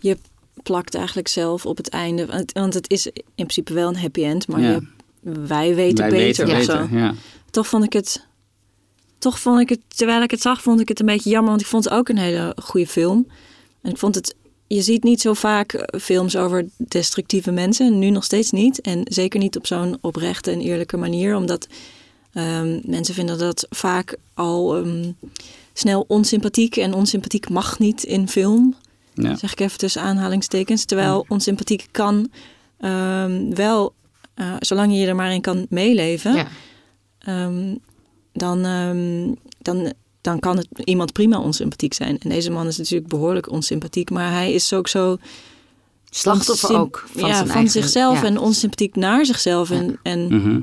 je 0.00 0.16
plakt 0.62 0.94
eigenlijk 0.94 1.28
zelf 1.28 1.66
op 1.66 1.76
het 1.76 1.88
einde. 1.88 2.26
Want, 2.26 2.52
want 2.52 2.74
het 2.74 2.90
is 2.90 3.06
in 3.06 3.22
principe 3.34 3.72
wel 3.72 3.88
een 3.88 3.96
happy 3.98 4.24
end, 4.24 4.48
maar 4.48 4.60
Ja. 4.60 4.80
wij 5.46 5.74
weten 5.74 6.10
Wij 6.10 6.10
beter 6.10 6.46
weten 6.46 6.82
of 6.82 6.88
zo. 6.88 6.96
Ja. 6.96 7.14
Toch 7.50 7.66
vond 7.66 7.84
ik 7.84 7.92
het. 7.92 8.28
Toch 9.18 9.38
vond 9.40 9.60
ik 9.60 9.68
het, 9.68 9.80
terwijl 9.88 10.22
ik 10.22 10.30
het 10.30 10.40
zag, 10.40 10.62
vond 10.62 10.80
ik 10.80 10.88
het 10.88 11.00
een 11.00 11.06
beetje 11.06 11.30
jammer. 11.30 11.50
Want 11.50 11.60
ik 11.62 11.66
vond 11.66 11.84
het 11.84 11.92
ook 11.92 12.08
een 12.08 12.18
hele 12.18 12.56
goede 12.62 12.86
film. 12.86 13.26
En 13.82 13.90
ik 13.90 13.98
vond 13.98 14.14
het. 14.14 14.34
Je 14.66 14.82
ziet 14.82 15.02
niet 15.02 15.20
zo 15.20 15.34
vaak 15.34 15.72
eh, 15.72 16.00
films 16.00 16.36
over 16.36 16.68
destructieve 16.76 17.50
mensen. 17.50 17.98
Nu 17.98 18.10
nog 18.10 18.24
steeds 18.24 18.50
niet. 18.50 18.80
En 18.80 19.00
zeker 19.04 19.40
niet 19.40 19.56
op 19.56 19.66
zo'n 19.66 19.98
oprechte 20.00 20.50
en 20.50 20.60
eerlijke 20.60 20.96
manier. 20.96 21.36
Omdat 21.36 21.66
ehm, 22.32 22.80
mensen 22.84 23.14
vinden 23.14 23.38
dat 23.38 23.66
vaak 23.70 24.16
al 24.34 24.76
ehm, 24.76 25.12
snel 25.72 26.04
onsympathiek. 26.08 26.76
En 26.76 26.94
onsympathiek 26.94 27.48
mag 27.48 27.78
niet 27.78 28.02
in 28.02 28.28
film. 28.28 28.74
Ja. 29.22 29.36
Zeg 29.36 29.52
ik 29.52 29.60
even 29.60 29.78
tussen 29.78 30.02
aanhalingstekens. 30.02 30.84
Terwijl 30.84 31.24
onsympathiek 31.28 31.86
kan 31.90 32.30
ehm, 32.78 33.54
wel, 33.54 33.94
eh, 34.34 34.54
zolang 34.58 34.96
je 34.96 35.06
er 35.06 35.16
maar 35.16 35.32
in 35.32 35.40
kan 35.40 35.66
meeleven, 35.68 36.34
Ja. 36.34 36.46
ehm, 37.18 37.74
dan, 38.32 38.64
ehm, 38.64 39.34
dan, 39.58 39.92
dan 40.20 40.38
kan 40.38 40.56
het 40.56 40.68
iemand 40.84 41.12
prima 41.12 41.38
onsympathiek 41.40 41.94
zijn. 41.94 42.18
En 42.18 42.28
deze 42.28 42.50
man 42.50 42.66
is 42.66 42.76
natuurlijk 42.78 43.08
behoorlijk 43.10 43.50
onsympathiek, 43.50 44.10
maar 44.10 44.32
hij 44.32 44.52
is 44.52 44.72
ook 44.72 44.88
zo. 44.88 45.16
Slachtoffer 46.10 46.76
ook 46.78 47.04
van 47.12 47.28
ja, 47.28 47.34
zijn 47.34 47.46
van 47.46 47.54
eigen- 47.56 47.70
zichzelf 47.82 48.22
en 48.22 48.38
onsympathiek 48.38 48.96
naar 48.96 49.26
zichzelf. 49.26 49.70
En, 49.70 49.98
en 50.02 50.26
Mhm. 50.36 50.60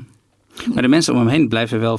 Maar 0.72 0.82
de 0.82 0.88
mensen 0.88 1.12
om 1.14 1.18
hem 1.18 1.28
heen 1.28 1.48
blijven 1.48 1.80
wel 1.80 1.98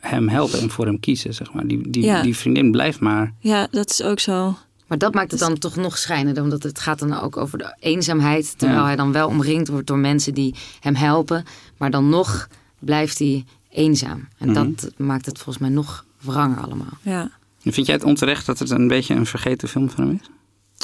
hem 0.00 0.28
helpen 0.28 0.60
en 0.60 0.70
voor 0.70 0.84
hem 0.86 1.00
kiezen, 1.00 1.34
zeg 1.34 1.52
maar. 1.52 1.66
Die, 1.66 1.90
die, 1.90 2.02
Ja. 2.04 2.22
die 2.22 2.36
vriendin 2.36 2.70
blijft 2.70 3.00
maar. 3.00 3.34
ja, 3.40 3.68
dat 3.70 3.90
is 3.90 4.02
ook 4.02 4.20
zo. 4.20 4.56
Maar 4.88 4.98
dat 4.98 5.14
maakt 5.14 5.30
het 5.30 5.40
dan 5.40 5.58
toch 5.58 5.76
nog 5.76 5.98
schijnender, 5.98 6.42
omdat 6.42 6.62
het 6.62 6.80
gaat 6.80 6.98
dan 6.98 7.20
ook 7.20 7.36
over 7.36 7.58
de 7.58 7.76
eenzaamheid. 7.80 8.58
Terwijl 8.58 8.80
Ja. 8.80 8.86
hij 8.86 8.96
dan 8.96 9.12
wel 9.12 9.28
omringd 9.28 9.68
wordt 9.68 9.86
door 9.86 9.98
mensen 9.98 10.34
die 10.34 10.54
hem 10.80 10.94
helpen. 10.94 11.44
Maar 11.76 11.90
dan 11.90 12.08
nog 12.08 12.48
blijft 12.78 13.18
hij 13.18 13.44
eenzaam. 13.70 14.28
En 14.38 14.50
Mhm. 14.50 14.54
dat 14.54 14.90
maakt 14.96 15.26
het 15.26 15.36
volgens 15.36 15.58
mij 15.58 15.68
nog 15.68 16.04
wranger 16.20 16.58
allemaal. 16.60 16.98
Ja, 17.02 17.30
En 17.62 17.72
Vind 17.72 17.86
jij 17.86 17.94
het 17.94 18.04
onterecht 18.04 18.46
dat 18.46 18.58
het 18.58 18.70
een 18.70 18.88
beetje 18.88 19.14
een 19.14 19.26
vergeten 19.26 19.68
film 19.68 19.90
van 19.90 20.04
hem 20.06 20.20
is? 20.22 20.28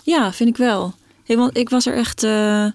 ja 0.05 0.33
vind 0.33 0.49
ik 0.49 0.57
wel. 0.57 0.95
Hey, 1.25 1.37
want 1.37 1.57
ik 1.57 1.69
was 1.69 1.87
er 1.87 1.95
echt. 1.95 2.23
eh, 2.23 2.67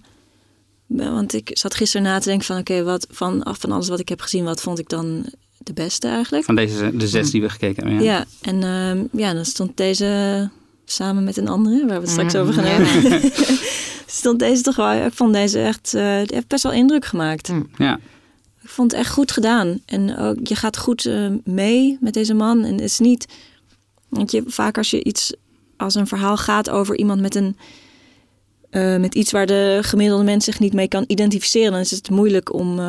want 0.88 1.34
ik 1.34 1.50
zat 1.54 1.76
gisteren 1.76 2.06
na 2.06 2.20
te 2.20 2.28
denken 2.28 2.46
van 2.46 2.58
oké, 2.58 2.84
wat 2.84 3.08
van, 3.12 3.44
af 3.44 3.60
van 3.60 3.72
alles 3.72 3.88
wat 3.90 4.00
ik 4.00 4.10
heb 4.10 4.22
gezien, 4.22 4.44
wat 4.44 4.62
vond 4.62 4.80
ik 4.80 4.90
dan 4.90 5.26
de 5.58 5.74
beste 5.74 6.08
eigenlijk? 6.08 6.46
Van 6.46 6.56
deze, 6.56 6.92
de 6.98 7.08
zes 7.08 7.32
die 7.32 7.42
we 7.42 7.50
gekeken 7.50 7.88
hebben. 7.88 8.04
Ja. 8.04 8.12
Ja, 8.18 8.26
en 8.42 8.64
ehm, 8.64 9.20
ja, 9.22 9.34
dan 9.34 9.46
stond 9.46 9.78
deze 9.78 10.50
samen 10.90 11.24
met 11.24 11.38
een 11.38 11.48
andere, 11.48 11.86
waar 11.86 12.02
we 12.02 12.02
het 12.02 12.10
straks 12.10 12.36
over 12.36 12.54
gaan 12.54 12.66
ja. 12.66 12.72
hebben. 12.84 13.32
stond 14.06 14.40
deze 14.40 14.64
toch 14.64 14.76
wel, 14.76 14.92
ik 14.92 15.14
vond 15.14 15.34
deze 15.34 15.60
echt, 15.60 15.92
die 15.92 16.02
heeft 16.02 16.48
best 16.48 16.64
wel 16.64 16.72
indruk 16.72 17.06
gemaakt. 17.06 17.48
Hm. 17.48 17.64
Ja. 17.78 18.00
Ik 18.70 18.70
vond 18.70 18.92
het 18.92 19.00
echt 19.00 19.12
goed 19.12 19.32
gedaan. 19.32 19.80
En 19.86 20.18
ook, 20.18 20.48
je 20.48 20.56
gaat 20.56 20.78
goed 20.78 21.06
eh, 21.06 21.28
mee 21.44 21.98
met 22.02 22.14
deze 22.14 22.34
man. 22.34 22.64
En 22.64 22.72
het 22.72 22.82
is 22.82 23.00
niet, 23.00 23.26
want 24.10 24.32
je, 24.32 24.44
vaak 24.46 24.78
als 24.78 24.90
je 24.92 25.04
iets, 25.04 25.34
als 25.78 25.96
een 25.96 26.08
verhaal 26.08 26.38
gaat 26.38 26.70
over 26.70 26.98
iemand 26.98 27.22
met 27.22 27.36
een, 27.36 27.58
eh, 28.70 28.98
met 28.98 29.16
iets 29.16 29.32
waar 29.32 29.46
de 29.46 29.80
gemiddelde 29.82 30.24
mens 30.24 30.46
zich 30.46 30.60
niet 30.60 30.74
mee 30.74 30.88
kan 30.88 31.04
identificeren, 31.08 31.72
dan 31.72 31.80
is 31.80 31.92
het 31.92 32.10
moeilijk 32.10 32.54
om, 32.54 32.80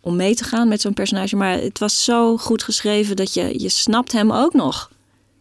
om 0.00 0.16
mee 0.16 0.34
te 0.34 0.44
gaan 0.44 0.68
met 0.68 0.80
zo'n 0.80 0.94
personage. 0.94 1.36
Maar 1.36 1.58
het 1.60 1.78
was 1.78 2.04
zo 2.04 2.36
goed 2.36 2.62
geschreven 2.62 3.16
dat 3.16 3.34
je, 3.34 3.60
je 3.60 3.68
snapt 3.68 4.12
hem 4.12 4.32
ook 4.32 4.52
nog. 4.52 4.90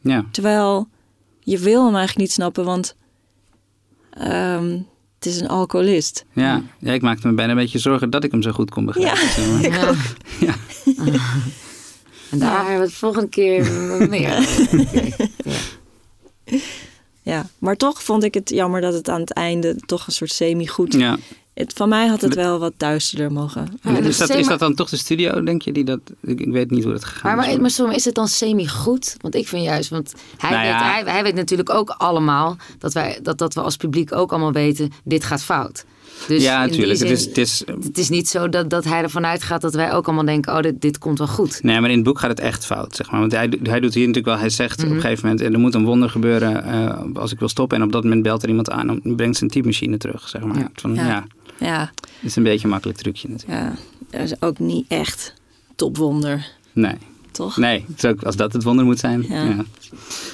ja. 0.01 0.25
Terwijl 0.31 0.87
je 1.43 1.59
wil 1.59 1.85
hem 1.85 1.95
eigenlijk 1.95 2.17
niet 2.17 2.31
snappen, 2.31 2.65
want 2.65 2.95
ehm, 4.09 4.79
het 5.15 5.25
is 5.25 5.39
een 5.39 5.47
alcoholist. 5.47 6.25
Ja. 6.33 6.61
ja, 6.79 6.93
ik 6.93 7.01
maakte 7.01 7.27
me 7.27 7.33
bijna 7.33 7.51
een 7.51 7.57
beetje 7.57 7.79
zorgen 7.79 8.09
dat 8.09 8.23
ik 8.23 8.31
hem 8.31 8.41
zo 8.41 8.51
goed 8.51 8.69
kon 8.69 8.85
begrijpen. 8.85 9.19
Ja. 9.19 9.61
zeg 9.61 9.81
maar. 9.81 10.15
Ja. 10.39 10.55
Ja. 10.95 11.15
En 12.31 12.39
daar 12.39 12.57
hebben 12.57 12.77
we 12.77 12.83
het 12.83 12.93
volgende 12.93 13.29
keer 13.29 13.71
meer. 14.09 14.47
Ja, 17.21 17.49
maar 17.57 17.75
toch 17.75 18.03
vond 18.03 18.23
ik 18.23 18.33
het 18.33 18.49
jammer 18.49 18.81
dat 18.81 18.93
het 18.93 19.09
aan 19.09 19.19
het 19.19 19.31
einde 19.31 19.75
toch 19.75 20.07
een 20.07 20.13
soort 20.13 20.31
semi-goed... 20.31 20.93
ja. 20.93 21.17
Het, 21.53 21.73
van 21.73 21.89
mij 21.89 22.07
had 22.07 22.21
het 22.21 22.35
wel 22.35 22.59
wat 22.59 22.73
duisterder 22.77 23.31
mogen. 23.31 23.67
Ja, 23.81 23.97
is, 23.97 24.03
dus 24.05 24.17
dat, 24.17 24.29
is 24.29 24.47
dat 24.47 24.59
dan 24.59 24.73
toch 24.75 24.89
de 24.89 24.97
studio, 24.97 25.43
denk 25.43 25.61
je? 25.61 25.71
Die 25.71 25.83
dat, 25.83 25.99
ik, 26.21 26.39
ik 26.39 26.51
weet 26.51 26.71
niet 26.71 26.83
hoe 26.83 26.91
dat 26.91 27.05
gegaan 27.05 27.35
Maar, 27.35 27.45
is. 27.45 27.51
maar, 27.51 27.61
maar 27.61 27.69
soms 27.69 27.95
is 27.95 28.05
het 28.05 28.15
dan 28.15 28.27
semi-goed? 28.27 29.15
Want 29.21 29.35
ik 29.35 29.47
vind 29.47 29.63
juist, 29.63 29.89
want 29.89 30.13
hij, 30.37 30.49
Nou 30.51 30.65
ja. 30.65 30.71
weet, 30.73 31.03
hij, 31.05 31.13
hij 31.13 31.23
weet 31.23 31.35
natuurlijk 31.35 31.69
ook 31.69 31.89
allemaal 31.89 32.57
dat, 32.79 32.93
wij, 32.93 33.19
dat, 33.23 33.37
dat 33.37 33.53
we 33.53 33.61
als 33.61 33.77
publiek 33.77 34.15
ook 34.15 34.31
allemaal 34.31 34.51
weten, 34.51 34.91
dit 35.03 35.23
gaat 35.23 35.43
fout. 35.43 35.85
Dus 36.27 36.43
ja, 36.43 36.65
natuurlijk. 36.65 36.99
Het, 36.99 37.09
is, 37.09 37.25
het 37.25 37.37
is, 37.37 37.63
Het 37.83 37.97
is 37.97 38.09
niet 38.09 38.27
zo 38.29 38.49
dat, 38.49 38.69
dat 38.69 38.83
hij 38.83 39.01
ervan 39.01 39.25
uitgaat 39.25 39.61
dat 39.61 39.73
wij 39.73 39.93
ook 39.93 40.05
allemaal 40.05 40.25
denken: 40.25 40.53
oh, 40.55 40.61
dit, 40.61 40.81
dit 40.81 40.97
komt 40.97 41.17
wel 41.17 41.27
goed. 41.27 41.59
nee, 41.63 41.79
maar 41.79 41.89
in 41.89 41.95
het 41.95 42.05
boek 42.05 42.19
gaat 42.19 42.29
het 42.29 42.39
echt 42.39 42.65
fout, 42.65 42.95
zeg 42.95 43.11
maar. 43.11 43.19
Want 43.19 43.31
hij, 43.31 43.53
hij 43.63 43.79
doet 43.79 43.93
hier 43.93 44.07
natuurlijk 44.07 44.33
wel, 44.33 44.37
hij 44.37 44.49
zegt 44.49 44.77
Mhm. 44.77 44.87
op 44.87 44.93
een 44.95 45.01
gegeven 45.01 45.29
moment, 45.29 45.53
er 45.53 45.59
moet 45.59 45.73
een 45.73 45.85
wonder 45.85 46.09
gebeuren 46.09 46.63
eh, 46.63 46.99
als 47.13 47.31
ik 47.31 47.39
wil 47.39 47.47
stoppen. 47.47 47.77
En 47.77 47.83
op 47.83 47.91
dat 47.91 48.03
moment 48.03 48.23
belt 48.23 48.43
er 48.43 48.49
iemand 48.49 48.69
aan 48.69 48.89
en 49.03 49.15
brengt 49.15 49.37
zijn 49.37 49.49
typemachine 49.49 49.97
terug, 49.97 50.29
zeg 50.29 50.41
maar. 50.43 50.57
Ja. 50.57 50.69
Van, 50.73 50.93
Ja. 50.95 51.07
ja. 51.07 51.25
Ja, 51.59 51.91
het 52.01 52.09
is 52.21 52.35
een 52.35 52.43
beetje 52.43 52.63
een 52.63 52.69
makkelijk 52.69 52.97
trucje 52.99 53.29
natuurlijk. 53.29 53.59
ja, 53.59 53.73
dat 54.09 54.21
is 54.21 54.41
ook 54.41 54.59
niet 54.59 54.85
echt 54.87 55.33
topwonder, 55.75 56.47
Nee. 56.73 56.95
toch? 57.31 57.57
Nee, 57.57 57.85
ook, 58.05 58.23
als 58.23 58.35
dat 58.35 58.53
het 58.53 58.63
wonder 58.63 58.85
moet 58.85 58.99
zijn. 58.99 59.25
Ja. 59.29 59.43
Ja. 59.43 59.63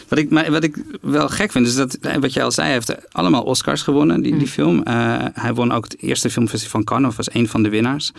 Wat, 0.07 0.19
ik, 0.19 0.29
maar 0.29 0.51
wat 0.51 0.63
ik 0.63 0.83
wel 1.01 1.29
gek 1.29 1.51
vind, 1.51 1.67
is 1.67 1.75
dat, 1.75 1.97
wat 2.19 2.33
jij 2.33 2.43
al 2.43 2.51
zei, 2.51 2.65
hij 2.67 2.75
heeft 2.75 3.13
allemaal 3.13 3.43
Oscars 3.43 3.81
gewonnen, 3.81 4.21
die, 4.21 4.37
die 4.37 4.47
film. 4.47 4.83
Eh, 4.83 5.25
hij 5.33 5.53
won 5.53 5.71
ook 5.71 5.83
het 5.83 6.01
eerste 6.01 6.29
filmfestival 6.29 6.71
van 6.71 6.83
Cannes, 6.83 7.09
of 7.09 7.17
was 7.17 7.33
een 7.33 7.47
van 7.47 7.63
de 7.63 7.69
winnaars 7.69 8.11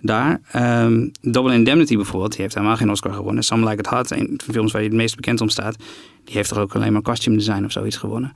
daar. 0.00 0.40
Ehm, 0.50 1.08
Double 1.20 1.54
Indemnity 1.54 1.96
bijvoorbeeld, 1.96 2.32
die 2.32 2.40
heeft 2.40 2.54
helemaal 2.54 2.76
geen 2.76 2.90
Oscar 2.90 3.12
gewonnen. 3.12 3.42
Some 3.44 3.68
Like 3.68 3.78
It 3.78 3.86
Hot, 3.86 4.10
een 4.10 4.26
van 4.26 4.36
de 4.46 4.52
films 4.52 4.72
waar 4.72 4.80
hij 4.80 4.90
het 4.90 4.98
meest 5.00 5.16
bekend 5.16 5.40
om 5.40 5.48
staat, 5.48 5.76
die 6.24 6.34
heeft 6.34 6.48
toch 6.48 6.58
ook 6.58 6.74
alleen 6.74 6.92
maar 6.92 7.02
costume 7.02 7.36
design 7.36 7.64
of 7.64 7.72
zoiets 7.72 7.96
gewonnen. 7.96 8.32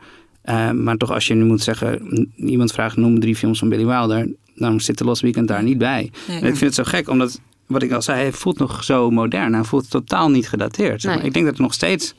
Eh, 0.48 0.70
maar 0.70 0.96
toch, 0.96 1.10
als 1.10 1.26
je 1.26 1.34
nu 1.34 1.44
moet 1.44 1.62
zeggen, 1.62 2.32
iemand 2.36 2.72
vraagt 2.72 2.96
noem 2.96 3.20
drie 3.20 3.36
films 3.36 3.58
van 3.58 3.68
Billy 3.68 3.86
Wilder, 3.86 4.28
dan 4.54 4.80
zit 4.80 4.96
The 4.96 5.04
Lost 5.04 5.22
Weekend 5.22 5.48
daar 5.48 5.62
niet 5.62 5.78
bij. 5.78 6.10
Nee. 6.28 6.40
En 6.40 6.46
ik 6.46 6.56
vind 6.56 6.60
het 6.60 6.74
zo 6.74 6.82
gek, 6.84 7.08
omdat, 7.08 7.40
wat 7.66 7.82
ik 7.82 7.92
al 7.92 8.02
zei, 8.02 8.20
hij 8.20 8.32
voelt 8.32 8.58
nog 8.58 8.84
zo 8.84 9.10
modern. 9.10 9.54
Hij 9.54 9.64
voelt 9.64 9.90
totaal 9.90 10.30
niet 10.30 10.48
gedateerd. 10.48 11.00
zeg 11.00 11.10
maar. 11.10 11.18
Nee. 11.18 11.26
Ik 11.26 11.32
denk 11.32 11.44
dat 11.44 11.54
het 11.54 11.62
nog 11.62 11.74
steeds 11.74 12.14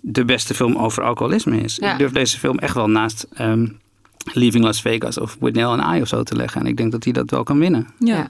de 0.00 0.24
beste 0.24 0.54
film 0.54 0.76
over 0.76 1.02
alcoholisme 1.02 1.60
is. 1.60 1.76
Ja. 1.76 1.92
Ik 1.92 1.98
durf 1.98 2.12
deze 2.12 2.38
film 2.38 2.58
echt 2.58 2.74
wel 2.74 2.88
naast 2.90 3.26
ehm, 3.34 3.66
Leaving 4.32 4.64
Las 4.64 4.80
Vegas 4.80 5.18
of 5.18 5.36
With 5.40 5.54
Nail 5.54 5.78
and 5.80 5.96
I 5.96 6.00
of 6.00 6.08
zo 6.08 6.22
te 6.22 6.36
leggen. 6.36 6.60
En 6.60 6.66
ik 6.66 6.76
denk 6.76 6.92
dat 6.92 7.04
hij 7.04 7.12
dat 7.12 7.30
wel 7.30 7.42
kan 7.42 7.58
winnen. 7.58 7.86
Ja. 7.98 8.28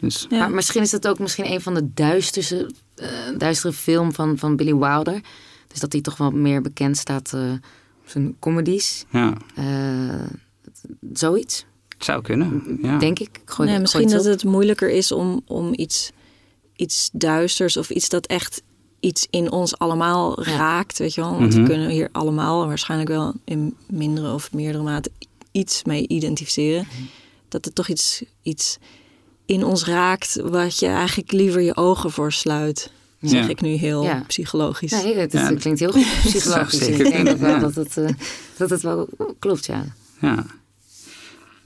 Dus 0.00 0.26
Ja. 0.28 0.38
Maar 0.38 0.50
misschien 0.50 0.82
is 0.82 0.90
dat 0.90 1.08
ook 1.08 1.18
misschien 1.18 1.50
een 1.50 1.60
van 1.60 1.74
de 1.74 1.90
duisterste, 1.94 2.70
eh, 2.94 3.08
duistere 3.38 3.72
film 3.72 4.12
van, 4.12 4.38
van 4.38 4.56
Billy 4.56 4.74
Wilder. 4.74 5.20
Dus 5.68 5.80
dat 5.80 5.92
hij 5.92 6.00
toch 6.00 6.16
wel 6.16 6.30
meer 6.30 6.62
bekend 6.62 6.96
staat 6.96 7.32
eh, 7.32 7.40
zijn 8.10 8.36
comedies. 8.38 9.04
ja, 9.12 9.36
Eh, 9.54 10.26
zoiets, 11.12 11.66
het 11.88 12.04
zou 12.04 12.22
kunnen. 12.22 12.78
Ja. 12.82 12.98
denk 12.98 13.18
ik. 13.18 13.38
Ik 13.42 13.50
Gooi, 13.50 13.68
Nee, 13.70 13.78
misschien 13.78 14.08
gooi 14.08 14.14
dat 14.22 14.24
het 14.24 14.44
moeilijker 14.44 14.90
is 14.90 15.12
om, 15.12 15.42
om 15.46 15.72
iets, 15.74 16.10
iets 16.76 17.10
duisters 17.12 17.76
of 17.76 17.90
iets 17.90 18.08
dat 18.08 18.26
echt 18.26 18.62
iets 19.00 19.26
in 19.30 19.50
ons 19.52 19.78
allemaal 19.78 20.42
raakt. 20.42 20.98
Weet 20.98 21.14
je 21.14 21.20
wel? 21.20 21.38
Want 21.38 21.52
Mhm. 21.52 21.62
we 21.62 21.68
kunnen 21.68 21.88
hier 21.88 22.08
allemaal 22.12 22.66
waarschijnlijk 22.66 23.10
wel 23.10 23.34
in 23.44 23.76
mindere 23.90 24.32
of 24.34 24.52
meerdere 24.52 24.84
mate 24.84 25.10
iets 25.52 25.84
mee 25.84 26.08
identificeren. 26.08 26.86
Mhm. 26.92 27.02
Dat 27.48 27.64
het 27.64 27.74
toch 27.74 27.88
iets, 27.88 28.22
iets 28.42 28.78
in 29.46 29.64
ons 29.64 29.84
raakt 29.84 30.40
wat 30.44 30.78
je 30.78 30.86
eigenlijk 30.86 31.32
liever 31.32 31.60
je 31.60 31.76
ogen 31.76 32.10
voor 32.10 32.32
sluit. 32.32 32.90
Zeg 33.20 33.42
Ja. 33.44 33.48
ik 33.48 33.60
nu 33.60 33.68
heel 33.68 34.02
Ja. 34.02 34.22
psychologisch. 34.26 34.90
Nee, 34.90 35.16
het, 35.16 35.32
Ja. 35.32 35.38
het 35.48 35.58
klinkt 35.60 35.80
heel 35.80 35.90
goed 35.92 36.06
psychologisch. 36.24 36.88
Ik 36.88 36.96
denk 36.96 37.18
ook 37.18 37.24
wel 37.24 37.34
kunnen, 37.36 37.60
dat 37.60 37.74
het, 37.74 37.96
eh, 37.96 38.08
dat 38.56 38.70
het 38.70 38.82
wel 38.82 39.08
klopt, 39.38 39.66
ja. 39.66 39.84
Ja. 40.20 40.44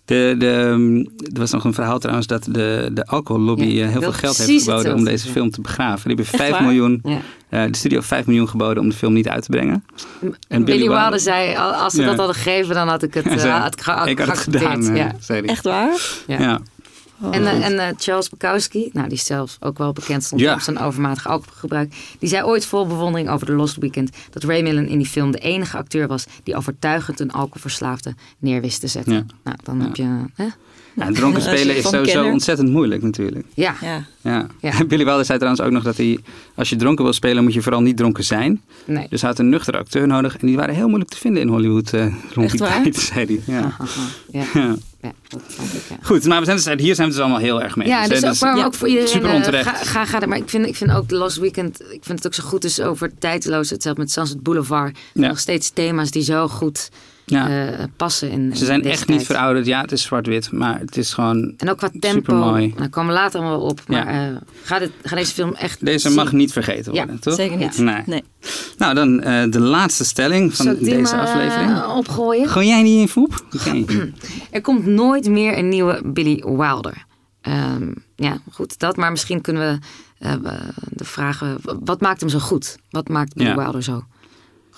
De, 0.04 0.34
de, 0.38 0.50
ehm, 0.50 0.96
er 1.34 1.40
was 1.40 1.50
nog 1.50 1.64
een 1.64 1.74
verhaal 1.74 1.98
trouwens 1.98 2.26
dat 2.26 2.44
de, 2.50 2.90
de 2.92 3.06
alcohollobby 3.06 3.64
Ja, 3.64 3.84
eh, 3.84 3.90
heel 3.90 4.00
veel 4.00 4.12
geld 4.12 4.36
heeft 4.36 4.62
geboden 4.64 4.94
om 4.94 5.04
deze 5.04 5.28
film 5.28 5.50
te 5.50 5.60
begraven. 5.60 6.08
Die 6.08 6.16
hebben 6.16 6.24
Echt 6.24 6.36
5 6.36 6.50
waar? 6.50 6.62
miljoen, 6.62 7.00
ja. 7.04 7.20
eh, 7.48 7.70
de 7.70 7.76
studio 7.76 7.96
heeft 7.96 8.08
5 8.08 8.26
miljoen 8.26 8.48
geboden 8.48 8.82
om 8.82 8.88
de 8.88 8.94
film 8.96 9.12
niet 9.12 9.28
uit 9.28 9.42
te 9.42 9.50
brengen. 9.50 9.84
En 10.48 10.64
Billy, 10.64 10.78
Wilder- 10.78 11.00
Wilder 11.00 11.20
zei, 11.20 11.56
al- 11.56 11.72
als 11.72 11.92
ze 11.94 12.00
Ja. 12.00 12.06
dat 12.06 12.16
hadden 12.16 12.34
gegeven, 12.36 12.74
dan 12.74 12.88
had 12.88 13.02
ik 13.02 13.14
het, 13.14 13.26
eh, 13.32 13.38
zei, 13.38 13.52
had 13.52 13.72
ik, 13.74 13.80
ge- 13.80 13.90
ik 13.90 13.96
had 13.98 14.08
het 14.08 14.38
geaccepteerd. 14.38 14.64
gedaan, 14.84 14.96
ja. 14.96 15.12
zei 15.20 15.40
hij. 15.40 15.48
Echt 15.48 15.64
waar? 15.64 16.00
Ja. 16.26 16.60
Oh. 17.22 17.34
En, 17.34 17.46
eh, 17.46 17.66
en 17.66 17.78
eh, 17.78 17.94
Charles 17.98 18.28
Bukowski, 18.28 18.90
nou, 18.92 19.08
die 19.08 19.18
zelf 19.18 19.56
ook 19.60 19.78
wel 19.78 19.92
bekend 19.92 20.24
stond 20.24 20.40
Ja. 20.40 20.54
op 20.54 20.60
zijn 20.60 20.78
overmatig 20.78 21.26
alcoholgebruik, 21.28 21.94
die 22.18 22.28
zei 22.28 22.42
ooit 22.44 22.66
vol 22.66 22.86
bewondering 22.86 23.28
over 23.30 23.46
The 23.46 23.52
Lost 23.52 23.76
Weekend 23.76 24.10
dat 24.30 24.44
Ray 24.44 24.62
Millen 24.62 24.88
in 24.88 24.98
die 24.98 25.06
film 25.06 25.30
de 25.30 25.38
enige 25.38 25.76
acteur 25.76 26.06
was 26.08 26.26
die 26.42 26.56
overtuigend 26.56 27.20
een 27.20 27.30
alcoholverslaafde 27.32 28.14
neer 28.38 28.60
wist 28.60 28.80
te 28.80 28.86
zetten. 28.86 29.12
Ja. 29.14 29.24
Nou, 29.44 29.56
dan 29.62 29.78
Ja. 29.78 29.84
heb 29.84 29.96
je. 29.96 30.24
Hè? 30.34 30.46
Ja, 30.94 31.06
en 31.06 31.14
dronken 31.14 31.42
spelen 31.42 31.76
is 31.76 31.82
sowieso 31.88 32.12
kenner- 32.12 32.32
ontzettend 32.32 32.68
moeilijk 32.70 33.02
natuurlijk. 33.02 33.44
Ja. 33.54 33.74
Ja. 33.80 34.04
Ja. 34.20 34.46
Ja. 34.60 34.84
Billy 34.88 35.04
Wilder 35.04 35.24
zei 35.24 35.38
trouwens 35.38 35.64
ook 35.66 35.72
nog 35.72 35.82
dat 35.82 35.96
hij, 35.96 36.18
als 36.54 36.68
je 36.68 36.76
dronken 36.76 37.04
wil 37.04 37.12
spelen, 37.12 37.42
moet 37.42 37.54
je 37.54 37.62
vooral 37.62 37.80
niet 37.82 37.96
dronken 37.96 38.24
zijn. 38.24 38.60
nee. 38.84 39.06
Dus 39.10 39.20
hij 39.20 39.30
had 39.30 39.38
een 39.38 39.48
nuchtere 39.48 39.78
acteur 39.78 40.06
nodig 40.06 40.36
en 40.38 40.46
die 40.46 40.56
waren 40.56 40.74
heel 40.74 40.86
moeilijk 40.88 41.10
te 41.10 41.16
vinden 41.16 41.42
in 41.42 41.48
Hollywood 41.48 41.92
eh, 41.92 42.00
rond 42.34 42.46
Echt 42.46 42.50
die 42.50 42.60
waar? 42.60 42.82
tijd, 42.82 42.96
zei 43.14 43.26
hij. 43.26 43.54
Ja. 43.54 43.60
Aha, 43.78 43.84
ja. 44.32 44.44
Ja. 45.02 45.08
ja, 45.08 45.12
dat 45.28 45.40
snap 45.48 45.66
ik, 45.66 45.82
ja. 45.88 45.96
Goed, 46.02 46.24
maar 46.26 46.38
we 46.38 46.44
zijn 46.44 46.56
dus, 46.56 46.64
hier 46.64 46.76
zijn 46.76 46.96
we 46.96 47.02
het 47.02 47.12
dus 47.12 47.18
allemaal 47.20 47.38
heel 47.38 47.62
erg 47.62 47.76
mee. 47.76 47.88
Ja, 47.88 48.08
dus 48.08 48.20
hè. 48.20 48.28
ook, 48.30 48.40
maar 48.40 48.56
ja, 48.56 48.64
ook 48.64 48.74
voor 48.74 48.88
iedereen. 48.88 49.08
super 49.08 49.28
eh, 49.28 49.34
onterecht. 49.34 49.66
Ga, 49.68 49.74
ga, 49.84 50.04
ga 50.04 50.20
er. 50.20 50.28
Maar 50.28 50.38
ik 50.38 50.48
vind, 50.48 50.66
ik 50.66 50.76
vind 50.76 50.90
ook 50.92 51.08
The 51.08 51.14
Lost 51.16 51.36
Weekend. 51.36 51.80
Ik 51.80 52.00
vind 52.04 52.18
het 52.18 52.26
ook 52.26 52.34
zo 52.34 52.42
goed 52.42 52.64
is 52.64 52.80
over 52.80 53.10
tijdloos. 53.18 53.70
Hetzelfde 53.70 54.00
met 54.02 54.10
Sunset 54.10 54.42
Boulevard. 54.42 54.98
Ja. 55.12 55.28
Nog 55.28 55.38
steeds 55.38 55.70
thema's 55.70 56.10
die 56.10 56.22
zo 56.22 56.48
goed 56.48 56.90
ja. 57.24 57.48
eh, 57.72 57.84
passen 57.96 58.30
in. 58.30 58.56
Ze 58.56 58.64
zijn 58.64 58.76
in 58.78 58.82
deze 58.82 58.94
echt 58.98 59.08
niet 59.08 59.26
verouderd. 59.26 59.66
Ja, 59.66 59.80
het 59.80 59.92
is 59.92 60.02
zwart-wit, 60.02 60.52
maar 60.52 60.78
het 60.80 60.96
is 60.96 61.12
gewoon... 61.14 61.54
En 61.56 61.70
ook 61.70 61.76
qua 61.78 61.88
tempo. 61.90 62.08
Supermooi. 62.08 62.74
Daar 62.76 62.88
komen 62.88 63.14
we 63.14 63.20
later 63.20 63.40
allemaal 63.40 63.58
wel 63.58 63.68
op. 63.68 63.80
Maar 63.86 64.14
Ja. 64.14 64.28
eh, 64.30 64.36
ga, 64.62 64.78
dit, 64.78 64.90
ga 65.02 65.16
deze 65.16 65.32
film 65.32 65.54
echt. 65.54 65.84
Deze 65.84 66.06
zien. 66.08 66.16
mag 66.16 66.32
niet 66.32 66.52
vergeten 66.52 66.92
worden, 66.92 67.14
Ja, 67.14 67.20
toch? 67.20 67.34
Zeker 67.34 67.56
niet. 67.56 67.78
Nee. 67.78 68.02
Nee. 68.06 68.24
Nou, 68.78 68.94
dan 68.94 69.20
eh, 69.20 69.50
de 69.50 69.60
laatste 69.60 70.04
stelling 70.04 70.54
van 70.56 70.64
Zal 70.64 70.74
ik 70.74 70.80
die 70.84 70.94
deze 70.96 71.14
maar, 71.16 71.26
aflevering. 71.26 71.84
opgooien? 71.84 72.48
Gooi 72.48 72.66
jij 72.66 72.82
die 72.82 73.00
in, 73.00 73.08
Foep? 73.08 73.44
Oké. 73.54 73.84
Er 74.50 74.60
komt 74.60 74.86
nooit 74.86 75.28
meer 75.28 75.58
een 75.58 75.68
nieuwe 75.68 76.00
Billy 76.04 76.42
Wilder. 76.46 77.04
Ehm, 77.40 77.92
ja, 78.16 78.38
goed, 78.52 78.78
dat. 78.78 78.96
Maar 78.96 79.10
misschien 79.10 79.40
kunnen 79.40 79.62
we 79.72 79.78
eh, 80.26 80.34
de 80.88 81.04
vragen... 81.04 81.56
Wat 81.84 82.00
maakt 82.00 82.20
hem 82.20 82.28
zo 82.28 82.38
goed? 82.38 82.76
Wat 82.90 83.08
maakt 83.08 83.34
Billy 83.34 83.48
Ja. 83.48 83.56
Wilder 83.56 83.82
zo 83.82 84.04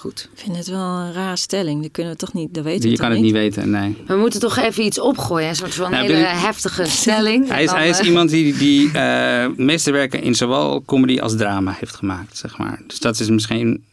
goed? 0.05 0.29
Ik 0.33 0.41
vind 0.41 0.57
het 0.57 0.67
wel 0.67 0.81
een 0.81 1.13
rare 1.13 1.37
stelling. 1.37 1.83
Dat 1.83 1.91
kunnen 1.91 2.13
we 2.13 2.19
toch 2.19 2.33
niet, 2.33 2.55
dat 2.55 2.65
weten 2.65 2.83
we 2.83 2.91
Je 2.91 2.97
kan 2.97 3.11
het 3.11 3.21
niet 3.21 3.33
weten, 3.33 3.71
nee. 3.71 3.97
We 4.07 4.17
moeten 4.17 4.41
toch 4.41 4.57
even 4.57 4.85
iets 4.85 5.01
opgooien. 5.01 5.49
Een 5.49 5.57
soort 5.57 5.75
van 5.75 5.91
Nou, 5.91 6.03
hele 6.03 6.27
heftige 6.27 6.85
stelling. 6.85 7.49
Hij 7.55 7.65
is, 7.65 7.71
hij 7.71 7.89
is 7.89 7.99
eh, 7.99 8.07
iemand 8.07 8.31
die, 8.31 8.57
die 8.57 8.91
eh 8.93 9.47
meesterwerken 9.57 10.23
in 10.23 10.35
zowel 10.35 10.83
comedy 10.85 11.21
als 11.21 11.37
drama 11.37 11.77
heeft 11.79 11.95
gemaakt, 11.95 12.37
zeg 12.37 12.59
maar. 12.59 12.83
Dus 12.87 12.99
dat 12.99 13.21
is 13.21 13.29
misschien 13.29 13.85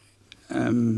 ehm, 0.47 0.93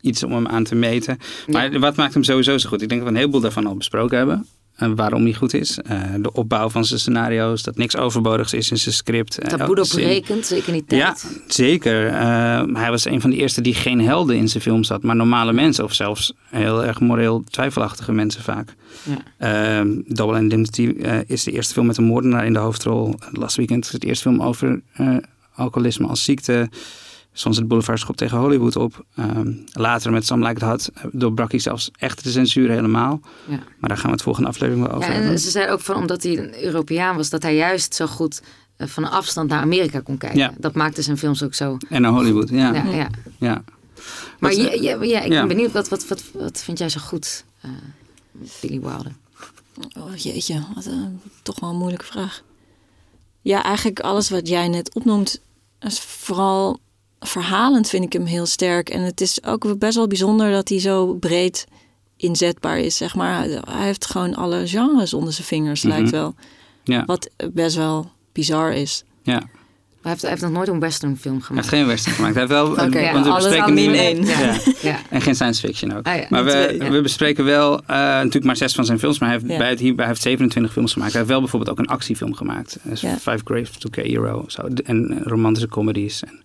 iets 0.00 0.22
om 0.22 0.32
hem 0.32 0.46
aan 0.46 0.64
te 0.64 0.74
meten. 0.74 1.18
Maar 1.46 1.78
wat 1.78 1.96
maakt 1.96 2.14
hem 2.14 2.22
sowieso 2.24 2.58
zo 2.58 2.68
goed? 2.68 2.82
Ik 2.82 2.88
denk 2.88 3.00
dat 3.00 3.08
we 3.08 3.14
een 3.14 3.20
heleboel 3.20 3.40
daarvan 3.40 3.66
al 3.66 3.76
besproken 3.76 4.18
hebben. 4.18 4.46
En 4.78 4.94
waarom 4.94 5.22
hij 5.22 5.32
goed 5.34 5.54
is. 5.54 5.78
Eh, 5.78 6.00
de 6.20 6.32
opbouw 6.32 6.68
van 6.68 6.84
zijn 6.84 7.00
scenario's. 7.00 7.62
Dat 7.62 7.76
niks 7.76 7.96
overbodigs 7.96 8.52
is 8.52 8.70
in 8.70 8.76
zijn 8.78 8.94
script. 8.94 9.38
Eh, 9.38 9.48
taboe 9.48 9.66
elke 9.76 9.84
zin. 9.88 9.98
doorberekend, 9.98 10.46
zeker 10.46 10.72
niet 10.72 10.84
Ja, 10.88 11.12
tijd. 11.12 11.40
zeker. 11.46 12.06
Eh, 12.06 12.62
hij 12.72 12.90
was 12.90 13.04
een 13.04 13.20
van 13.20 13.30
de 13.30 13.36
eerste 13.36 13.60
die 13.60 13.74
geen 13.74 14.00
helden 14.00 14.36
in 14.36 14.48
zijn 14.48 14.62
films 14.62 14.88
had, 14.88 15.02
maar 15.02 15.16
normale 15.16 15.52
mensen. 15.52 15.84
Of 15.84 15.92
zelfs 15.94 16.32
heel 16.50 16.84
erg 16.84 17.00
moreel 17.00 17.44
twijfelachtige 17.50 18.12
mensen 18.12 18.42
vaak. 18.42 18.74
Ja. 19.02 19.78
Ehm, 19.78 19.88
Double 20.06 20.38
Indemnity 20.40 20.94
eh, 21.02 21.18
is 21.26 21.44
de 21.44 21.52
eerste 21.52 21.72
film 21.72 21.86
met 21.86 21.96
een 21.96 22.04
moordenaar 22.04 22.46
in 22.46 22.52
de 22.52 22.58
hoofdrol. 22.58 23.14
Last 23.32 23.56
Weekend 23.56 23.84
is 23.84 23.92
het 23.92 24.04
eerste 24.04 24.28
film 24.28 24.42
over 24.42 24.80
eh, 24.92 25.16
alcoholisme 25.54 26.06
als 26.06 26.24
ziekte. 26.24 26.68
Sunset 27.38 27.68
Boulevard 27.68 27.98
schopt 28.00 28.18
tegen 28.18 28.38
Hollywood 28.38 28.76
op. 28.76 29.04
Ehm, 29.16 29.52
later 29.72 30.12
met 30.12 30.26
Some 30.26 30.46
Like 30.48 30.60
It 30.64 30.70
Hot 30.70 30.88
eh, 30.94 31.04
doorbrak 31.12 31.50
hij 31.50 31.60
zelfs 31.60 31.90
echt 31.98 32.24
de 32.24 32.30
censuur 32.30 32.70
helemaal. 32.70 33.20
Ja. 33.48 33.56
Maar 33.78 33.88
daar 33.88 33.96
gaan 33.96 34.06
we 34.06 34.12
het 34.12 34.22
volgende 34.22 34.48
aflevering 34.48 34.86
wel 34.86 34.94
over 34.96 35.08
Ja, 35.08 35.14
hebben. 35.14 35.32
en 35.32 35.38
ze 35.38 35.50
zei 35.50 35.70
ook 35.70 35.80
van 35.80 35.96
omdat 35.96 36.22
hij 36.22 36.38
een 36.38 36.64
Europeaan 36.64 37.16
was, 37.16 37.30
dat 37.30 37.42
hij 37.42 37.56
juist 37.56 37.94
zo 37.94 38.06
goed 38.06 38.42
eh, 38.76 38.86
van 38.86 39.04
een 39.04 39.10
afstand 39.10 39.48
naar 39.48 39.60
Amerika 39.60 40.00
kon 40.00 40.16
kijken. 40.18 40.38
Ja. 40.38 40.54
Dat 40.58 40.74
maakte 40.74 41.02
zijn 41.02 41.18
films 41.18 41.42
ook 41.42 41.54
zo. 41.54 41.76
En 41.88 42.02
naar 42.02 42.10
Hollywood, 42.12 42.48
ja. 42.48 42.74
Ja, 42.74 43.08
ja. 43.38 43.62
Maar 44.38 44.50
Wat- 44.50 44.56
je, 44.56 44.82
je- 44.82 45.06
ja, 45.08 45.20
ik 45.20 45.32
ja. 45.32 45.38
ben 45.38 45.48
benieuwd, 45.48 45.72
wat, 45.72 45.88
wat, 45.88 46.08
wat, 46.08 46.22
wat 46.32 46.58
vind 46.62 46.78
jij 46.78 46.88
zo 46.88 47.00
goed, 47.00 47.44
eh, 47.60 47.70
Billy 48.60 48.80
Wilder? 48.80 49.12
Oh 49.98 50.16
jeetje, 50.16 50.62
wat 50.74 50.86
een 50.86 51.20
toch 51.42 51.60
wel 51.60 51.70
een 51.70 51.76
moeilijke 51.76 52.04
vraag. 52.04 52.42
Ja, 53.42 53.62
eigenlijk 53.62 54.00
alles 54.00 54.30
wat 54.30 54.48
jij 54.48 54.68
net 54.68 54.94
opnoemt, 54.94 55.40
is 55.80 56.00
vooral 56.00 56.80
verhalend 57.20 57.88
vind 57.88 58.04
ik 58.04 58.12
hem 58.12 58.24
heel 58.24 58.46
sterk. 58.46 58.88
En 58.90 59.00
het 59.02 59.20
is 59.20 59.44
ook 59.44 59.78
best 59.78 59.96
wel 59.96 60.06
bijzonder 60.06 60.50
dat 60.50 60.68
hij 60.68 60.80
zo 60.80 61.14
breed 61.14 61.66
inzetbaar 62.16 62.78
is, 62.78 62.96
zeg 62.96 63.14
maar. 63.14 63.42
Hij 63.44 63.84
heeft 63.84 64.06
gewoon 64.06 64.34
alle 64.34 64.66
genres 64.68 65.14
onder 65.14 65.32
zijn 65.32 65.46
vingers, 65.46 65.82
Mhm. 65.82 65.92
lijkt 65.94 66.10
wel. 66.10 66.34
Ja. 66.84 67.04
Wat 67.04 67.30
best 67.52 67.76
wel 67.76 68.10
bizar 68.32 68.72
is. 68.72 69.04
ja. 69.22 69.42
Hij 70.08 70.16
heeft, 70.16 70.20
hij 70.22 70.30
heeft 70.30 70.42
nog 70.42 70.52
nooit 70.52 70.68
een 70.68 70.80
westernfilm 70.80 71.34
Hij 71.34 71.44
gemaakt. 71.44 71.70
heeft 71.70 71.76
geen 71.82 71.86
western 71.88 72.14
gemaakt. 72.14 72.34
Hij 72.34 72.42
heeft 72.42 72.54
wel, 72.54 72.70
Oké, 72.70 73.12
want 73.12 73.24
we 73.24 73.30
alles 73.30 73.44
bespreken 73.44 73.76
één. 73.94 74.24
Ja. 74.24 74.38
Ja. 74.40 74.58
Ja. 74.80 74.98
En 75.10 75.20
geen 75.20 75.34
science 75.34 75.66
fiction 75.66 75.96
ook. 75.96 76.06
Ah, 76.06 76.16
ja. 76.16 76.26
Maar 76.28 76.44
we, 76.44 76.50
Twee, 76.50 76.78
ja. 76.82 76.90
we 76.90 77.00
bespreken 77.00 77.44
wel 77.44 77.78
eh, 77.80 77.86
natuurlijk 77.96 78.44
maar 78.44 78.56
zes 78.56 78.74
van 78.74 78.84
zijn 78.84 78.98
films. 78.98 79.18
Maar 79.18 79.28
hij 79.28 79.38
heeft, 79.38 79.52
Ja. 79.52 79.58
bij 79.58 79.68
het, 79.68 79.80
hier, 79.80 79.94
hij 79.96 80.06
heeft 80.06 80.22
27 80.22 80.72
films 80.72 80.92
gemaakt. 80.92 81.10
Hij 81.12 81.20
heeft 81.20 81.32
wel 81.32 81.40
bijvoorbeeld 81.42 81.70
ook 81.70 81.78
een 81.78 81.92
actiefilm 81.92 82.34
gemaakt. 82.34 82.78
Dus 82.82 83.00
Ja. 83.00 83.14
Five 83.16 83.40
Graves 83.44 83.78
to 83.78 83.88
Hero. 84.02 84.44
Zo. 84.46 84.62
En 84.84 85.10
eh, 85.10 85.16
romantische 85.22 85.68
comedies. 85.68 86.22
En, 86.22 86.42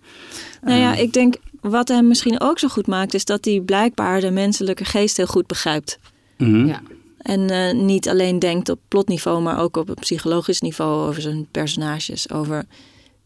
Nou 0.62 0.78
ja, 0.80 0.94
ik 0.94 1.12
denk 1.12 1.34
wat 1.60 1.88
hem 1.88 2.08
misschien 2.08 2.40
ook 2.40 2.58
zo 2.58 2.68
goed 2.68 2.86
maakt, 2.86 3.14
is 3.14 3.24
dat 3.24 3.44
hij 3.44 3.60
blijkbaar 3.60 4.20
de 4.20 4.30
menselijke 4.30 4.84
geest 4.84 5.16
heel 5.16 5.26
goed 5.26 5.46
begrijpt. 5.46 5.98
Mhm. 6.38 6.66
Ja. 6.66 6.80
En 7.18 7.50
eh, 7.50 7.72
niet 7.74 8.08
alleen 8.08 8.38
denkt 8.38 8.68
op 8.68 8.78
plotniveau, 8.88 9.42
maar 9.42 9.60
ook 9.60 9.76
op 9.76 9.88
een 9.88 9.94
psychologisch 9.94 10.60
niveau 10.60 11.08
over 11.08 11.22
zijn 11.22 11.46
personages. 11.50 12.30
Over 12.30 12.64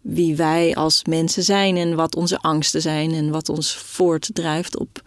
wie 0.08 0.36
wij 0.36 0.74
als 0.74 1.04
mensen 1.04 1.42
zijn 1.42 1.76
en 1.76 1.94
wat 1.94 2.16
onze 2.16 2.38
angsten 2.38 2.82
zijn 2.82 3.12
en 3.12 3.30
wat 3.30 3.48
ons 3.48 3.74
voortdrijft 3.74 4.78
op 4.78 5.02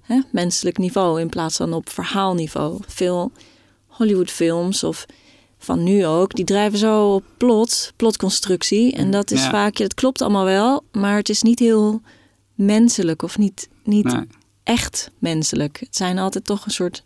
hè, 0.00 0.20
menselijk 0.32 0.78
niveau 0.78 1.20
in 1.20 1.28
plaats 1.28 1.56
van 1.56 1.72
op 1.72 1.88
verhaalniveau. 1.88 2.78
Veel 2.86 3.32
Hollywoodfilms 3.86 4.84
of 4.84 5.06
van 5.58 5.82
nu 5.82 6.06
ook, 6.06 6.34
die 6.34 6.44
drijven 6.44 6.78
zo 6.78 7.14
op 7.14 7.24
plot, 7.36 7.92
plotconstructie. 7.96 8.92
En 8.92 9.10
dat 9.10 9.30
is 9.30 9.42
Ja. 9.42 9.50
vaak, 9.50 9.76
het 9.76 9.94
klopt 9.94 10.22
allemaal 10.22 10.44
wel, 10.44 10.82
maar 10.92 11.16
het 11.16 11.28
is 11.28 11.42
niet 11.42 11.58
heel 11.58 12.00
menselijk 12.54 13.22
of 13.22 13.38
niet, 13.38 13.68
niet 13.84 14.04
Nee. 14.04 14.26
echt 14.62 15.10
menselijk. 15.18 15.80
Het 15.80 15.96
zijn 15.96 16.18
altijd 16.18 16.44
toch 16.44 16.64
een 16.64 16.70
soort 16.72 17.04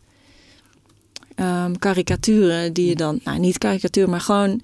ehm, 1.35 1.75
karikaturen 1.75 2.73
die 2.73 2.89
je 2.89 2.97
dan, 2.97 3.21
nou 3.25 3.39
niet 3.39 3.59
karikatuur, 3.59 4.09
maar 4.09 4.21
gewoon 4.21 4.61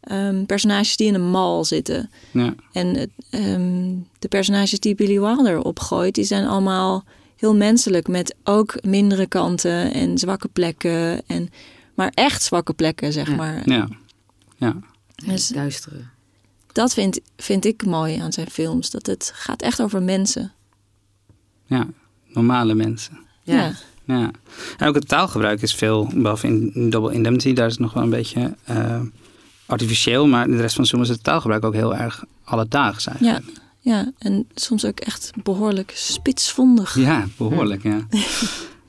ehm, 0.00 0.44
personages 0.44 0.96
die 0.96 1.06
in 1.06 1.14
een 1.14 1.30
mal 1.30 1.64
zitten. 1.64 2.10
Ja. 2.30 2.54
En 2.72 3.10
ehm, 3.30 3.94
de 4.18 4.28
personages 4.28 4.80
die 4.80 4.94
Billy 4.94 5.20
Wilder 5.20 5.62
opgooit, 5.62 6.14
die 6.14 6.24
zijn 6.24 6.46
allemaal 6.46 7.04
heel 7.36 7.56
menselijk. 7.56 8.08
Met 8.08 8.34
ook 8.44 8.74
mindere 8.84 9.26
kanten 9.26 9.92
en 9.92 10.18
zwakke 10.18 10.48
plekken. 10.48 11.26
En, 11.26 11.48
maar 11.94 12.12
echt 12.14 12.42
zwakke 12.42 12.72
plekken, 12.72 13.12
zeg 13.12 13.28
Ja. 13.28 13.34
maar. 13.34 13.68
Ja. 13.68 13.88
Ja. 14.56 14.76
Dus 15.26 15.48
Duistere. 15.48 15.96
dat 16.72 16.92
vind, 16.94 17.20
vind 17.36 17.64
ik 17.64 17.84
mooi 17.86 18.18
aan 18.18 18.32
zijn 18.32 18.50
films. 18.50 18.90
Dat 18.90 19.06
het 19.06 19.30
gaat 19.34 19.62
echt 19.62 19.82
over 19.82 20.02
mensen. 20.02 20.52
ja. 21.66 21.86
Normale 22.32 22.74
mensen. 22.74 23.18
Ja. 23.42 23.72
Ja. 24.04 24.30
En 24.78 24.88
ook 24.88 24.94
het 24.94 25.08
taalgebruik 25.08 25.62
is 25.62 25.74
veel, 25.74 26.10
behalve 26.14 26.46
in 26.46 26.90
Double 26.90 27.12
Indemnity, 27.12 27.52
daar 27.52 27.66
is 27.66 27.72
het 27.72 27.80
nog 27.80 27.92
wel 27.92 28.02
een 28.02 28.10
beetje 28.10 28.54
eh, 28.64 29.00
artificieel. 29.70 30.26
Maar 30.26 30.44
in 30.44 30.50
de 30.56 30.60
rest 30.60 30.74
van 30.74 30.86
film 30.86 31.02
is 31.02 31.08
het 31.08 31.22
taalgebruik 31.24 31.64
ook 31.64 31.74
heel 31.74 31.96
erg 31.96 32.24
alledaags 32.44 33.04
Ja, 33.04 33.10
eigenlijk. 33.12 33.58
ja, 33.80 34.12
en 34.18 34.46
soms 34.54 34.84
ook 34.84 35.00
echt 35.00 35.30
behoorlijk 35.42 35.92
spitsvondig. 35.94 36.94
Ja, 36.98 37.26
behoorlijk, 37.36 37.82
ja. 37.82 38.06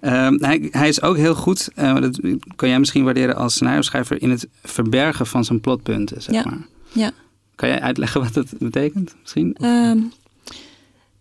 Ehm, 0.02 0.38
hij, 0.44 0.68
hij 0.72 0.88
is 0.88 1.02
ook 1.02 1.18
heel 1.18 1.36
goed, 1.36 1.70
eh, 1.76 1.96
dat 2.02 2.20
kan 2.56 2.70
jij 2.70 2.80
misschien 2.80 3.04
waarderen 3.04 3.36
als 3.36 3.54
scenario-schrijver, 3.54 4.22
in 4.22 4.30
het 4.30 4.48
verbergen 4.64 5.26
van 5.28 5.44
zijn 5.46 5.62
plotpunten, 5.62 6.22
zeg 6.22 6.34
Ja. 6.36 6.44
maar. 6.46 6.66
Ja. 6.94 7.12
Kan 7.56 7.70
jij 7.70 7.82
uitleggen 7.82 8.22
wat 8.22 8.34
dat 8.34 8.46
betekent, 8.60 9.16
misschien? 9.22 9.56
Ehm, 9.60 9.98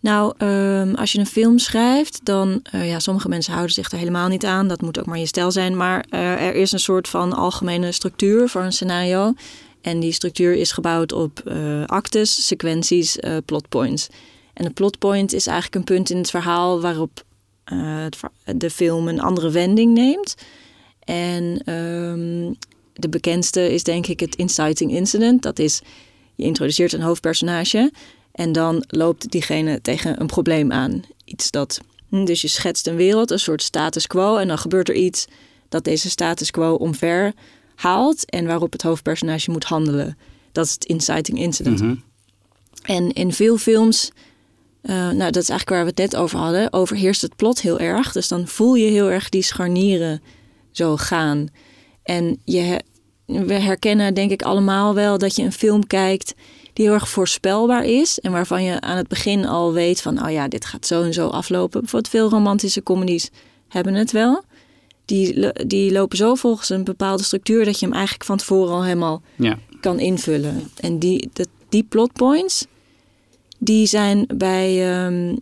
nou, 0.01 0.33
ehm, 0.37 0.93
als 0.93 1.11
je 1.11 1.19
een 1.19 1.25
film 1.25 1.57
schrijft, 1.57 2.19
dan... 2.25 2.59
eh, 2.63 2.89
ja, 2.89 2.99
sommige 2.99 3.29
mensen 3.29 3.53
houden 3.53 3.73
zich 3.73 3.91
er 3.91 3.97
helemaal 3.97 4.27
niet 4.27 4.45
aan. 4.45 4.67
Dat 4.67 4.81
moet 4.81 4.99
ook 4.99 5.05
maar 5.05 5.19
je 5.19 5.25
stijl 5.25 5.51
zijn. 5.51 5.77
Maar 5.77 6.05
eh, 6.09 6.45
er 6.45 6.55
is 6.55 6.71
een 6.71 6.79
soort 6.79 7.07
van 7.07 7.33
algemene 7.33 7.91
structuur 7.91 8.49
voor 8.49 8.61
een 8.61 8.73
scenario. 8.73 9.33
En 9.81 9.99
die 9.99 10.11
structuur 10.11 10.53
is 10.53 10.71
gebouwd 10.71 11.11
op 11.11 11.39
eh, 11.39 11.85
actes, 11.85 12.47
sequenties, 12.47 13.17
plotpoints. 13.45 14.07
En 14.53 14.65
een 14.65 14.73
plotpoint 14.73 15.33
is 15.33 15.47
eigenlijk 15.47 15.75
een 15.75 15.95
punt 15.95 16.09
in 16.09 16.17
het 16.17 16.29
verhaal... 16.29 16.81
waarop 16.81 17.23
de 18.55 18.69
film 18.69 19.07
een 19.07 19.21
andere 19.21 19.51
wending 19.51 19.93
neemt. 19.93 20.35
En 21.03 21.61
ehm, 21.65 22.53
de 22.93 23.09
bekendste 23.09 23.73
is 23.73 23.83
denk 23.83 24.07
ik 24.07 24.19
het 24.19 24.35
inciting 24.35 24.91
incident. 24.91 25.41
Dat 25.41 25.59
is, 25.59 25.81
je 26.35 26.43
introduceert 26.43 26.93
een 26.93 27.01
hoofdpersonage... 27.01 27.91
En 28.31 28.51
dan 28.51 28.83
loopt 28.87 29.31
diegene 29.31 29.81
tegen 29.81 30.21
een 30.21 30.27
probleem 30.27 30.71
aan. 30.71 31.03
Iets 31.25 31.51
dat. 31.51 31.79
hm, 32.09 32.25
Dus 32.25 32.41
je 32.41 32.47
schetst 32.47 32.87
een 32.87 32.95
wereld, 32.95 33.31
een 33.31 33.39
soort 33.39 33.61
status 33.63 34.07
quo. 34.07 34.37
En 34.37 34.47
dan 34.47 34.57
gebeurt 34.57 34.89
er 34.89 34.95
iets 34.95 35.27
dat 35.69 35.83
deze 35.83 36.09
status 36.09 36.51
quo 36.51 36.73
omver 36.73 37.33
haalt. 37.75 38.29
En 38.29 38.45
waarop 38.45 38.71
het 38.71 38.81
hoofdpersonage 38.81 39.51
moet 39.51 39.63
handelen. 39.63 40.17
Dat 40.51 40.65
is 40.65 40.71
het 40.71 40.85
inciting 40.85 41.39
incident. 41.39 41.81
Mhm. 41.81 41.95
En 42.81 43.11
in 43.11 43.33
veel 43.33 43.57
films, 43.57 44.11
eh, 44.81 44.95
nou 44.95 45.31
dat 45.31 45.43
is 45.43 45.49
eigenlijk 45.49 45.69
waar 45.69 45.81
we 45.83 45.89
het 45.89 45.97
net 45.97 46.15
over 46.15 46.39
hadden, 46.39 46.73
overheerst 46.73 47.21
het 47.21 47.35
plot 47.35 47.61
heel 47.61 47.79
erg. 47.79 48.11
Dus 48.11 48.27
dan 48.27 48.47
voel 48.47 48.75
je 48.75 48.89
heel 48.89 49.09
erg 49.09 49.29
die 49.29 49.41
scharnieren 49.41 50.21
zo 50.71 50.97
gaan. 50.97 51.47
En 52.03 52.41
je, 52.45 52.81
we 53.25 53.53
herkennen 53.53 54.13
denk 54.13 54.31
ik 54.31 54.41
allemaal 54.41 54.93
wel 54.93 55.17
dat 55.17 55.35
je 55.35 55.43
een 55.43 55.51
film 55.51 55.87
kijkt 55.87 56.33
die 56.73 56.85
heel 56.85 56.93
erg 56.93 57.09
voorspelbaar 57.09 57.85
is. 57.85 58.19
En 58.19 58.31
waarvan 58.31 58.63
je 58.63 58.81
aan 58.81 58.97
het 58.97 59.07
begin 59.07 59.45
al 59.45 59.73
weet 59.73 60.01
van, 60.01 60.25
oh 60.25 60.31
ja, 60.31 60.47
dit 60.47 60.65
gaat 60.65 60.85
zo 60.87 61.03
en 61.03 61.13
zo 61.13 61.27
aflopen. 61.27 61.79
Bijvoorbeeld 61.81 62.11
veel 62.13 62.29
romantische 62.29 62.83
comedies 62.83 63.29
hebben 63.67 63.93
het 63.93 64.11
wel. 64.11 64.43
Die, 65.05 65.51
die 65.67 65.91
lopen 65.91 66.17
zo 66.17 66.35
volgens 66.35 66.69
een 66.69 66.83
bepaalde 66.83 67.23
structuur 67.23 67.65
dat 67.65 67.79
je 67.79 67.85
hem 67.85 67.95
eigenlijk 67.95 68.25
van 68.25 68.37
tevoren 68.37 68.73
al 68.73 68.83
helemaal 68.83 69.21
Ja. 69.35 69.57
kan 69.81 69.99
invullen. 69.99 70.69
En 70.79 70.99
die, 70.99 71.29
dat, 71.33 71.47
die 71.69 71.83
plot 71.83 72.13
points, 72.13 72.65
die 73.59 73.85
zijn 73.85 74.25
bij 74.35 74.93
ehm, 74.93 75.35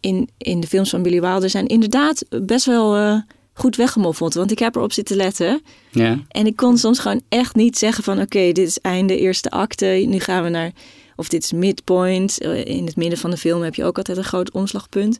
in, 0.00 0.28
in 0.38 0.60
de 0.60 0.66
films 0.66 0.90
van 0.90 1.02
Billy 1.02 1.20
Wilder 1.20 1.50
zijn 1.50 1.66
inderdaad 1.66 2.24
best 2.42 2.66
wel 2.66 2.96
eh, 2.96 3.16
goed 3.60 3.76
weggemoffeld. 3.76 4.34
Want 4.34 4.50
ik 4.50 4.58
heb 4.58 4.76
erop 4.76 4.92
zitten 4.92 5.16
letten. 5.16 5.62
Ja. 5.90 6.18
En 6.28 6.46
ik 6.46 6.56
kon 6.56 6.78
soms 6.78 6.98
gewoon 6.98 7.20
echt 7.28 7.54
niet 7.54 7.78
zeggen 7.78 8.04
van 8.04 8.20
oké, 8.20 8.52
dit 8.52 8.58
is 8.68 8.78
einde 8.78 9.18
eerste 9.18 9.50
acte. 9.50 10.04
Nu 10.08 10.18
gaan 10.18 10.42
we 10.42 10.48
naar, 10.48 10.70
of 11.16 11.28
dit 11.28 11.44
is 11.44 11.52
midpoint. 11.52 12.38
Eh, 12.40 12.64
In 12.64 12.86
het 12.86 12.96
midden 12.96 13.18
van 13.18 13.30
de 13.30 13.36
film 13.36 13.62
heb 13.62 13.74
je 13.74 13.84
ook 13.84 13.96
altijd 13.96 14.16
een 14.18 14.24
groot 14.24 14.50
omslagpunt. 14.50 15.18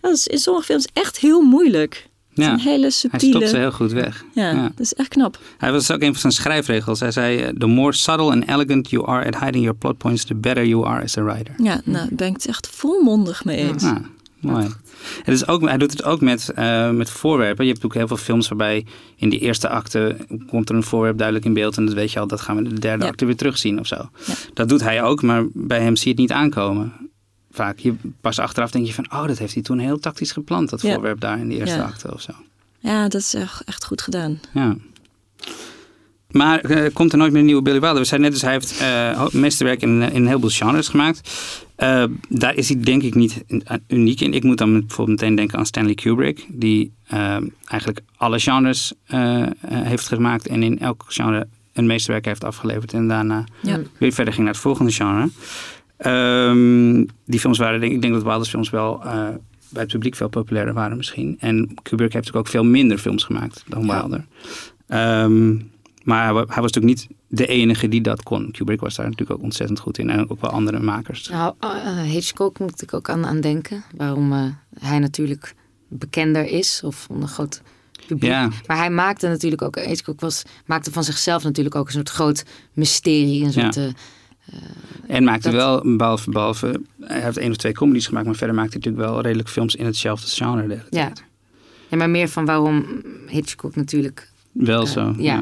Dat 0.00 0.12
is 0.12 0.26
in 0.26 0.38
sommige 0.38 0.66
films 0.66 0.86
echt 0.92 1.18
heel 1.18 1.40
moeilijk. 1.40 2.08
Ja. 2.34 2.52
een 2.52 2.58
hele 2.60 2.80
Hij 2.80 2.90
subtiele... 2.90 3.34
stopt 3.36 3.48
ze 3.50 3.56
heel 3.56 3.72
goed 3.72 3.92
weg. 3.92 4.24
ja, 4.34 4.50
Ja. 4.50 4.62
dat 4.62 4.80
is 4.80 4.94
echt 4.94 5.08
knap. 5.08 5.38
Hij 5.58 5.72
was 5.72 5.90
ook 5.90 6.00
een 6.02 6.10
van 6.12 6.20
zijn 6.20 6.32
schrijfregels. 6.32 7.00
Hij 7.00 7.10
zei: 7.10 7.38
eh, 7.38 7.48
The 7.48 7.66
more 7.66 7.92
subtle 7.92 8.30
and 8.30 8.48
elegant 8.48 8.90
you 8.90 9.06
are 9.08 9.26
at 9.26 9.38
hiding 9.40 9.62
your 9.64 9.78
plot 9.78 9.98
points, 9.98 10.24
the 10.24 10.34
better 10.34 10.66
you 10.66 10.86
are 10.86 11.02
as 11.02 11.16
a 11.18 11.22
writer. 11.22 11.54
Ja, 11.56 11.80
nou, 11.84 12.06
daar 12.08 12.16
ben 12.16 12.26
ik 12.28 12.32
het 12.34 12.46
echt 12.46 12.68
volmondig 12.68 13.44
mee 13.44 13.56
eens. 13.56 13.84
Ah, 13.84 13.96
mooi. 14.40 14.66
Het 15.22 15.34
is 15.34 15.46
ook, 15.46 15.60
hij 15.68 15.78
doet 15.78 15.90
het 15.90 16.04
ook 16.04 16.20
met, 16.20 16.48
eh, 16.48 16.90
met 16.90 17.10
voorwerpen. 17.10 17.64
Je 17.64 17.70
hebt 17.70 17.82
natuurlijk 17.82 17.94
heel 18.08 18.16
veel 18.16 18.26
films 18.26 18.48
waarbij 18.48 18.86
in 19.16 19.28
die 19.28 19.38
eerste 19.40 19.68
acte 19.68 20.16
komt 20.48 20.68
er 20.68 20.74
een 20.74 20.82
voorwerp 20.82 21.16
duidelijk 21.16 21.46
in 21.46 21.52
beeld. 21.54 21.76
En 21.76 21.84
dat 21.86 21.94
weet 21.94 22.12
je 22.12 22.20
al, 22.20 22.26
dat 22.26 22.40
gaan 22.40 22.56
we 22.56 22.62
in 22.62 22.74
de 22.74 22.80
derde 22.80 23.04
Ja. 23.04 23.10
acte 23.10 23.24
weer 23.24 23.36
terugzien 23.36 23.78
of 23.80 23.86
zo. 23.86 23.96
Ja. 24.26 24.34
Dat 24.54 24.68
doet 24.68 24.80
hij 24.82 25.02
ook, 25.02 25.22
maar 25.22 25.44
bij 25.52 25.80
hem 25.82 25.96
zie 25.96 26.04
je 26.04 26.10
het 26.10 26.20
niet 26.20 26.32
aankomen. 26.38 26.92
Vaak, 27.52 27.78
je, 27.78 27.94
pas 28.20 28.38
achteraf 28.38 28.70
denk 28.70 28.86
je 28.86 28.94
van, 28.94 29.12
oh, 29.12 29.26
dat 29.26 29.38
heeft 29.38 29.54
hij 29.54 29.62
toen 29.62 29.78
heel 29.78 29.98
tactisch 29.98 30.32
gepland, 30.32 30.70
dat 30.70 30.82
Ja. 30.82 30.92
voorwerp 30.92 31.20
daar 31.20 31.38
in 31.38 31.48
de 31.48 31.56
eerste 31.56 31.82
acte 31.82 32.12
of 32.14 32.20
zo. 32.20 32.32
Ja, 32.78 33.02
dat 33.08 33.20
is 33.20 33.34
echt, 33.34 33.64
echt 33.64 33.84
goed 33.84 34.02
gedaan. 34.02 34.40
Ja. 34.54 34.76
Maar 36.30 36.60
eh, 36.60 36.92
komt 36.92 37.12
er 37.12 37.18
nooit 37.18 37.30
meer 37.30 37.40
een 37.40 37.46
nieuwe 37.46 37.62
Billy 37.62 37.80
Wilder? 37.80 37.98
We 38.00 38.04
zeiden 38.06 38.30
net, 38.30 38.40
dus 38.40 38.48
hij 38.48 38.58
heeft 38.58 38.80
eh, 38.80 39.40
meesterwerk 39.40 39.82
in, 39.82 39.88
in 40.02 40.14
een 40.14 40.26
heleboel 40.26 40.50
genres 40.50 40.88
gemaakt. 40.88 41.30
Eh, 41.76 42.04
daar 42.28 42.54
is 42.54 42.68
hij 42.68 42.80
denk 42.80 43.02
ik 43.02 43.14
niet 43.14 43.44
eh, 43.48 43.76
uniek 43.88 44.20
in. 44.20 44.34
Ik 44.34 44.42
moet 44.44 44.58
dan 44.58 44.72
bijvoorbeeld 44.80 45.20
meteen 45.20 45.34
denken 45.34 45.58
aan 45.58 45.66
Stanley 45.66 45.94
Kubrick. 45.94 46.46
Die 46.48 46.92
eh, 47.06 47.36
eigenlijk 47.64 48.00
alle 48.16 48.38
genres 48.40 48.92
eh, 49.06 49.42
eh, 49.42 49.50
heeft 49.62 50.08
gemaakt. 50.08 50.46
En 50.46 50.62
in 50.62 50.78
elk 50.78 51.04
genre 51.08 51.46
een 51.72 51.86
meesterwerk 51.86 52.24
heeft 52.24 52.44
afgeleverd. 52.44 52.92
En 52.92 53.08
daarna 53.08 53.44
Ja. 53.62 53.80
weer 53.98 54.12
verder 54.12 54.32
ging 54.34 54.44
naar 54.44 54.54
het 54.54 54.62
volgende 54.62 54.92
genre. 54.92 55.28
Ehm, 55.96 57.04
die 57.26 57.40
films 57.40 57.58
waren, 57.58 57.80
denk, 57.80 57.92
ik 57.92 58.00
denk 58.02 58.14
dat 58.14 58.22
Wilders 58.22 58.48
films 58.48 58.70
wel 58.70 59.00
eh, 59.04 59.28
bij 59.68 59.82
het 59.82 59.92
publiek 59.92 60.14
veel 60.14 60.28
populairder 60.28 60.74
waren 60.74 60.96
misschien. 60.96 61.36
En 61.40 61.56
Kubrick 61.82 62.12
heeft 62.12 62.14
natuurlijk 62.14 62.36
ook 62.36 62.48
veel 62.48 62.64
minder 62.64 62.98
films 62.98 63.24
gemaakt 63.24 63.64
dan 63.68 63.84
Ja. 63.86 64.00
Wilder. 64.00 64.24
Maar 66.02 66.24
hij, 66.24 66.32
wa- 66.32 66.44
hij 66.48 66.62
was 66.62 66.72
natuurlijk 66.72 67.00
niet 67.00 67.08
de 67.28 67.46
enige 67.46 67.88
die 67.88 68.00
dat 68.00 68.22
kon. 68.22 68.50
Kubrick 68.50 68.80
was 68.80 68.94
daar 68.96 69.08
natuurlijk 69.08 69.38
ook 69.38 69.44
ontzettend 69.44 69.78
goed 69.78 69.98
in. 69.98 70.10
En 70.10 70.30
ook 70.30 70.40
wel 70.40 70.50
andere 70.50 70.80
makers. 70.80 71.28
Nou, 71.28 71.54
eh, 71.60 72.00
Hitchcock 72.02 72.58
moet 72.58 72.82
ik 72.82 72.94
ook 72.94 73.08
aan, 73.10 73.26
aan 73.26 73.40
denken. 73.40 73.84
Waarom 73.96 74.32
eh, 74.32 74.44
hij 74.78 74.98
natuurlijk 74.98 75.54
bekender 75.88 76.46
is 76.46 76.80
of 76.84 77.06
een 77.10 77.28
groot 77.28 77.62
publiek. 78.06 78.30
Ja, 78.30 78.48
Maar 78.66 78.76
hij 78.76 78.90
maakte 78.90 79.28
natuurlijk 79.28 79.62
ook, 79.62 79.78
Hitchcock 79.78 80.20
was, 80.20 80.42
maakte 80.66 80.92
van 80.92 81.04
zichzelf 81.04 81.42
natuurlijk 81.42 81.74
ook 81.74 81.86
een 81.86 81.92
soort 81.92 82.08
groot 82.10 82.44
mysterie. 82.72 83.44
Een 83.44 83.52
soort, 83.52 83.74
Ja. 83.74 83.82
eh, 84.46 84.58
en 85.16 85.24
maakte 85.24 85.50
Dat- 85.50 85.82
wel, 85.82 85.96
behalve, 85.96 86.30
behalve, 86.30 86.80
hij 87.00 87.20
heeft 87.20 87.36
één 87.36 87.50
of 87.50 87.56
twee 87.56 87.72
comedies 87.72 88.06
gemaakt. 88.06 88.26
Maar 88.26 88.34
verder 88.34 88.56
maakte 88.56 88.72
hij 88.72 88.80
natuurlijk 88.80 89.12
wel 89.12 89.22
redelijk 89.22 89.48
films 89.48 89.74
in 89.74 89.84
hetzelfde 89.84 90.26
genre 90.28 90.56
de 90.56 90.68
hele 90.74 90.86
Ja. 90.90 91.04
tijd. 91.04 91.24
ja, 91.88 91.96
maar 91.96 92.10
meer 92.10 92.28
van 92.28 92.44
waarom 92.44 93.02
Hitchcock 93.26 93.76
natuurlijk. 93.76 94.30
Wel 94.52 94.82
eh, 94.82 94.88
zo. 94.88 95.14
ja. 95.18 95.40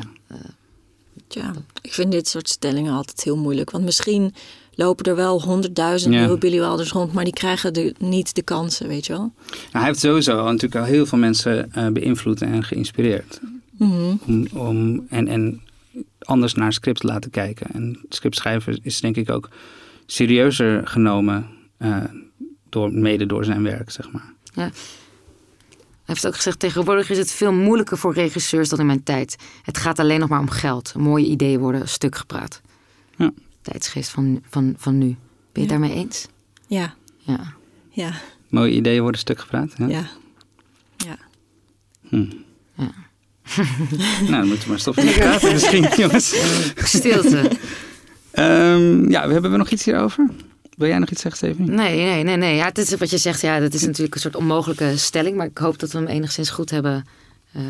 Tja, 1.27 1.53
ik 1.83 1.93
vind 1.93 2.13
dit 2.13 2.29
soort 2.29 2.49
stellingen 2.49 2.93
altijd 2.93 3.23
heel 3.25 3.37
moeilijk. 3.37 3.71
Want 3.71 3.85
misschien 3.85 4.35
lopen 4.75 5.05
er 5.05 5.17
wel 5.17 5.43
honderdduizend 5.43 6.15
Ja. 6.15 6.21
nieuwe 6.21 6.39
Billy 6.39 6.59
Wilders 6.59 6.91
rond, 6.93 7.13
maar 7.13 7.25
die 7.25 7.33
krijgen 7.33 7.73
de, 7.73 7.95
niet 7.99 8.35
de 8.35 8.43
kansen, 8.43 8.89
weet 8.89 9.07
je 9.07 9.13
wel. 9.13 9.33
Nou, 9.51 9.59
hij 9.71 9.85
heeft 9.85 9.99
sowieso 9.99 10.45
natuurlijk 10.45 10.75
al 10.75 10.85
heel 10.85 11.07
veel 11.07 11.19
mensen 11.19 11.73
eh, 11.73 11.87
beïnvloed 11.89 12.43
en 12.43 12.65
geïnspireerd. 12.65 13.41
Mhm. 13.71 14.15
om, 14.27 14.47
om 14.53 15.07
en, 15.09 15.29
en 15.29 15.61
anders 16.19 16.55
naar 16.55 16.73
script 16.73 17.01
te 17.01 17.07
laten 17.07 17.31
kijken. 17.31 17.67
En 17.73 18.01
scriptschrijver 18.09 18.79
is 18.83 19.01
denk 19.01 19.17
ik 19.17 19.31
ook 19.31 19.49
serieuzer 20.07 20.87
genomen, 20.87 21.47
eh, 21.77 22.05
door, 22.69 22.93
mede 22.93 23.27
door 23.27 23.45
zijn 23.45 23.63
werk, 23.63 23.91
zeg 23.91 24.11
maar. 24.11 24.33
Heeft 26.15 26.27
ook 26.27 26.35
gezegd: 26.35 26.59
tegenwoordig 26.59 27.11
is 27.11 27.19
het 27.19 27.31
veel 27.33 27.53
moeilijker 27.53 27.99
voor 27.99 28.13
regisseurs 28.15 28.69
dan 28.69 28.79
in 28.81 28.87
mijn 28.87 29.03
tijd. 29.03 29.37
Het 29.63 29.79
gaat 29.79 29.99
alleen 29.99 30.21
nog 30.21 30.29
maar 30.29 30.41
om 30.41 30.51
geld. 30.51 30.95
Mooie 30.97 31.27
ideeën 31.27 31.59
worden 31.59 31.89
stuk 31.89 32.17
gepraat. 32.17 32.61
Ja. 33.17 33.31
Tijdsgeest 33.63 34.11
van, 34.11 34.43
van, 34.51 34.75
van 34.77 34.99
nu. 34.99 35.07
Ben 35.07 35.17
je 35.53 35.61
Ja. 35.63 35.67
daarmee 35.67 35.93
eens? 35.95 36.27
Ja, 36.67 36.95
Ja. 37.19 37.41
ja, 37.91 38.13
Mooie 38.49 38.73
ideeën 38.73 39.03
worden 39.03 39.21
stuk 39.21 39.41
gepraat. 39.41 39.73
Ja? 39.77 39.87
ja. 39.89 40.09
ja. 40.97 41.17
Nou, 44.21 44.31
dan 44.31 44.47
moeten 44.47 44.63
we 44.65 44.69
maar 44.69 44.79
stoppen 44.79 45.05
met 45.05 45.15
praten 45.25 45.53
misschien, 45.53 45.89
jongens. 45.97 46.35
Stilte. 46.75 47.51
Ehm, 48.31 49.11
ja, 49.11 49.29
hebben 49.29 49.51
we 49.51 49.57
nog 49.57 49.71
iets 49.71 49.85
hierover? 49.85 50.27
Wil 50.79 50.89
jij 50.89 50.99
nog 50.99 51.11
iets 51.11 51.21
zeggen, 51.23 51.47
Stephanie? 51.47 51.71
Nee, 51.71 51.97
nee, 51.97 52.23
nee, 52.23 52.37
nee. 52.37 52.55
Ja, 52.57 52.65
het 52.65 52.79
is 52.79 52.95
wat 52.95 53.11
je 53.11 53.19
zegt. 53.19 53.41
Ja, 53.41 53.61
dat 53.61 53.75
is 53.75 53.87
natuurlijk 53.87 54.15
een 54.15 54.21
soort 54.21 54.37
onmogelijke 54.37 54.97
stelling. 54.97 55.37
Maar 55.37 55.47
ik 55.47 55.59
hoop 55.59 55.79
dat 55.79 55.93
we 55.93 55.99
hem 55.99 56.07
enigszins 56.07 56.51
goed 56.51 56.71
hebben 56.71 57.05
eh, 57.53 57.63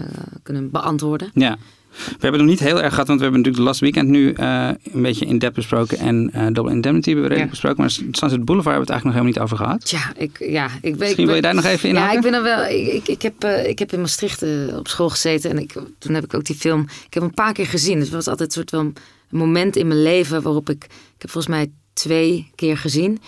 kunnen 0.42 0.70
beantwoorden. 0.70 1.30
Ja. 1.34 1.56
We 1.90 2.04
hebben 2.10 2.30
het 2.32 2.40
nog 2.40 2.48
niet 2.50 2.60
heel 2.60 2.82
erg 2.82 2.90
gehad, 2.90 3.06
want 3.06 3.18
we 3.18 3.24
hebben 3.24 3.40
natuurlijk 3.40 3.56
de 3.56 3.62
Last 3.62 3.80
Weekend 3.80 4.08
nu 4.08 4.32
eh, 4.32 4.68
een 4.92 5.02
beetje 5.02 5.26
in 5.26 5.38
depth 5.38 5.54
besproken. 5.54 5.98
En 5.98 6.30
eh 6.32 6.46
Double 6.52 6.72
Indemnity 6.72 7.08
hebben 7.10 7.28
we 7.28 7.34
redelijk 7.34 7.38
Ja. 7.44 7.50
besproken. 7.50 7.80
Maar 7.80 7.90
Sunset 7.90 8.44
Boulevard 8.44 8.76
hebben 8.76 8.86
we 8.86 8.92
het 8.92 9.04
eigenlijk 9.04 9.04
nog 9.04 9.12
helemaal 9.14 9.32
niet 9.32 9.38
over 9.38 9.56
gehad. 9.56 9.84
Tja, 9.84 10.12
ik, 10.16 10.50
ja, 10.50 10.64
ik 10.66 10.80
weet. 10.82 10.98
Misschien 10.98 11.26
wil 11.26 11.34
je 11.34 11.40
daar 11.42 11.54
nog 11.54 11.64
even 11.64 11.88
in 11.88 11.94
Ja, 11.94 12.12
ik 12.12 12.20
ben 12.20 12.34
er 12.34 12.42
wel. 12.42 12.64
Ik, 12.64 13.08
ik, 13.08 13.22
heb, 13.22 13.44
ik 13.44 13.78
heb 13.78 13.92
in 13.92 14.00
Maastricht 14.00 14.42
op 14.76 14.88
school 14.88 15.08
gezeten 15.08 15.50
en 15.50 15.58
ik, 15.58 15.72
toen 15.98 16.14
heb 16.14 16.24
ik 16.24 16.34
ook 16.34 16.44
die 16.44 16.56
film. 16.56 16.80
Ik 16.80 16.88
heb 17.00 17.12
hem 17.12 17.22
een 17.22 17.34
paar 17.34 17.52
keer 17.52 17.66
gezien. 17.66 17.94
Dus 17.94 18.04
het 18.04 18.14
was 18.14 18.26
altijd 18.28 18.48
een 18.48 18.54
soort 18.54 18.70
van 18.70 18.92
moment 19.30 19.76
in 19.76 19.86
mijn 19.86 20.02
leven 20.02 20.42
waarop 20.42 20.70
ik. 20.70 20.84
Ik 20.84 21.22
heb 21.24 21.30
volgens 21.30 21.54
mij 21.54 21.70
twee 21.98 22.50
keer 22.54 22.78
gezien. 22.78 23.20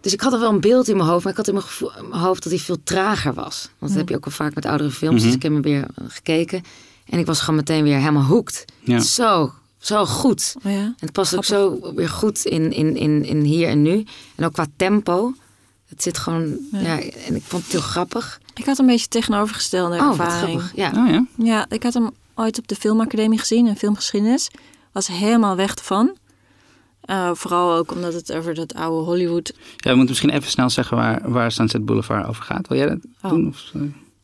Dus 0.00 0.12
ik 0.12 0.20
had 0.20 0.32
er 0.32 0.40
wel 0.40 0.50
een 0.50 0.60
beeld 0.60 0.88
in 0.88 0.96
mijn 0.96 1.08
hoofd, 1.08 1.22
maar 1.22 1.32
ik 1.32 1.38
had 1.38 1.48
in 1.48 1.54
mijn, 1.54 1.66
gevoel- 1.66 1.96
in 1.98 2.08
mijn 2.08 2.22
hoofd 2.22 2.42
dat 2.42 2.52
hij 2.52 2.60
veel 2.60 2.78
trager 2.84 3.34
was. 3.34 3.68
Want 3.78 3.90
dat 3.92 4.00
heb 4.00 4.08
je 4.08 4.16
ook 4.16 4.24
wel 4.24 4.34
vaak 4.34 4.54
met 4.54 4.66
oudere 4.66 4.90
films. 4.90 5.14
Mhm. 5.16 5.24
Dus 5.24 5.34
ik 5.34 5.42
heb 5.42 5.52
hem 5.52 5.62
weer 5.62 5.82
eh, 5.94 6.04
gekeken 6.08 6.62
en 7.08 7.18
ik 7.18 7.26
was 7.26 7.40
gewoon 7.40 7.56
meteen 7.56 7.82
weer 7.82 7.96
helemaal. 7.98 8.44
Ja. 8.80 9.00
Zo, 9.00 9.52
zo 9.78 10.04
goed. 10.06 10.54
Oh 10.64 10.72
ja? 10.72 10.78
En 10.78 10.94
het 10.98 11.12
past 11.12 11.36
ook 11.36 11.44
zo 11.44 11.78
weer 11.94 12.08
goed 12.08 12.44
in, 12.44 12.72
in, 12.72 12.96
in, 12.96 13.24
in 13.24 13.40
hier 13.40 13.68
en 13.68 13.82
nu. 13.82 14.04
En 14.34 14.44
ook 14.44 14.52
qua 14.52 14.66
tempo. 14.76 15.32
Het 15.88 16.02
zit 16.02 16.18
gewoon, 16.18 16.56
ja. 16.72 17.00
en 17.00 17.34
ik 17.34 17.42
vond 17.42 17.62
het 17.62 17.72
heel 17.72 17.80
grappig. 17.80 18.40
Ik 18.54 18.64
had 18.64 18.78
een 18.78 18.86
beetje 18.86 19.08
tegenovergestelde 19.08 19.96
Oh, 19.98 20.08
ervaring. 20.08 20.60
grappig. 20.60 20.72
Ja. 20.76 20.92
Oh 20.96 21.10
ja? 21.10 21.26
Ja, 21.36 21.66
ik 21.68 21.82
had 21.82 21.94
hem 21.94 22.10
ooit 22.34 22.58
op 22.58 22.68
de 22.68 22.74
filmacademie 22.74 23.38
gezien, 23.38 23.66
in 23.66 23.76
filmgeschiedenis. 23.76 24.50
Was 24.92 25.06
helemaal 25.06 25.56
weg 25.56 25.74
ervan. 25.74 26.16
Eh, 27.08 27.30
vooral 27.34 27.74
ook 27.76 27.92
omdat 27.92 28.14
het 28.14 28.32
over 28.32 28.54
dat 28.54 28.74
oude 28.74 29.04
Hollywood... 29.04 29.52
Ja, 29.76 29.90
we 29.90 29.96
moeten 29.96 30.06
misschien 30.08 30.30
even 30.30 30.50
snel 30.50 30.70
zeggen 30.70 30.96
waar, 30.96 31.20
waar 31.24 31.52
Sunset 31.52 31.84
Boulevard 31.84 32.26
over 32.28 32.42
gaat. 32.42 32.68
Wil 32.68 32.78
jij 32.78 32.88
dat 32.88 32.98
Oh. 33.22 33.30
doen? 33.30 33.46
Of? 33.48 33.72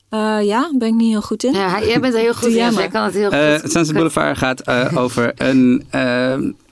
Eh, 0.09 0.39
ja, 0.43 0.71
ben 0.79 0.89
ik 0.89 0.95
niet 0.95 1.11
heel 1.11 1.23
goed 1.23 1.45
in. 1.45 1.53
Ja, 1.53 1.83
jij 1.85 2.01
bent 2.01 2.15
er 2.15 2.21
heel 2.21 2.35
goed 2.35 2.49
in. 2.49 2.55
jij 2.55 2.65
dus 2.67 2.75
maar. 2.75 2.83
Jij 2.83 2.93
kan 2.93 3.05
het 3.05 3.15
heel 3.15 3.31
Eh, 3.31 3.61
goed. 3.61 3.71
Sunset 3.71 3.95
Boulevard 3.95 4.39
gaat 4.39 4.61
eh, 4.61 4.97
over 5.03 5.33
een, 5.37 5.85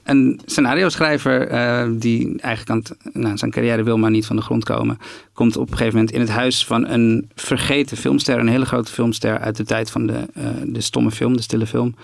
een 0.03 0.41
scenario 0.45 0.89
schrijver 0.89 1.47
eh, 1.47 1.87
die 1.91 2.39
eigenlijk 2.41 2.69
aan 2.69 2.77
het, 3.03 3.15
nou, 3.15 3.37
zijn 3.37 3.51
carrière 3.51 3.83
wil 3.83 3.97
maar 3.97 4.11
niet 4.11 4.25
van 4.25 4.35
de 4.35 4.41
grond 4.41 4.63
komen. 4.63 4.97
Komt 5.33 5.57
op 5.57 5.71
een 5.71 5.77
gegeven 5.77 5.97
moment 5.97 6.13
in 6.15 6.19
het 6.19 6.29
huis 6.29 6.65
van 6.65 6.87
een 6.87 7.29
vergeten 7.35 7.97
filmster, 7.97 8.39
een 8.39 8.47
hele 8.47 8.65
grote 8.65 8.91
filmster 8.91 9.39
uit 9.39 9.55
de 9.57 9.65
tijd 9.65 9.91
van 9.91 10.07
de, 10.07 10.25
eh, 10.33 10.43
de 10.65 10.81
stomme 10.81 11.11
film, 11.11 11.35
de 11.35 11.41
stille 11.43 11.67
film. 11.67 11.95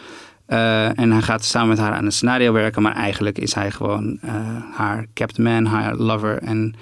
Eh, 0.49 0.99
en 0.99 1.11
hij 1.11 1.21
gaat 1.21 1.43
samen 1.43 1.69
met 1.69 1.77
haar 1.77 1.93
aan 1.93 2.05
een 2.05 2.11
scenario 2.11 2.53
werken, 2.53 2.81
maar 2.81 2.95
eigenlijk 2.95 3.37
is 3.37 3.53
hij 3.53 3.71
gewoon 3.71 4.17
eh, 4.21 4.33
haar 4.73 5.05
kept 5.13 5.37
man, 5.37 5.65
haar 5.65 5.95
lover. 5.95 6.37
En 6.37 6.73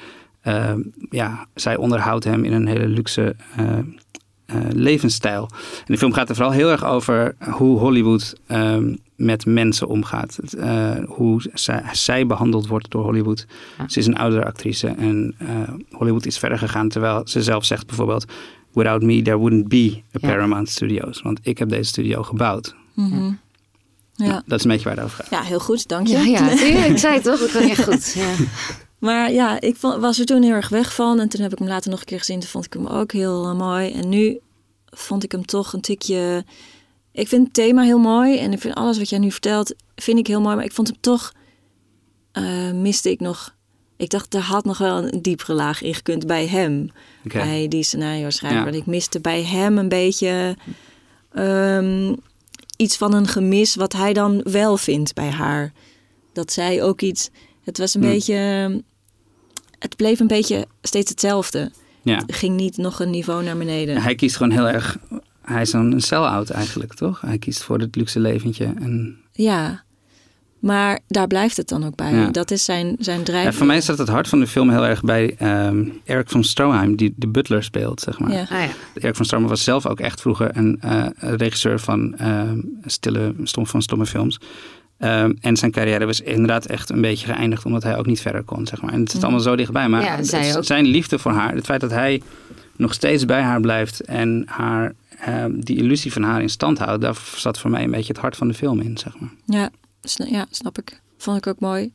eh, 0.42 0.74
ja, 1.10 1.46
zij 1.54 1.76
onderhoudt 1.76 2.24
hem 2.24 2.44
in 2.44 2.54
een 2.54 2.68
hele 2.68 2.88
luxe 2.88 3.36
eh, 3.56 3.78
eh, 4.46 4.56
levensstijl. 4.74 5.50
En 5.78 5.86
de 5.86 5.98
film 5.98 6.14
gaat 6.14 6.30
er 6.30 6.36
vooral 6.36 6.54
heel 6.54 6.72
erg 6.72 6.86
over 6.86 7.36
hoe 7.40 7.80
Hollywood 7.80 8.36
ehm, 8.48 8.96
met 9.16 9.46
mensen 9.46 9.88
omgaat. 9.88 10.38
Eh, 10.58 10.92
hoe 11.08 11.42
zij, 11.54 11.84
zij 11.92 12.26
behandeld 12.26 12.68
wordt 12.68 12.92
door 12.92 13.04
Hollywood. 13.04 13.46
Ja. 13.78 13.88
Ze 13.88 14.00
is 14.00 14.08
een 14.08 14.18
oudere 14.18 14.46
actrice 14.46 14.88
en 14.88 15.36
eh, 15.38 15.48
Hollywood 15.92 16.26
is 16.26 16.38
verder 16.38 16.58
gegaan. 16.58 16.90
Terwijl 16.90 17.22
ze 17.26 17.44
zelf 17.44 17.66
zegt 17.66 17.88
bijvoorbeeld... 17.88 18.26
Without 18.74 19.02
me, 19.02 19.22
there 19.22 19.38
wouldn't 19.38 19.68
be 19.68 19.94
a 19.96 20.02
Ja. 20.22 20.28
Paramount 20.28 20.70
Studios. 20.70 21.22
Want 21.22 21.40
ik 21.42 21.58
heb 21.58 21.70
deze 21.70 21.84
studio 21.90 22.24
gebouwd. 22.24 22.76
Mhm. 22.94 23.32
Ja. 24.18 24.26
Nou, 24.28 24.42
dat 24.46 24.58
is 24.60 24.66
een 24.66 24.72
beetje 24.72 24.86
waar 24.86 24.96
het 24.96 25.04
over 25.06 25.18
gaat. 25.18 25.30
ja, 25.30 25.42
heel 25.42 25.60
goed, 25.60 25.88
dank 25.88 26.08
je. 26.08 26.18
Ja, 26.18 26.24
ja, 26.24 26.86
ik 26.92 26.98
zei 26.98 27.14
het 27.14 27.24
toch? 27.24 27.40
Dat 27.40 27.52
kan 27.52 27.62
echt 27.62 27.84
goed. 27.84 28.14
Ja. 28.14 28.34
Maar 28.98 29.32
ja, 29.32 29.62
ik 29.62 29.76
vond- 29.76 30.00
was 30.02 30.20
er 30.20 30.26
toen 30.26 30.42
heel 30.44 30.54
erg 30.54 30.70
weg 30.70 30.94
van. 30.96 31.20
En 31.20 31.30
toen 31.30 31.42
heb 31.42 31.52
ik 31.52 31.58
hem 31.60 31.68
later 31.68 31.90
nog 31.92 32.00
een 32.00 32.06
keer 32.06 32.18
gezien. 32.18 32.40
Toen 32.40 32.50
vond 32.50 32.66
ik 32.66 32.74
hem 32.74 32.88
ook 32.88 33.12
heel 33.12 33.46
eh, 33.46 33.54
mooi. 33.58 33.92
En 33.92 34.10
nu 34.10 34.40
vond 34.86 35.24
ik 35.24 35.32
hem 35.32 35.46
toch 35.46 35.74
een 35.74 35.82
tikje... 35.82 36.46
Ik 37.12 37.28
vind 37.28 37.44
het 37.46 37.54
thema 37.54 37.82
heel 37.84 38.00
mooi. 38.00 38.38
En 38.38 38.52
ik 38.54 38.60
vind 38.60 38.76
alles 38.76 38.98
wat 38.98 39.10
jij 39.10 39.20
nu 39.20 39.32
vertelt, 39.32 39.76
vind 39.96 40.18
ik 40.18 40.28
heel 40.28 40.42
mooi. 40.42 40.56
Maar 40.56 40.66
ik 40.66 40.72
vond 40.72 40.88
hem 40.88 40.98
toch... 41.00 41.32
eh, 42.32 42.72
miste 42.72 43.12
ik 43.12 43.20
nog... 43.20 43.56
Ik 43.98 44.10
dacht, 44.10 44.34
er 44.34 44.42
had 44.42 44.66
nog 44.66 44.78
wel 44.78 45.04
een 45.14 45.22
diepere 45.22 45.54
laag 45.54 45.82
in 45.82 45.94
gekund 45.96 46.28
bij 46.28 46.48
hem. 46.48 46.92
Bij 47.24 47.68
die 47.68 47.84
scenario 47.84 48.30
schrijver. 48.30 48.72
Ja. 48.72 48.78
Ik 48.78 48.86
miste 48.86 49.20
bij 49.20 49.44
hem 49.44 49.78
een 49.78 49.90
beetje... 49.90 50.56
ehm, 51.34 52.16
iets 52.78 52.98
van 52.98 53.14
een 53.14 53.28
gemis 53.28 53.76
wat 53.76 53.94
hij 53.94 54.14
dan 54.14 54.42
wel 54.44 54.78
vindt 54.78 55.14
bij 55.14 55.30
haar. 55.30 55.72
Dat 56.34 56.52
zij 56.52 56.84
ook 56.84 57.02
iets... 57.02 57.30
Het 57.64 57.78
was 57.78 57.94
een 57.94 58.02
Hmm. 58.02 58.12
beetje... 58.12 58.36
Het 59.80 59.96
bleef 59.96 60.20
een 60.20 60.28
beetje 60.28 60.66
steeds 60.82 61.10
hetzelfde. 61.10 61.72
Ja. 62.02 62.18
Het 62.18 62.36
ging 62.36 62.56
niet 62.56 62.78
nog 62.78 63.00
een 63.00 63.10
niveau 63.10 63.44
naar 63.44 63.58
beneden. 63.58 64.02
Hij 64.02 64.16
kiest 64.16 64.36
gewoon 64.36 64.52
heel 64.52 64.68
erg... 64.70 64.98
Hij 65.42 65.62
is 65.62 65.74
een 65.74 66.02
sell-out 66.02 66.50
eigenlijk, 66.50 66.94
toch? 66.94 67.22
Hij 67.22 67.38
kiest 67.38 67.64
voor 67.64 67.80
het 67.80 67.96
luxe 67.96 68.20
leventje. 68.20 68.66
En 68.66 69.18
Ja, 69.32 69.84
maar 70.60 71.00
daar 71.08 71.28
blijft 71.28 71.58
het 71.58 71.68
dan 71.70 71.84
ook 71.86 71.96
bij. 71.96 72.14
Ja. 72.14 72.30
Dat 72.30 72.52
is 72.52 72.66
zijn, 72.66 72.96
zijn 73.00 73.24
drijf. 73.24 73.44
Ja, 73.46 73.52
voor 73.52 73.66
mij 73.66 73.82
staat 73.82 73.98
het 73.98 74.08
hart 74.08 74.28
van 74.28 74.40
de 74.40 74.48
film 74.48 74.70
heel 74.70 74.86
erg 74.86 75.02
bij 75.02 75.36
ehm, 75.38 75.86
Eric 76.06 76.30
van 76.30 76.44
Stroheim, 76.44 76.96
die 76.96 77.14
de 77.16 77.28
butler 77.28 77.64
speelt, 77.64 78.00
zeg 78.02 78.20
maar. 78.20 78.32
Ja. 78.32 78.42
Ah, 78.42 78.50
ja. 78.50 78.68
Erik 78.94 79.16
van 79.16 79.26
Stroheim 79.26 79.50
was 79.50 79.64
zelf 79.64 79.86
ook 79.86 80.00
echt 80.00 80.22
vroeger 80.22 80.58
een 80.58 80.78
eh, 80.82 81.06
regisseur 81.20 81.80
van 81.80 82.16
ehm, 82.18 82.60
stille, 82.86 83.34
stom, 83.44 83.68
van 83.68 83.82
stomme 83.82 84.06
films. 84.06 84.40
Ehm, 84.98 85.34
en 85.42 85.58
zijn 85.58 85.72
carrière 85.72 86.06
was 86.06 86.22
inderdaad 86.22 86.66
echt 86.66 86.90
een 86.90 87.02
beetje 87.02 87.26
geëindigd 87.34 87.66
omdat 87.66 87.84
hij 87.84 87.98
ook 87.98 88.06
niet 88.06 88.22
verder 88.22 88.44
kon, 88.44 88.66
zeg 88.68 88.82
maar. 88.82 88.94
En 88.94 89.00
het 89.00 89.12
zit 89.12 89.24
allemaal 89.24 89.42
zo 89.42 89.56
dichtbij. 89.56 89.90
Maar 89.90 90.02
Ja, 90.04 90.24
zij 90.24 90.46
het- 90.48 90.58
ook. 90.58 90.64
zijn 90.64 90.86
liefde 90.86 91.20
voor 91.20 91.32
haar, 91.32 91.54
het 91.56 91.66
feit 91.66 91.82
dat 91.82 91.92
hij 91.92 92.22
nog 92.76 92.94
steeds 92.94 93.26
bij 93.26 93.42
haar 93.42 93.62
blijft 93.62 94.00
en 94.02 94.44
haar, 94.46 94.94
ehm, 95.20 95.60
die 95.60 95.78
illusie 95.78 96.12
van 96.14 96.24
haar 96.24 96.42
in 96.42 96.50
stand 96.50 96.80
houdt, 96.80 97.02
daar 97.02 97.18
zat 97.36 97.60
voor 97.60 97.70
mij 97.70 97.84
een 97.84 97.92
beetje 97.92 98.14
het 98.14 98.22
hart 98.22 98.36
van 98.36 98.48
de 98.48 98.54
film 98.54 98.80
in, 98.80 98.98
zeg 98.98 99.20
maar. 99.20 99.30
Ja, 99.46 99.70
ja, 100.02 100.46
snap 100.50 100.78
ik. 100.78 101.02
Vond 101.18 101.38
ik 101.38 101.48
ook 101.48 101.60
mooi. 101.60 101.94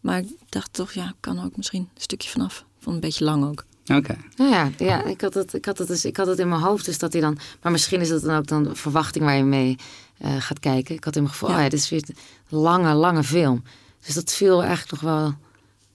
Maar 0.00 0.18
ik 0.18 0.26
dacht 0.48 0.72
toch, 0.72 0.92
ja, 0.92 1.14
kan 1.20 1.44
ook 1.44 1.56
misschien 1.56 1.88
een 1.94 2.00
stukje 2.00 2.30
vanaf. 2.30 2.54
Vond 2.54 2.84
het 2.84 2.94
een 2.94 3.00
beetje 3.00 3.24
lang 3.24 3.44
ook. 3.44 3.64
Oké. 3.94 4.16
Nou 4.36 4.50
ja, 4.50 4.70
ja 4.78 5.04
ik, 5.04 5.20
had 5.20 5.34
het, 5.34 5.54
ik, 5.54 5.64
had 5.64 5.78
het 5.78 5.88
dus, 5.88 6.04
ik 6.04 6.16
had 6.16 6.26
het 6.26 6.38
in 6.38 6.48
mijn 6.48 6.60
hoofd, 6.60 6.84
dus 6.84 6.98
dat 6.98 7.12
hij 7.12 7.22
dan. 7.22 7.38
Maar 7.62 7.72
misschien 7.72 8.00
is 8.00 8.08
dat 8.08 8.22
dan 8.22 8.36
ook 8.36 8.46
dan 8.46 8.62
de 8.62 8.74
verwachting 8.74 9.24
waar 9.24 9.36
je 9.36 9.42
mee 9.44 9.76
eh, 10.18 10.36
gaat 10.38 10.58
kijken. 10.58 10.94
Ik 10.94 11.04
had 11.04 11.16
in 11.16 11.22
mijn 11.22 11.34
gevoel, 11.34 11.48
Ja. 11.50 11.56
oh 11.56 11.62
ja, 11.62 11.68
dit 11.68 11.78
is 11.78 11.88
weer 11.90 12.02
een 12.08 12.58
lange, 12.58 12.94
lange 12.94 13.24
film. 13.24 13.62
Dus 14.06 14.14
dat 14.14 14.32
viel 14.32 14.62
eigenlijk 14.62 14.90
nog 14.92 15.00
wel 15.12 15.34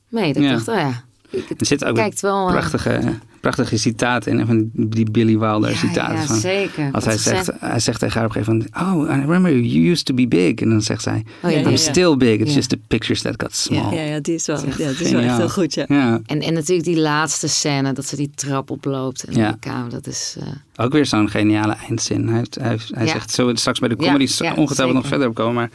mee. 0.08 0.34
Dat 0.34 0.43
Ja. 0.43 0.49
ik 0.49 0.55
dacht, 0.66 0.68
oh 0.68 0.76
ja, 0.91 1.03
ik, 1.30 1.49
Er 1.59 1.65
zit 1.65 1.86
ook 1.86 1.95
kijkt 1.95 2.21
wel. 2.21 2.45
eh, 2.47 2.51
prachtige, 2.53 2.99
prachtige 3.41 3.78
citaten 3.78 4.39
in, 4.39 4.45
van 4.45 4.69
die 4.73 5.11
Billy 5.11 5.38
Wilder 5.38 5.69
ja, 5.69 5.75
citaten. 5.75 6.15
ja, 6.15 6.25
van, 6.25 6.36
zeker. 6.36 6.89
Als 6.91 7.05
hij 7.05 7.17
ze 7.17 7.23
zegt, 7.30 7.49
hij 7.59 7.80
zegt 7.80 7.99
tegen 7.99 8.19
haar 8.19 8.30
op 8.30 8.36
een 8.36 8.43
gegeven 8.45 8.69
moment: 8.75 9.09
Oh, 9.09 9.15
I 9.17 9.19
remember 9.21 9.59
you 9.59 9.89
used 9.91 10.05
to 10.05 10.13
be 10.13 10.28
big. 10.28 10.53
En 10.55 10.69
dan 10.69 10.82
zegt 10.82 11.01
zij: 11.01 11.23
Oh, 11.43 11.51
ja, 11.51 11.57
I'm 11.59 11.78
still 11.78 12.17
big. 12.17 12.39
It's 12.39 12.53
just 12.53 12.69
the 12.69 12.80
pictures 12.88 13.21
that 13.21 13.34
got 13.38 13.55
small. 13.55 13.93
Ja, 13.95 14.01
ja, 14.01 14.19
die 14.19 14.34
is 14.36 14.45
wel, 14.45 14.55
echt 14.63 14.78
ja, 14.78 14.88
die 14.91 15.05
is 15.05 15.11
wel 15.11 15.21
echt 15.21 15.38
heel 15.38 15.49
goed, 15.49 15.73
ja. 15.73 15.86
En, 16.25 16.41
en 16.41 16.53
natuurlijk 16.53 16.88
die 16.88 16.99
laatste 16.99 17.47
scène, 17.47 17.93
dat 17.93 18.05
ze 18.05 18.15
die 18.15 18.32
trap 18.36 18.69
oploopt. 18.71 19.23
En 19.23 19.34
Ja. 19.36 19.51
de 19.51 19.57
kamer, 19.59 19.89
dat 19.91 20.07
is... 20.07 20.36
eh, 20.39 20.86
ook 20.86 20.91
weer 20.91 21.05
zo'n 21.05 21.30
geniale 21.30 21.75
eindzin. 21.88 22.28
Hij, 22.28 22.45
hij, 22.93 23.07
zegt: 23.07 23.38
er 23.38 23.57
straks 23.57 23.80
bij 23.80 23.89
de 23.89 23.95
comedy 23.95 24.32
ongetwijfeld 24.55 24.93
nog 24.93 25.07
verder 25.07 25.28
op 25.28 25.36
komen. 25.36 25.53
Maar 25.53 25.69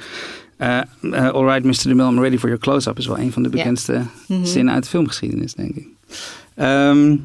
eh 0.62 0.78
eh, 1.12 1.28
All 1.34 1.44
right, 1.44 1.64
Mr. 1.64 1.88
DeMille, 1.88 2.10
I'm 2.10 2.20
ready 2.20 2.38
for 2.38 2.48
your 2.48 2.62
close-up 2.64 2.98
is 2.98 3.06
wel 3.06 3.18
een 3.18 3.32
van 3.32 3.42
de 3.42 3.48
Ja. 3.48 3.54
bekendste 3.54 4.02
Mhm. 4.28 4.44
zinnen 4.44 4.74
uit 4.74 4.82
de 4.82 4.88
filmgeschiedenis, 4.88 5.54
denk 5.54 5.74
ik. 5.74 5.86
Ehm, 6.54 7.16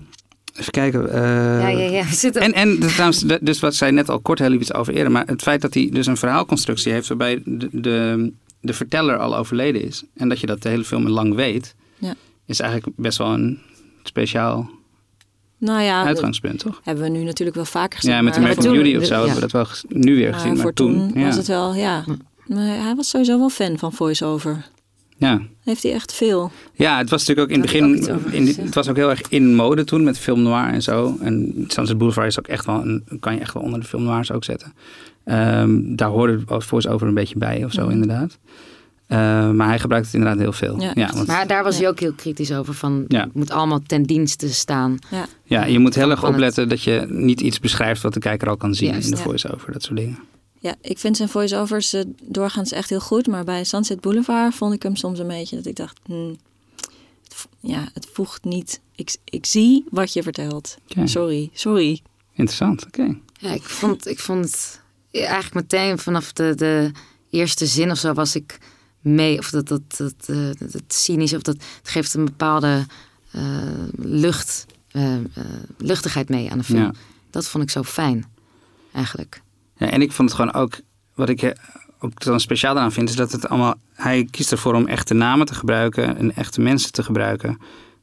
even 0.56 0.72
kijken. 0.72 1.12
eh, 1.14 1.22
ja, 1.62 1.68
ja, 1.68 1.90
ja. 1.90 2.30
En, 2.32 2.54
en 2.54 2.80
dus, 2.80 2.92
trouwens, 2.92 3.20
de- 3.20 3.40
dus 3.42 3.60
wat 3.60 3.76
zij 3.76 3.92
net 3.92 4.10
al 4.10 4.20
kort 4.20 4.40
heel 4.40 4.52
iets 4.52 4.74
over 4.74 4.94
eerder. 4.94 5.12
Maar 5.12 5.26
het 5.28 5.42
feit 5.42 5.62
dat 5.62 5.74
hij 5.74 5.90
dus 5.94 6.06
een 6.08 6.18
verhaalconstructie 6.18 6.92
heeft 6.92 7.08
waarbij 7.08 7.42
de, 7.46 7.70
de, 7.72 8.32
de 8.62 8.74
verteller 8.74 9.18
al 9.18 9.38
overleden 9.38 9.82
is. 9.84 10.04
En 10.16 10.30
dat 10.30 10.40
je 10.40 10.48
dat 10.48 10.62
de 10.62 10.70
hele 10.70 10.84
film 10.84 11.08
lang 11.08 11.36
weet. 11.36 11.76
Ja. 11.98 12.14
Is 12.46 12.60
eigenlijk 12.60 12.94
best 12.98 13.18
wel 13.18 13.34
een 13.34 13.60
speciaal 14.04 14.70
Nou 15.58 15.82
ja, 15.82 16.04
uitgangspunt, 16.04 16.60
toch? 16.60 16.82
hebben 16.84 17.04
we 17.04 17.10
nu 17.10 17.24
natuurlijk 17.24 17.56
wel 17.56 17.66
vaker 17.66 18.00
gezien. 18.00 18.14
Ja, 18.16 18.22
met 18.22 18.34
maar 18.34 18.42
American 18.42 18.64
toen- 18.66 18.74
Beauty 18.74 18.98
of 18.98 19.06
zo 19.06 19.14
ja. 19.14 19.18
hebben 19.20 19.36
we 19.36 19.42
dat 19.42 19.52
wel 19.52 20.02
nu 20.02 20.16
weer 20.16 20.30
maar 20.30 20.40
gezien. 20.40 20.54
Maar 20.54 20.62
voor 20.62 20.74
toen, 20.74 21.12
toen 21.12 21.20
ja. 21.22 21.26
was 21.26 21.36
het 21.36 21.48
wel, 21.48 21.76
ja. 21.76 22.04
Maar 22.48 22.66
hij 22.84 22.94
was 22.96 23.10
sowieso 23.10 23.38
wel 23.38 23.50
fan 23.50 23.78
van 23.78 23.94
voice-over. 23.94 24.66
Ja. 25.18 25.42
Heeft 25.64 25.84
hij 25.84 25.92
echt 25.94 26.14
veel. 26.14 26.52
Ja, 26.74 26.98
het 26.98 27.10
was 27.10 27.26
natuurlijk 27.26 27.48
ook 27.52 27.56
in 27.56 27.62
het 27.92 28.12
ook 28.12 28.24
begin. 28.24 28.48
in, 28.58 28.66
het 28.66 28.74
was 28.76 28.90
ook 28.90 28.96
heel 28.96 29.10
erg 29.10 29.22
in 29.30 29.56
mode 29.56 29.84
toen 29.84 30.04
met 30.04 30.20
film 30.20 30.42
noir 30.42 30.68
en 30.68 30.82
zo. 30.82 31.18
En 31.22 31.64
Sunset 31.68 31.98
Boulevard 31.98 32.28
is 32.28 32.40
ook 32.40 32.48
echt 32.48 32.66
wel 32.66 32.82
een, 32.86 33.04
kan 33.20 33.34
je 33.34 33.40
echt 33.40 33.54
wel 33.54 33.64
onder 33.64 33.80
de 33.80 33.86
film 33.86 34.04
noirs 34.04 34.32
ook 34.32 34.44
zetten. 34.44 34.74
Ehm, 35.24 35.96
daar 35.96 36.10
hoorde 36.10 36.40
voice-over 36.48 37.08
een 37.08 37.14
beetje 37.14 37.38
bij 37.38 37.64
of 37.66 37.72
zo, 37.72 37.88
inderdaad. 37.88 38.38
Eh, 39.08 39.50
maar 39.52 39.68
hij 39.68 39.80
gebruikt 39.80 40.06
het 40.06 40.16
inderdaad 40.16 40.40
heel 40.40 40.52
veel. 40.54 40.80
Ja, 40.82 40.92
Ja, 40.94 41.04
echt. 41.04 41.14
want, 41.16 41.28
Maar 41.28 41.48
daar 41.48 41.64
was 41.64 41.76
Ja. 41.76 41.82
hij 41.82 41.90
ook 41.90 42.00
heel 42.00 42.14
kritisch 42.14 42.52
over. 42.54 42.74
Van, 42.74 43.06
Ja. 43.08 43.22
Het 43.24 43.34
moet 43.34 43.52
allemaal 43.52 43.80
ten 43.86 44.04
dienste 44.04 44.54
staan. 44.54 44.98
Ja, 45.12 45.26
ja, 45.44 45.66
je 45.66 45.80
moet 45.80 45.96
heel 45.96 46.10
erg 46.10 46.22
het- 46.22 46.30
opletten 46.30 46.70
dat 46.70 46.84
je 46.84 47.06
niet 47.10 47.42
iets 47.42 47.60
beschrijft 47.60 48.02
wat 48.02 48.14
de 48.14 48.20
kijker 48.20 48.50
al 48.50 48.58
kan 48.58 48.74
zien 48.74 48.90
Juist, 48.90 49.06
in 49.06 49.12
de 49.12 49.18
ja. 49.18 49.24
voice-over, 49.24 49.72
dat 49.72 49.84
soort 49.84 49.98
dingen. 49.98 50.18
Ja 50.60 50.76
ik 50.82 50.98
vind 51.00 51.18
zijn 51.18 51.30
voice-overs 51.30 51.94
eh, 51.94 52.04
doorgaans 52.22 52.72
echt 52.72 52.90
heel 52.90 53.00
goed. 53.00 53.28
Maar 53.28 53.44
bij 53.44 53.64
Sunset 53.64 54.02
Boulevard 54.02 54.56
vond 54.56 54.74
ik 54.74 54.84
hem 54.84 54.96
soms 54.96 55.20
een 55.20 55.28
beetje 55.28 55.56
dat 55.56 55.66
ik 55.66 55.76
dacht... 55.76 56.00
hmm, 56.06 56.38
ja, 57.60 57.90
het 57.94 58.08
voegt 58.14 58.44
niet... 58.44 58.80
Ik, 58.96 59.16
ik 59.24 59.46
zie 59.46 59.86
wat 59.90 60.14
je 60.14 60.24
vertelt. 60.24 60.78
Sorry, 61.04 61.50
sorry. 61.54 62.02
Interessant, 62.34 62.86
oké. 62.86 63.18
Ja, 63.40 63.52
ik 63.54 63.64
vond, 63.64 64.08
ik 64.08 64.20
vond 64.20 64.46
het 64.46 64.82
eigenlijk 65.12 65.54
meteen 65.54 66.00
vanaf 66.00 66.34
de, 66.34 66.56
de 66.56 66.92
eerste 67.30 67.66
zin 67.66 67.92
of 67.92 67.98
zo 67.98 68.14
was 68.14 68.36
ik 68.36 68.58
mee. 69.00 69.38
Of 69.38 69.50
dat, 69.50 69.68
dat, 69.68 69.98
dat, 69.98 70.14
eh, 70.26 70.50
dat, 70.72 70.84
cynisch, 70.88 71.34
of 71.34 71.42
dat 71.42 71.56
het 71.56 71.90
geeft 71.90 72.14
een 72.14 72.26
bepaalde 72.26 72.86
eh, 73.32 73.44
lucht, 73.96 74.66
luchtigheid 75.78 76.30
mee 76.30 76.52
aan 76.52 76.58
de 76.58 76.64
film. 76.64 76.80
Ja. 76.80 76.94
Dat 77.30 77.48
vond 77.48 77.64
ik 77.64 77.70
zo 77.70 77.84
fijn, 77.84 78.26
eigenlijk. 78.94 79.42
Ja, 79.78 79.90
en 79.90 80.02
ik 80.02 80.12
vond 80.12 80.30
het 80.30 80.40
gewoon 80.40 80.54
ook, 80.54 80.80
wat 81.16 81.30
ik 81.30 81.42
eh, 81.42 81.52
ook 82.00 82.24
dan 82.24 82.40
speciaal 82.40 82.78
aan 82.78 82.92
vind, 82.92 83.10
is 83.10 83.16
dat 83.16 83.32
het 83.32 83.50
allemaal, 83.50 83.76
hij 83.94 84.28
kiest 84.32 84.52
ervoor 84.52 84.74
om 84.74 84.88
echte 84.88 85.14
namen 85.14 85.46
te 85.46 85.56
gebruiken 85.56 86.18
en 86.18 86.36
echte 86.36 86.62
mensen 86.62 86.92
te 86.92 87.04
gebruiken. 87.04 87.58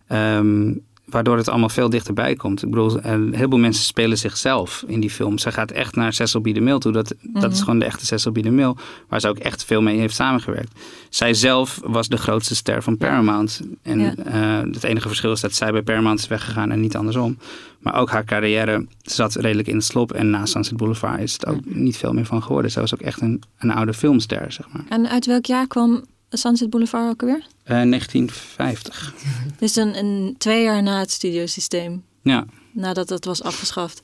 Ehm, 0.06 0.72
waardoor 1.04 1.36
het 1.36 1.48
allemaal 1.48 1.68
veel 1.68 1.90
dichterbij 1.90 2.34
komt. 2.34 2.62
Ik 2.62 2.70
bedoel, 2.70 3.00
eh, 3.00 3.12
een 3.12 3.34
heleboel 3.34 3.58
mensen 3.58 3.84
spelen 3.84 4.18
zichzelf 4.18 4.84
in 4.86 5.00
die 5.00 5.10
film. 5.10 5.38
Zij 5.38 5.52
gaat 5.52 5.70
echt 5.70 5.96
naar 5.96 6.12
Cecil 6.12 6.40
B. 6.40 6.44
DeMille 6.44 6.78
toe. 6.78 6.92
Dat, 6.92 7.14
dat 7.22 7.50
is 7.50 7.56
Mhm. 7.56 7.64
gewoon 7.64 7.78
de 7.78 7.84
echte 7.84 8.06
Cecil 8.06 8.32
B. 8.32 8.42
DeMille, 8.42 8.76
waar 9.08 9.20
ze 9.20 9.28
ook 9.28 9.38
echt 9.38 9.64
veel 9.64 9.82
mee 9.82 9.98
heeft 9.98 10.14
samengewerkt. 10.14 10.80
Zij 11.08 11.34
zelf 11.34 11.80
was 11.84 12.08
de 12.08 12.16
grootste 12.16 12.54
ster 12.54 12.82
van 12.82 12.96
Paramount. 12.96 13.60
En 13.82 14.00
Ja. 14.00 14.14
eh, 14.16 14.72
het 14.72 14.84
enige 14.84 15.08
verschil 15.08 15.32
is 15.32 15.40
dat 15.40 15.54
zij 15.54 15.72
bij 15.72 15.82
Paramount 15.82 16.18
is 16.18 16.26
weggegaan 16.28 16.70
en 16.70 16.80
niet 16.80 16.96
andersom. 16.96 17.38
Maar 17.78 17.94
ook 17.94 18.10
haar 18.10 18.24
carrière 18.24 18.86
zat 19.02 19.34
redelijk 19.34 19.68
in 19.68 19.74
het 19.76 19.84
slop. 19.84 20.12
En 20.12 20.30
na 20.30 20.46
Sunset 20.46 20.76
Boulevard 20.76 21.20
is 21.20 21.32
het 21.32 21.46
ook 21.46 21.58
niet 21.64 21.96
veel 21.96 22.12
meer 22.12 22.26
van 22.26 22.42
geworden. 22.42 22.70
Zij 22.70 22.82
was 22.82 22.94
ook 22.94 23.00
echt 23.00 23.20
een, 23.20 23.42
een 23.58 23.70
oude 23.72 23.94
filmster, 23.94 24.52
zeg 24.52 24.66
maar. 24.72 24.84
En 24.88 25.08
uit 25.08 25.26
welk 25.26 25.44
jaar 25.46 25.66
kwam 25.66 26.04
Sunset 26.36 26.70
Boulevard 26.70 27.10
ook 27.10 27.20
alweer? 27.20 27.46
Eh 27.64 27.82
1950. 27.82 29.14
Dus 29.58 29.76
een, 29.76 29.98
een 29.98 30.34
twee 30.38 30.62
jaar 30.62 30.82
na 30.82 30.98
het 30.98 31.10
studiosysteem. 31.10 32.02
Ja. 32.22 32.44
Nadat 32.72 33.08
het 33.08 33.24
was 33.24 33.42
afgeschaft. 33.42 34.02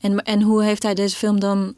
En, 0.00 0.22
en 0.22 0.42
hoe 0.42 0.64
heeft 0.64 0.82
hij 0.82 0.94
deze 0.94 1.16
film 1.16 1.40
dan... 1.40 1.74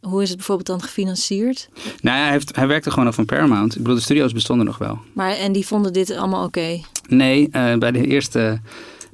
Hoe 0.00 0.22
is 0.22 0.28
het 0.28 0.36
bijvoorbeeld 0.36 0.68
dan 0.68 0.82
gefinancierd? 0.82 1.68
Nou, 2.00 2.16
ja, 2.16 2.22
hij, 2.22 2.32
heeft, 2.32 2.56
hij 2.56 2.66
werkte 2.66 2.90
gewoon 2.90 3.04
nog 3.04 3.14
van 3.14 3.24
Paramount. 3.24 3.72
Ik 3.74 3.82
bedoel, 3.82 3.96
de 3.96 4.02
studio's 4.02 4.32
bestonden 4.32 4.66
nog 4.66 4.78
wel. 4.78 4.98
Maar, 5.12 5.32
en 5.32 5.52
die 5.52 5.66
vonden 5.66 5.92
dit 5.92 6.10
allemaal 6.10 6.44
oké. 6.44 6.80
Nee, 7.08 7.48
eh, 7.50 7.76
bij 7.76 7.92
de 7.92 8.06
eerste 8.06 8.60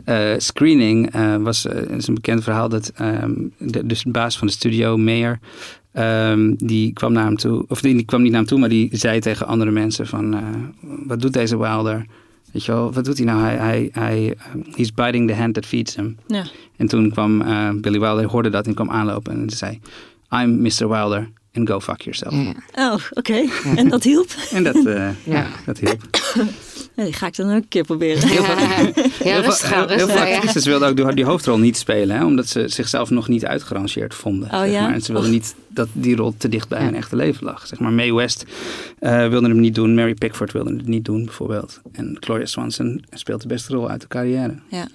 eh, 0.04 0.32
screening 0.36 1.12
eh, 1.12 1.36
was 1.36 1.66
eh, 1.66 1.96
is 1.96 2.06
een 2.06 2.14
bekend 2.14 2.42
verhaal 2.42 2.68
dat 2.68 2.88
ehm, 2.94 3.32
de, 3.58 3.86
dus 3.86 4.02
de 4.02 4.10
baas 4.10 4.38
van 4.38 4.46
de 4.46 4.52
studio, 4.52 4.96
Mayer, 4.96 5.38
ehm, 5.93 6.55
die 6.57 6.93
kwam 6.93 7.12
naar 7.12 7.24
hem 7.24 7.36
toe, 7.36 7.64
of 7.68 7.80
die, 7.80 7.95
die 7.95 8.05
kwam 8.05 8.22
niet 8.22 8.30
naar 8.30 8.40
hem 8.40 8.49
toe, 8.49 8.59
maar 8.59 8.68
die 8.68 8.88
zei 8.93 9.20
tegen 9.20 9.47
andere 9.47 9.70
mensen 9.70 10.07
van, 10.07 10.34
eh, 10.34 10.40
wat 11.07 11.20
doet 11.20 11.32
deze 11.32 11.59
Wilder? 11.59 12.07
Weet 12.53 12.64
je 12.64 12.72
wel, 12.72 12.93
wat 12.93 13.05
doet 13.05 13.16
hij 13.16 13.26
nou? 13.26 13.40
Hij, 13.40 13.57
hij, 13.57 13.88
hij, 13.93 14.34
eh, 14.38 14.74
he's 14.76 14.95
biting 14.95 15.28
the 15.28 15.34
hand 15.34 15.55
that 15.55 15.66
feeds 15.66 15.95
him. 15.97 16.16
Ja. 16.26 16.45
En 16.76 16.86
toen 16.86 17.11
kwam 17.11 17.40
eh, 17.40 17.70
Billy 17.74 18.01
Wilder, 18.01 18.24
hoorde 18.26 18.51
dat 18.51 18.66
en 18.66 18.74
kwam 18.74 18.90
aanlopen 18.90 19.32
en 19.32 19.51
zei, 19.51 19.80
I'm 20.30 20.61
Mr. 20.62 20.88
Wilder 20.88 21.28
and 21.55 21.68
go 21.68 21.80
fuck 21.80 22.01
yourself. 22.03 22.34
Ja. 22.74 22.93
Oh, 22.93 23.01
oké. 23.11 23.45
En 23.76 23.88
dat 23.88 24.03
hielp? 24.03 24.28
En 24.53 24.62
dat, 24.62 24.86
eh, 24.86 25.09
Ja. 25.24 25.47
dat 25.66 25.78
hielp. 25.78 26.01
Ja, 26.97 27.05
die 27.05 27.12
ga 27.12 27.26
ik 27.26 27.36
dan 27.36 27.49
ook 27.51 27.55
een 27.62 27.68
keer 27.68 27.84
proberen. 27.84 28.28
Ja, 28.32 28.43
heel 28.45 29.40
rustig 29.40 29.68
veel, 29.68 29.76
aan, 29.76 29.88
heel, 29.88 29.97
heel 29.97 30.07
rustig 30.07 30.18
veel 30.18 30.26
ja. 30.26 30.34
actrices 30.34 30.64
wilden 30.64 30.88
ook 30.88 30.97
die, 30.97 31.14
die 31.14 31.24
hoofdrol 31.24 31.59
niet 31.59 31.76
spelen, 31.76 32.16
hè, 32.16 32.24
omdat 32.24 32.47
ze 32.49 32.68
zichzelf 32.68 33.11
nog 33.11 33.28
niet 33.28 33.47
uitgerangeerd 33.47 34.14
vonden. 34.14 34.51
Oh, 34.51 34.59
zeg 34.61 34.70
ja? 34.70 34.82
maar. 34.82 34.93
En 34.93 35.01
ze 35.01 35.12
wilden 35.12 35.30
Och. 35.30 35.36
niet 35.36 35.55
dat 35.68 35.88
die 35.93 36.16
rol 36.16 36.34
te 36.36 36.49
dicht 36.49 36.68
bij 36.68 36.78
Ja. 36.78 36.84
hun 36.84 36.95
echte 36.95 37.16
leven 37.16 37.45
lag. 37.45 37.66
Zeg 37.66 37.78
maar. 37.78 37.93
Mae 37.93 38.14
West 38.14 38.45
eh, 38.99 39.28
wilde 39.28 39.49
hem 39.49 39.61
niet 39.61 39.74
doen, 39.74 39.95
Mary 39.95 40.14
Pickford 40.14 40.53
wilde 40.53 40.76
het 40.76 40.86
niet 40.86 41.05
doen, 41.05 41.24
bijvoorbeeld. 41.24 41.80
En 41.93 42.16
Gloria 42.20 42.47
Swanson 42.47 43.05
speelt 43.11 43.43
de 43.43 43.49
beste 43.49 43.72
rol 43.74 43.88
uit 43.88 44.01
de 44.01 44.09
carrière. 44.09 44.55
Ja. 44.68 44.86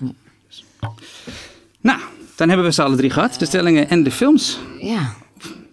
Nou, 1.82 2.00
dan 2.36 2.48
hebben 2.48 2.66
we 2.66 2.74
ze 2.74 2.84
alle 2.84 2.96
drie 2.96 3.10
gehad, 3.10 3.36
de 3.40 3.46
stellingen 3.46 3.90
en 3.90 4.04
de 4.04 4.12
films, 4.12 4.60
Ja, 4.82 5.14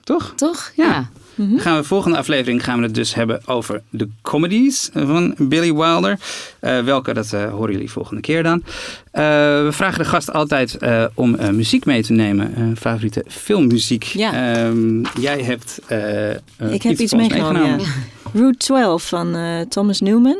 toch? 0.04 0.32
toch? 0.36 0.72
Ja. 0.76 1.10
Mhm. 1.34 1.58
Gaan 1.58 1.76
we 1.76 1.84
volgende 1.84 2.16
aflevering 2.16 2.64
gaan 2.64 2.78
we 2.78 2.84
het 2.84 2.94
dus 2.94 3.14
hebben 3.14 3.46
over 3.46 3.82
de 3.90 4.08
comedies 4.22 4.90
van 4.92 5.34
Billy 5.38 5.74
Wilder. 5.74 6.18
Eh, 6.60 6.80
welke, 6.80 7.14
dat 7.14 7.32
eh, 7.32 7.50
horen 7.50 7.72
jullie 7.72 7.90
volgende 7.90 8.20
keer 8.20 8.42
dan. 8.42 8.62
Eh, 9.10 9.22
we 9.62 9.68
vragen 9.70 9.98
de 9.98 10.04
gast 10.04 10.32
altijd 10.32 10.78
om 11.14 11.36
muziek 11.56 11.84
mee 11.84 12.02
te 12.02 12.12
nemen. 12.12 12.76
Favoriete 12.76 13.24
filmmuziek. 13.28 14.02
Ja. 14.02 14.32
Ehm, 14.32 15.02
jij 15.20 15.42
hebt 15.42 15.80
Ik 16.70 16.82
heb 16.82 16.98
iets 16.98 17.14
meegenomen, 17.14 17.78
ja. 17.78 17.86
Route 18.32 18.58
12 18.58 19.08
van 19.08 19.36
Thomas 19.68 20.00
Newman 20.00 20.38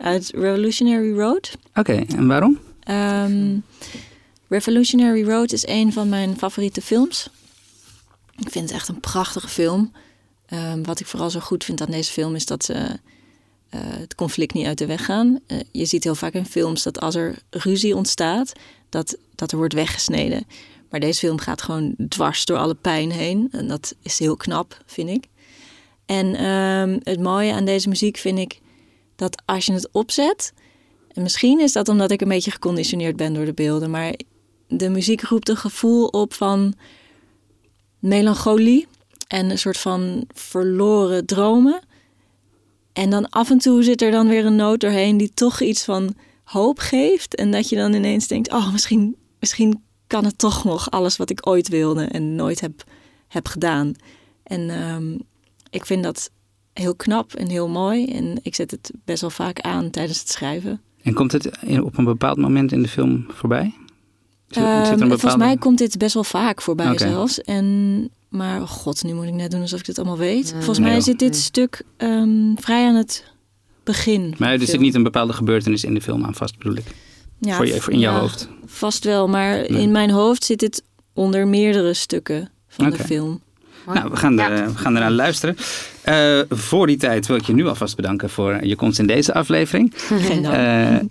uit 0.00 0.30
Revolutionary 0.34 1.18
Road. 1.18 1.56
Oké, 1.74 2.04
en 2.16 2.26
waarom? 2.26 2.58
Ehm, 2.82 3.58
Revolutionary 4.48 5.24
Road 5.24 5.52
is 5.52 5.66
een 5.66 5.92
van 5.92 6.08
mijn 6.08 6.36
favoriete 6.36 6.82
films. 6.82 7.30
Ik 8.38 8.50
vind 8.50 8.64
het 8.64 8.78
echt 8.78 8.88
een 8.88 9.00
prachtige 9.00 9.48
film. 9.48 9.92
Ehm, 10.46 10.82
wat 10.82 11.00
ik 11.00 11.06
vooral 11.06 11.30
zo 11.30 11.40
goed 11.40 11.64
vind 11.64 11.80
aan 11.80 11.90
deze 11.90 12.12
film 12.12 12.34
is 12.34 12.46
dat 12.46 12.64
ze 12.64 12.74
eh, 13.68 13.80
het 13.82 14.14
conflict 14.14 14.54
niet 14.54 14.66
uit 14.66 14.78
de 14.78 14.86
weg 14.86 15.04
gaan. 15.04 15.40
Eh, 15.46 15.58
je 15.72 15.84
ziet 15.84 16.04
heel 16.04 16.14
vaak 16.14 16.32
in 16.32 16.46
films 16.46 16.82
dat 16.82 17.00
als 17.00 17.14
er 17.14 17.38
ruzie 17.50 17.96
ontstaat, 17.96 18.52
dat, 18.88 19.16
dat 19.34 19.52
er 19.52 19.58
wordt 19.58 19.74
weggesneden. 19.74 20.46
Maar 20.90 21.00
deze 21.00 21.18
film 21.18 21.38
gaat 21.38 21.62
gewoon 21.62 21.94
dwars 22.08 22.44
door 22.44 22.56
alle 22.56 22.74
pijn 22.74 23.10
heen. 23.10 23.48
En 23.50 23.68
dat 23.68 23.94
is 24.02 24.18
heel 24.18 24.36
knap, 24.36 24.82
vind 24.86 25.08
ik. 25.08 25.24
En 26.06 26.34
ehm, 26.34 26.98
het 27.02 27.20
mooie 27.20 27.52
aan 27.52 27.64
deze 27.64 27.88
muziek 27.88 28.16
vind 28.16 28.38
ik 28.38 28.60
dat 29.16 29.42
als 29.44 29.66
je 29.66 29.72
het 29.72 29.88
opzet. 29.92 30.52
En 31.12 31.22
misschien 31.22 31.60
is 31.60 31.72
dat 31.72 31.88
omdat 31.88 32.10
ik 32.10 32.20
een 32.20 32.28
beetje 32.28 32.50
geconditioneerd 32.50 33.16
ben 33.16 33.34
door 33.34 33.44
de 33.44 33.54
beelden. 33.54 33.90
Maar 33.90 34.14
de 34.68 34.88
muziek 34.88 35.22
roept 35.22 35.48
een 35.48 35.56
gevoel 35.56 36.06
op 36.06 36.34
van 36.34 36.74
melancholie. 37.98 38.86
En 39.26 39.50
een 39.50 39.58
soort 39.58 39.78
van 39.78 40.24
verloren 40.34 41.26
dromen. 41.26 41.80
En 42.92 43.10
dan 43.10 43.28
af 43.28 43.50
en 43.50 43.58
toe 43.58 43.82
zit 43.82 44.02
er 44.02 44.10
dan 44.10 44.28
weer 44.28 44.44
een 44.44 44.56
noot 44.56 44.80
doorheen 44.80 45.16
die 45.16 45.30
toch 45.34 45.60
iets 45.60 45.84
van 45.84 46.14
hoop 46.44 46.78
geeft. 46.78 47.34
En 47.34 47.50
dat 47.50 47.68
je 47.68 47.76
dan 47.76 47.92
ineens 47.92 48.26
denkt, 48.26 48.52
oh 48.52 48.72
misschien, 48.72 49.16
misschien 49.40 49.82
kan 50.06 50.24
het 50.24 50.38
toch 50.38 50.64
nog 50.64 50.90
alles 50.90 51.16
wat 51.16 51.30
ik 51.30 51.46
ooit 51.48 51.68
wilde 51.68 52.04
en 52.04 52.34
nooit 52.34 52.60
heb, 52.60 52.84
heb 53.28 53.46
gedaan. 53.46 53.92
En 54.42 54.70
ehm, 54.70 55.18
ik 55.70 55.86
vind 55.86 56.02
dat 56.02 56.30
heel 56.72 56.94
knap 56.94 57.34
en 57.34 57.48
heel 57.48 57.68
mooi. 57.68 58.06
En 58.06 58.38
ik 58.42 58.54
zet 58.54 58.70
het 58.70 58.90
best 59.04 59.20
wel 59.20 59.30
vaak 59.30 59.60
aan 59.60 59.90
tijdens 59.90 60.18
het 60.18 60.30
schrijven. 60.30 60.80
En 61.02 61.14
komt 61.14 61.32
het 61.32 61.50
op 61.82 61.98
een 61.98 62.04
bepaald 62.04 62.36
moment 62.36 62.72
in 62.72 62.82
de 62.82 62.88
film 62.88 63.26
voorbij? 63.28 63.74
Zit- 64.62 64.64
Ehm, 64.64 64.90
bepaalde- 64.90 65.18
Volgens 65.18 65.36
mij 65.42 65.56
komt 65.56 65.78
dit 65.78 65.98
best 65.98 66.14
wel 66.14 66.24
vaak 66.24 66.62
voorbij 66.62 66.86
Oké. 66.90 66.98
zelfs. 66.98 67.40
En, 67.40 68.08
maar 68.28 68.60
oh 68.60 68.68
god, 68.68 69.02
nu 69.04 69.14
moet 69.14 69.24
ik 69.26 69.32
net 69.34 69.50
doen 69.50 69.60
alsof 69.60 69.78
ik 69.78 69.86
dit 69.86 69.98
allemaal 69.98 70.18
weet. 70.18 70.42
Nee. 70.44 70.52
Volgens 70.52 70.78
Nee, 70.78 70.86
mij 70.86 70.96
joh. 70.96 71.04
zit 71.04 71.18
dit 71.18 71.30
Nee. 71.30 71.40
stuk 71.40 71.82
ehm, 71.96 72.54
vrij 72.56 72.86
aan 72.86 72.94
het 72.94 73.24
begin. 73.84 74.34
Maar 74.38 74.52
er 74.52 74.66
zit 74.66 74.80
niet 74.80 74.94
een 74.94 75.02
bepaalde 75.02 75.32
gebeurtenis 75.32 75.84
in 75.84 75.94
de 75.94 76.00
film 76.00 76.24
aan 76.24 76.34
vast, 76.34 76.58
bedoel 76.58 76.76
ik. 76.76 76.84
Ja, 77.38 77.56
voor 77.56 77.66
je, 77.66 77.80
voor 77.80 77.92
in 77.92 77.98
jouw 77.98 78.14
ja, 78.14 78.20
hoofd. 78.20 78.48
Vast 78.66 79.04
wel, 79.04 79.28
maar 79.28 79.56
Nee. 79.56 79.66
in 79.82 79.90
mijn 79.90 80.10
hoofd 80.10 80.44
zit 80.44 80.58
dit 80.60 80.82
onder 81.14 81.46
meerdere 81.48 81.94
stukken 81.94 82.50
van 82.68 82.90
de 82.90 82.98
film. 82.98 83.40
Nou, 83.86 84.10
we 84.10 84.16
gaan, 84.16 84.40
er, 84.40 84.66
we 84.72 84.78
gaan 84.78 84.94
ernaar 84.94 85.10
luisteren. 85.10 85.56
Eh, 86.06 86.40
voor 86.48 86.86
die 86.86 86.96
tijd 86.96 87.26
wil 87.26 87.36
ik 87.36 87.44
je 87.44 87.52
nu 87.52 87.66
alvast 87.66 87.96
bedanken 87.96 88.30
voor 88.30 88.64
je 88.64 88.76
komst 88.76 88.98
in 88.98 89.06
deze 89.06 89.34
aflevering. 89.34 89.92
Geen 90.28 90.42
dank. 90.42 90.54
Eh, 90.54 90.96
eh, 90.96 91.02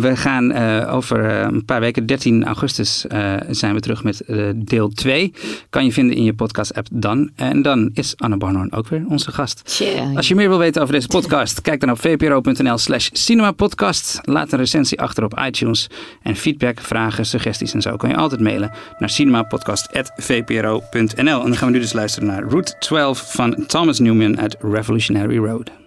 we 0.00 0.16
gaan 0.16 0.56
over 0.86 1.24
een 1.24 1.64
paar 1.64 1.80
weken, 1.80 2.06
13 2.06 2.44
augustus, 2.44 3.04
zijn 3.50 3.74
we 3.74 3.80
terug 3.80 4.04
met 4.04 4.22
deel 4.54 4.88
2. 4.88 5.32
Kan 5.70 5.84
je 5.84 5.92
vinden 5.92 6.16
in 6.16 6.24
je 6.24 6.34
podcast-app 6.34 6.86
dan. 6.92 7.30
En 7.36 7.62
dan 7.62 7.90
is 7.94 8.14
Anne 8.16 8.36
Barnhoorn 8.36 8.72
ook 8.72 8.88
weer 8.88 9.04
onze 9.08 9.32
gast. 9.32 9.82
Als 10.14 10.28
je 10.28 10.34
meer 10.34 10.48
wil 10.48 10.58
weten 10.58 10.82
over 10.82 10.94
deze 10.94 11.06
podcast, 11.06 11.60
kijk 11.60 11.80
dan 11.80 11.90
op 11.90 11.98
vpro.nl 11.98 12.78
slash 12.78 13.08
cinemapodcast. 13.12 14.20
Laat 14.22 14.52
een 14.52 14.58
recensie 14.58 15.00
achter 15.00 15.24
op 15.24 15.40
iTunes. 15.46 15.86
En 16.22 16.36
feedback, 16.36 16.80
vragen, 16.80 17.26
suggesties 17.26 17.72
en 17.72 17.82
zo 17.82 17.96
kan 17.96 18.10
je 18.10 18.16
altijd 18.16 18.40
mailen 18.40 18.70
naar 18.98 19.10
cinemapodcast.vpro.nl. 19.10 20.82
En 21.16 21.24
dan 21.24 21.56
gaan 21.56 21.68
we 21.68 21.74
nu 21.74 21.80
dus 21.80 21.92
luisteren 21.92 22.28
naar 22.28 22.42
Route 22.42 22.74
12 22.78 23.32
van 23.32 23.66
Thomas 23.66 23.98
Newman 23.98 24.38
uit 24.40 24.56
Revolutionary 24.60 25.38
Road. 25.38 25.79